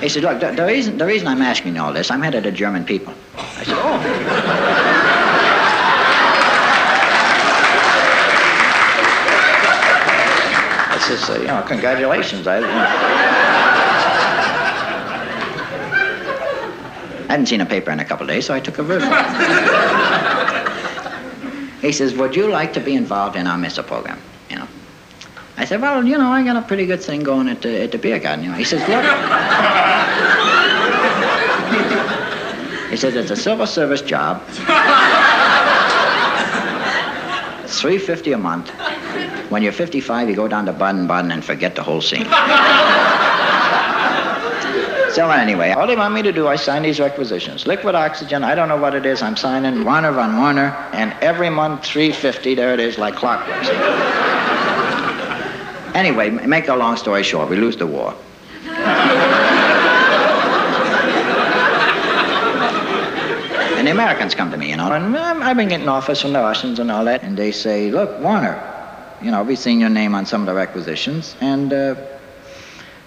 He 0.00 0.08
said, 0.08 0.22
look, 0.22 0.40
the, 0.40 0.52
the, 0.52 0.64
reason, 0.64 0.96
the 0.96 1.06
reason 1.06 1.26
I'm 1.26 1.42
asking 1.42 1.74
you 1.74 1.82
all 1.82 1.92
this, 1.92 2.10
I'm 2.10 2.22
headed 2.22 2.44
to 2.44 2.52
German 2.52 2.84
people. 2.84 3.12
I 3.36 3.64
said, 3.64 3.74
oh. 3.76 5.08
I 10.90 10.98
says, 11.00 11.28
uh, 11.30 11.40
you 11.40 11.46
know, 11.48 11.62
congratulations. 11.66 12.46
I, 12.46 12.58
you 12.58 12.66
know. 12.66 13.38
I 17.28 17.32
hadn't 17.32 17.46
seen 17.46 17.60
a 17.60 17.66
paper 17.66 17.90
in 17.90 18.00
a 18.00 18.04
couple 18.04 18.26
days, 18.26 18.46
so 18.46 18.54
I 18.54 18.60
took 18.60 18.78
a 18.78 18.82
verse. 18.82 19.02
he 21.82 21.92
says, 21.92 22.14
would 22.14 22.34
you 22.34 22.48
like 22.48 22.72
to 22.72 22.80
be 22.80 22.94
involved 22.94 23.36
in 23.36 23.46
our 23.46 23.58
missile 23.58 23.84
program? 23.84 24.18
You 24.48 24.56
know. 24.56 24.68
I 25.58 25.64
said, 25.66 25.80
well, 25.82 26.04
you 26.06 26.16
know, 26.16 26.30
I 26.30 26.42
got 26.42 26.56
a 26.56 26.62
pretty 26.62 26.86
good 26.86 27.02
thing 27.02 27.22
going 27.22 27.48
at 27.48 27.60
the, 27.62 27.82
at 27.82 27.92
the 27.92 27.98
beer 27.98 28.18
garden. 28.18 28.44
You 28.44 28.52
know. 28.52 28.56
He 28.56 28.64
says, 28.64 28.80
look. 28.88 29.04
he 32.87 32.87
says, 32.98 33.14
it's 33.14 33.30
a 33.30 33.36
civil 33.36 33.66
service 33.66 34.02
job. 34.02 34.42
It's 37.68 37.80
350 37.82 38.32
a 38.32 38.38
month. 38.38 38.70
When 39.50 39.62
you're 39.62 39.72
55, 39.72 40.30
you 40.30 40.34
go 40.34 40.48
down 40.48 40.64
to 40.66 40.72
Baden-Baden 40.72 41.30
and 41.30 41.44
forget 41.44 41.76
the 41.76 41.82
whole 41.82 42.00
scene. 42.00 42.24
so 45.12 45.28
anyway, 45.28 45.72
all 45.72 45.86
they 45.86 45.94
want 45.94 46.14
me 46.14 46.22
to 46.22 46.32
do, 46.32 46.48
I 46.48 46.56
sign 46.56 46.82
these 46.82 46.98
requisitions. 46.98 47.66
Liquid 47.66 47.94
oxygen, 47.94 48.42
I 48.42 48.54
don't 48.54 48.70
know 48.70 48.78
what 48.78 48.94
it 48.94 49.04
is. 49.04 49.20
I'm 49.20 49.36
signing 49.36 49.84
Warner 49.84 50.12
von 50.12 50.38
Warner, 50.38 50.74
and 50.94 51.12
every 51.20 51.50
month 51.50 51.84
350, 51.84 52.54
there 52.54 52.72
it 52.72 52.80
is, 52.80 52.96
like 52.96 53.16
clockwork. 53.16 53.62
Anyway, 55.94 56.30
make 56.30 56.68
a 56.68 56.74
long 56.74 56.96
story 56.96 57.22
short, 57.22 57.50
we 57.50 57.56
lose 57.56 57.76
the 57.76 57.86
war. 57.86 58.14
The 63.88 63.92
Americans 63.92 64.34
come 64.34 64.50
to 64.50 64.58
me, 64.58 64.68
you 64.68 64.76
know, 64.76 64.92
and 64.92 65.16
I've 65.16 65.56
been 65.56 65.68
getting 65.68 65.88
offers 65.88 66.20
from 66.20 66.34
the 66.34 66.40
Russians 66.40 66.78
and 66.78 66.90
all 66.90 67.06
that, 67.06 67.22
and 67.22 67.38
they 67.38 67.50
say, 67.50 67.90
look, 67.90 68.20
Warner, 68.20 68.60
you 69.22 69.30
know, 69.30 69.42
we've 69.42 69.58
seen 69.58 69.80
your 69.80 69.88
name 69.88 70.14
on 70.14 70.26
some 70.26 70.42
of 70.42 70.46
the 70.46 70.52
requisitions, 70.52 71.34
and 71.40 71.72
uh, 71.72 71.94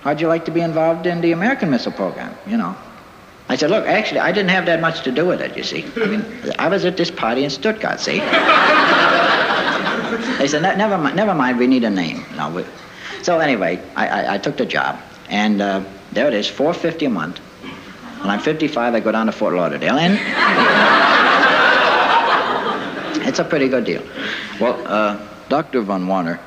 how'd 0.01 0.19
you 0.19 0.27
like 0.27 0.43
to 0.45 0.51
be 0.51 0.59
involved 0.61 1.05
in 1.05 1.21
the 1.21 1.33
American 1.33 1.69
missile 1.69 1.91
program, 1.91 2.35
you 2.47 2.57
know? 2.57 2.75
I 3.47 3.57
said, 3.57 3.69
look, 3.69 3.85
actually, 3.85 4.21
I 4.21 4.31
didn't 4.31 4.49
have 4.49 4.65
that 4.65 4.81
much 4.81 5.03
to 5.03 5.11
do 5.11 5.23
with 5.27 5.39
it, 5.39 5.55
you 5.55 5.61
see. 5.61 5.85
I 5.97 6.05
mean, 6.07 6.25
I 6.57 6.67
was 6.67 6.83
at 6.83 6.97
this 6.97 7.11
party 7.11 7.43
in 7.43 7.51
Stuttgart, 7.51 7.99
see? 7.99 8.17
They 10.39 10.47
said, 10.47 10.63
"Ne- 10.63 10.77
never 10.77 10.97
mind, 10.97 11.15
never 11.15 11.35
mind, 11.35 11.59
we 11.59 11.67
need 11.67 11.83
a 11.83 11.91
name. 11.91 12.25
No, 12.35 12.49
we... 12.49 12.65
So 13.21 13.37
anyway, 13.37 13.79
I, 13.95 14.07
I, 14.07 14.33
I 14.33 14.37
took 14.39 14.57
the 14.57 14.65
job, 14.65 14.99
and 15.29 15.61
uh, 15.61 15.83
there 16.11 16.27
it 16.27 16.33
is, 16.33 16.47
450 16.47 17.05
a 17.05 17.09
month. 17.11 17.39
When 18.21 18.29
I'm 18.29 18.39
55, 18.39 18.93
I 18.93 18.99
go 18.99 19.11
down 19.11 19.25
to 19.25 19.31
Fort 19.31 19.55
Lauderdale, 19.55 19.97
and 19.97 20.13
it's 23.27 23.39
a 23.39 23.43
pretty 23.43 23.67
good 23.67 23.83
deal. 23.83 24.03
Well, 24.59 24.79
uh, 24.85 25.17
Dr. 25.49 25.81
Von 25.81 26.07
Warner, 26.07 26.39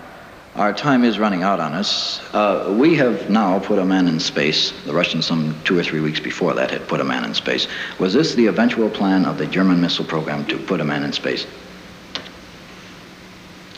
our 0.55 0.73
time 0.73 1.03
is 1.03 1.19
running 1.19 1.43
out 1.43 1.59
on 1.59 1.73
us. 1.73 2.23
Uh, 2.33 2.73
we 2.79 2.95
have 2.95 3.29
now 3.29 3.59
put 3.59 3.81
a 3.81 3.85
man 3.85 4.07
in 4.07 4.21
space. 4.21 4.71
The 4.85 4.95
Russians, 4.95 5.27
some 5.27 5.61
two 5.65 5.77
or 5.77 5.83
three 5.83 5.99
weeks 5.99 6.21
before 6.21 6.55
that, 6.55 6.71
had 6.71 6.87
put 6.87 7.01
a 7.01 7.05
man 7.05 7.25
in 7.25 7.35
space. 7.35 7.67
Was 7.99 8.15
this 8.15 8.37
the 8.37 8.47
eventual 8.47 8.89
plan 8.89 9.25
of 9.25 9.37
the 9.37 9.47
German 9.47 9.81
missile 9.81 10.05
program 10.05 10.47
to 10.47 10.59
put 10.59 10.81
a 10.81 10.85
man 10.85 11.03
in 11.03 11.13
space? 11.13 11.45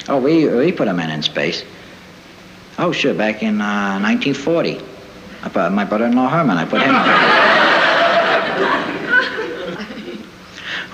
Oh, 0.07 0.21
we, 0.21 0.47
we 0.49 0.71
put 0.71 0.87
a 0.87 0.93
man 0.93 1.09
in 1.11 1.23
space. 1.23 1.65
Oh, 2.79 2.93
sure, 2.93 3.15
back 3.15 3.43
in 3.43 3.59
uh, 3.63 3.99
1940. 4.01 4.83
I 5.43 5.49
put, 5.49 5.73
my 5.73 5.87
brother-in-law 5.87 6.29
Herman, 6.29 6.59
I 6.59 6.67
put 6.67 6.83
him. 6.83 7.66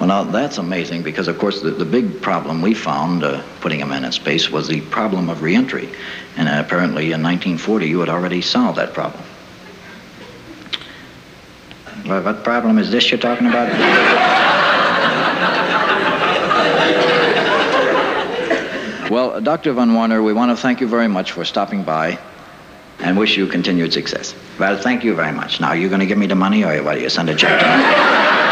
Well, 0.03 0.25
now 0.25 0.25
that's 0.25 0.59
amazing 0.59 1.05
because, 1.05 1.29
of 1.29 1.39
course, 1.39 1.61
the, 1.61 1.71
the 1.71 1.85
big 1.85 2.21
problem 2.21 2.61
we 2.61 2.75
found 2.75 3.23
uh, 3.23 3.41
putting 3.61 3.83
a 3.83 3.87
man 3.87 4.05
in 4.05 4.11
space 4.11 4.51
was 4.51 4.67
the 4.67 4.81
problem 4.81 5.31
of 5.31 5.43
reentry, 5.43 5.89
and 6.37 6.49
uh, 6.49 6.55
apparently 6.59 7.13
in 7.13 7.23
1940 7.23 7.87
you 7.87 8.01
had 8.01 8.09
already 8.09 8.43
solved 8.43 8.79
that 8.79 8.95
problem. 8.95 9.23
Well, 12.05 12.21
what 12.21 12.43
problem 12.43 12.79
is 12.79 12.91
this 12.91 13.13
you're 13.13 13.21
talking 13.21 13.47
about? 13.47 13.69
Well, 19.09 19.41
Dr. 19.41 19.73
Von 19.73 19.95
Warner, 19.95 20.21
we 20.21 20.33
want 20.33 20.51
to 20.51 20.61
thank 20.61 20.81
you 20.81 20.89
very 20.89 21.07
much 21.07 21.31
for 21.31 21.45
stopping 21.45 21.85
by 21.85 22.19
and 22.99 23.17
wish 23.17 23.37
you 23.37 23.47
continued 23.47 23.93
success. 23.93 24.35
Well, 24.59 24.77
thank 24.77 25.05
you 25.05 25.15
very 25.15 25.31
much. 25.31 25.61
Now, 25.61 25.69
are 25.69 25.77
you 25.77 25.89
going 25.89 26.01
to 26.01 26.07
give 26.07 26.19
me 26.19 26.27
the 26.27 26.35
money 26.35 26.65
or 26.65 26.83
what? 26.83 27.01
You 27.01 27.09
send 27.09 27.31
a 27.31 27.37
check 27.37 27.61
to 27.61 28.49
me? 28.49 28.52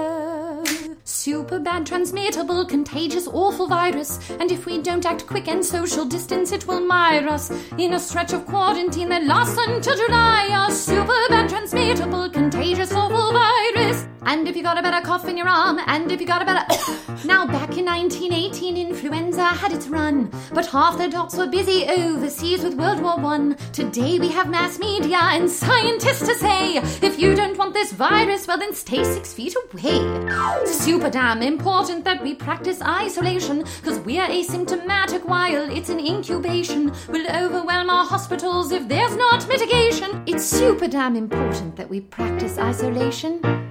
super 1.21 1.59
bad, 1.59 1.85
transmittable, 1.85 2.65
contagious, 2.65 3.27
awful 3.27 3.67
virus. 3.67 4.19
And 4.39 4.51
if 4.51 4.65
we 4.65 4.81
don't 4.81 5.05
act 5.05 5.27
quick 5.27 5.47
and 5.47 5.63
social 5.63 6.03
distance, 6.03 6.51
it 6.51 6.65
will 6.65 6.79
mire 6.79 7.27
us 7.27 7.51
in 7.77 7.93
a 7.93 7.99
stretch 7.99 8.33
of 8.33 8.47
quarantine 8.47 9.09
that 9.09 9.25
lasts 9.25 9.57
until 9.67 9.95
July. 9.95 10.67
A 10.67 10.71
super 10.71 11.21
bad, 11.29 11.47
transmittable, 11.47 12.27
contagious, 12.31 12.91
awful 12.91 13.33
virus. 13.33 14.07
And 14.23 14.47
if 14.47 14.55
you 14.55 14.61
got 14.61 14.77
a 14.77 14.83
better 14.83 15.05
cough 15.05 15.27
in 15.27 15.35
your 15.35 15.47
arm, 15.47 15.79
and 15.87 16.11
if 16.11 16.21
you 16.21 16.27
got 16.27 16.43
a 16.43 16.45
better. 16.45 16.63
now, 17.25 17.47
back 17.47 17.75
in 17.77 17.85
1918, 17.85 18.77
influenza 18.77 19.43
had 19.43 19.71
its 19.71 19.87
run, 19.87 20.31
but 20.53 20.67
half 20.67 20.97
the 20.97 21.07
docs 21.07 21.35
were 21.35 21.47
busy 21.47 21.85
overseas 21.87 22.63
with 22.63 22.75
World 22.75 23.01
War 23.01 23.17
One. 23.17 23.55
Today 23.73 24.19
we 24.19 24.29
have 24.29 24.47
mass 24.47 24.77
media 24.77 25.17
and 25.17 25.49
scientists 25.49 26.27
to 26.27 26.35
say 26.35 26.77
if 27.01 27.19
you 27.19 27.33
don't 27.35 27.57
want 27.57 27.73
this 27.73 27.91
virus, 27.93 28.47
well, 28.47 28.59
then 28.59 28.75
stay 28.75 29.03
six 29.03 29.33
feet 29.33 29.55
away. 29.55 30.67
Super 30.67 31.09
damn 31.09 31.41
important 31.41 32.05
that 32.05 32.21
we 32.21 32.35
practice 32.35 32.79
isolation, 32.81 33.65
because 33.81 33.99
we're 33.99 34.27
asymptomatic 34.27 35.25
while 35.25 35.69
it's 35.71 35.89
in 35.89 35.99
incubation. 35.99 36.93
We'll 37.09 37.29
overwhelm 37.31 37.89
our 37.89 38.05
hospitals 38.05 38.71
if 38.71 38.87
there's 38.87 39.15
not 39.15 39.47
mitigation. 39.47 40.23
It's 40.27 40.45
super 40.45 40.87
damn 40.87 41.15
important 41.15 41.75
that 41.75 41.89
we 41.89 42.01
practice 42.01 42.59
isolation. 42.59 43.70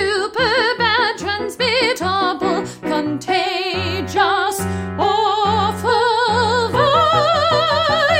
bad, 0.77 1.17
transmittable, 1.17 2.65
contagious, 2.81 4.61
awful 4.97 6.69
virus. 6.71 8.19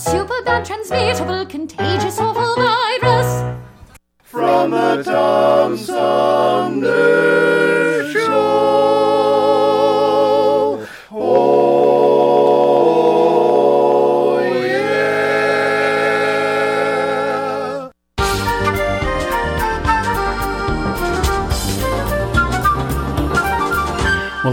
Super 0.00 0.42
bad, 0.44 0.64
transmittable, 0.64 1.46
contagious, 1.46 2.18
awful 2.20 2.54
virus. 2.56 3.42
From 4.22 4.70
the 4.70 5.02
Tom 5.02 5.76
Sumner 5.76 7.63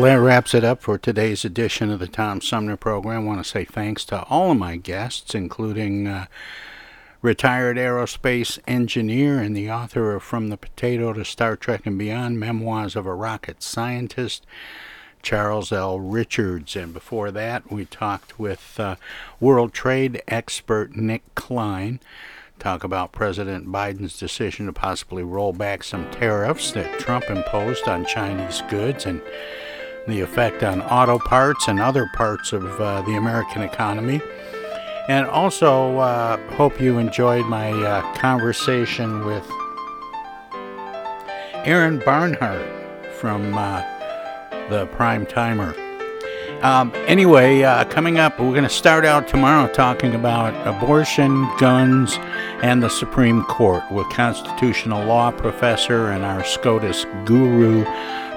Well, 0.02 0.10
that 0.10 0.20
wraps 0.20 0.56
it 0.56 0.64
up 0.64 0.82
for 0.82 0.98
today's 0.98 1.46
edition 1.46 1.92
of 1.92 2.00
the 2.00 2.08
Tom 2.08 2.42
Sumner 2.42 2.76
program. 2.76 3.22
I 3.22 3.24
want 3.24 3.44
to 3.44 3.48
say 3.48 3.66
thanks 3.66 4.04
to 4.06 4.24
all 4.24 4.50
of 4.50 4.58
my 4.58 4.76
guests, 4.76 5.36
including 5.36 6.08
uh, 6.08 6.26
retired 7.22 7.78
aerospace 7.78 8.58
engineer 8.66 9.38
and 9.38 9.56
the 9.56 9.70
author 9.70 10.16
of 10.16 10.24
From 10.24 10.50
the 10.50 10.58
Potato 10.58 11.14
to 11.14 11.24
Star 11.24 11.56
Trek 11.56 11.86
and 11.86 12.00
Beyond 12.00 12.40
Memoirs 12.40 12.96
of 12.96 13.06
a 13.06 13.14
Rocket 13.14 13.62
Scientist, 13.62 14.44
Charles 15.22 15.72
L. 15.72 16.00
Richards. 16.00 16.76
And 16.76 16.96
before 16.96 17.30
that, 17.30 17.72
we 17.72 17.86
talked 17.86 18.40
with 18.40 18.80
uh, 18.80 18.96
world 19.40 19.72
trade 19.72 20.24
expert 20.28 20.96
Nick 20.96 21.22
Klein. 21.36 22.00
Talk 22.58 22.84
about 22.84 23.12
President 23.12 23.68
Biden's 23.68 24.18
decision 24.18 24.66
to 24.66 24.74
possibly 24.74 25.22
roll 25.22 25.54
back 25.54 25.84
some 25.84 26.10
tariffs 26.10 26.72
that 26.72 27.00
Trump 27.00 27.26
imposed 27.30 27.88
on 27.88 28.04
Chinese 28.08 28.64
goods 28.68 29.06
and 29.06 29.22
the 30.08 30.22
effect 30.22 30.64
on 30.64 30.82
auto 30.82 31.20
parts 31.20 31.68
and 31.68 31.80
other 31.80 32.10
parts 32.14 32.54
of 32.54 32.64
uh, 32.80 33.02
the 33.04 33.16
American 33.16 33.62
economy. 33.62 34.22
And 35.08 35.26
also, 35.28 35.98
uh, 35.98 36.38
hope 36.54 36.80
you 36.80 36.98
enjoyed 36.98 37.46
my 37.46 37.72
uh, 37.72 38.14
conversation 38.16 39.26
with 39.26 39.50
Aaron 41.66 42.00
Barnhart 42.00 42.66
from 43.16 43.54
uh, 43.58 43.82
the 44.70 44.88
Prime 44.88 45.26
Timer. 45.26 45.76
Um, 46.62 46.94
anyway, 47.08 47.64
uh, 47.64 47.86
coming 47.86 48.20
up, 48.20 48.40
we're 48.40 48.52
going 48.52 48.64
to 48.64 48.70
start 48.70 49.04
out 49.04 49.28
tomorrow 49.28 49.72
talking 49.74 50.14
about 50.14 50.54
abortion, 50.68 51.50
guns, 51.58 52.18
and 52.62 52.84
the 52.84 52.90
Supreme 52.90 53.44
Court 53.46 53.84
with 53.92 54.08
constitutional 54.10 55.04
law 55.04 55.32
professor 55.32 56.12
and 56.12 56.24
our 56.24 56.44
SCOTUS 56.44 57.06
guru, 57.26 57.84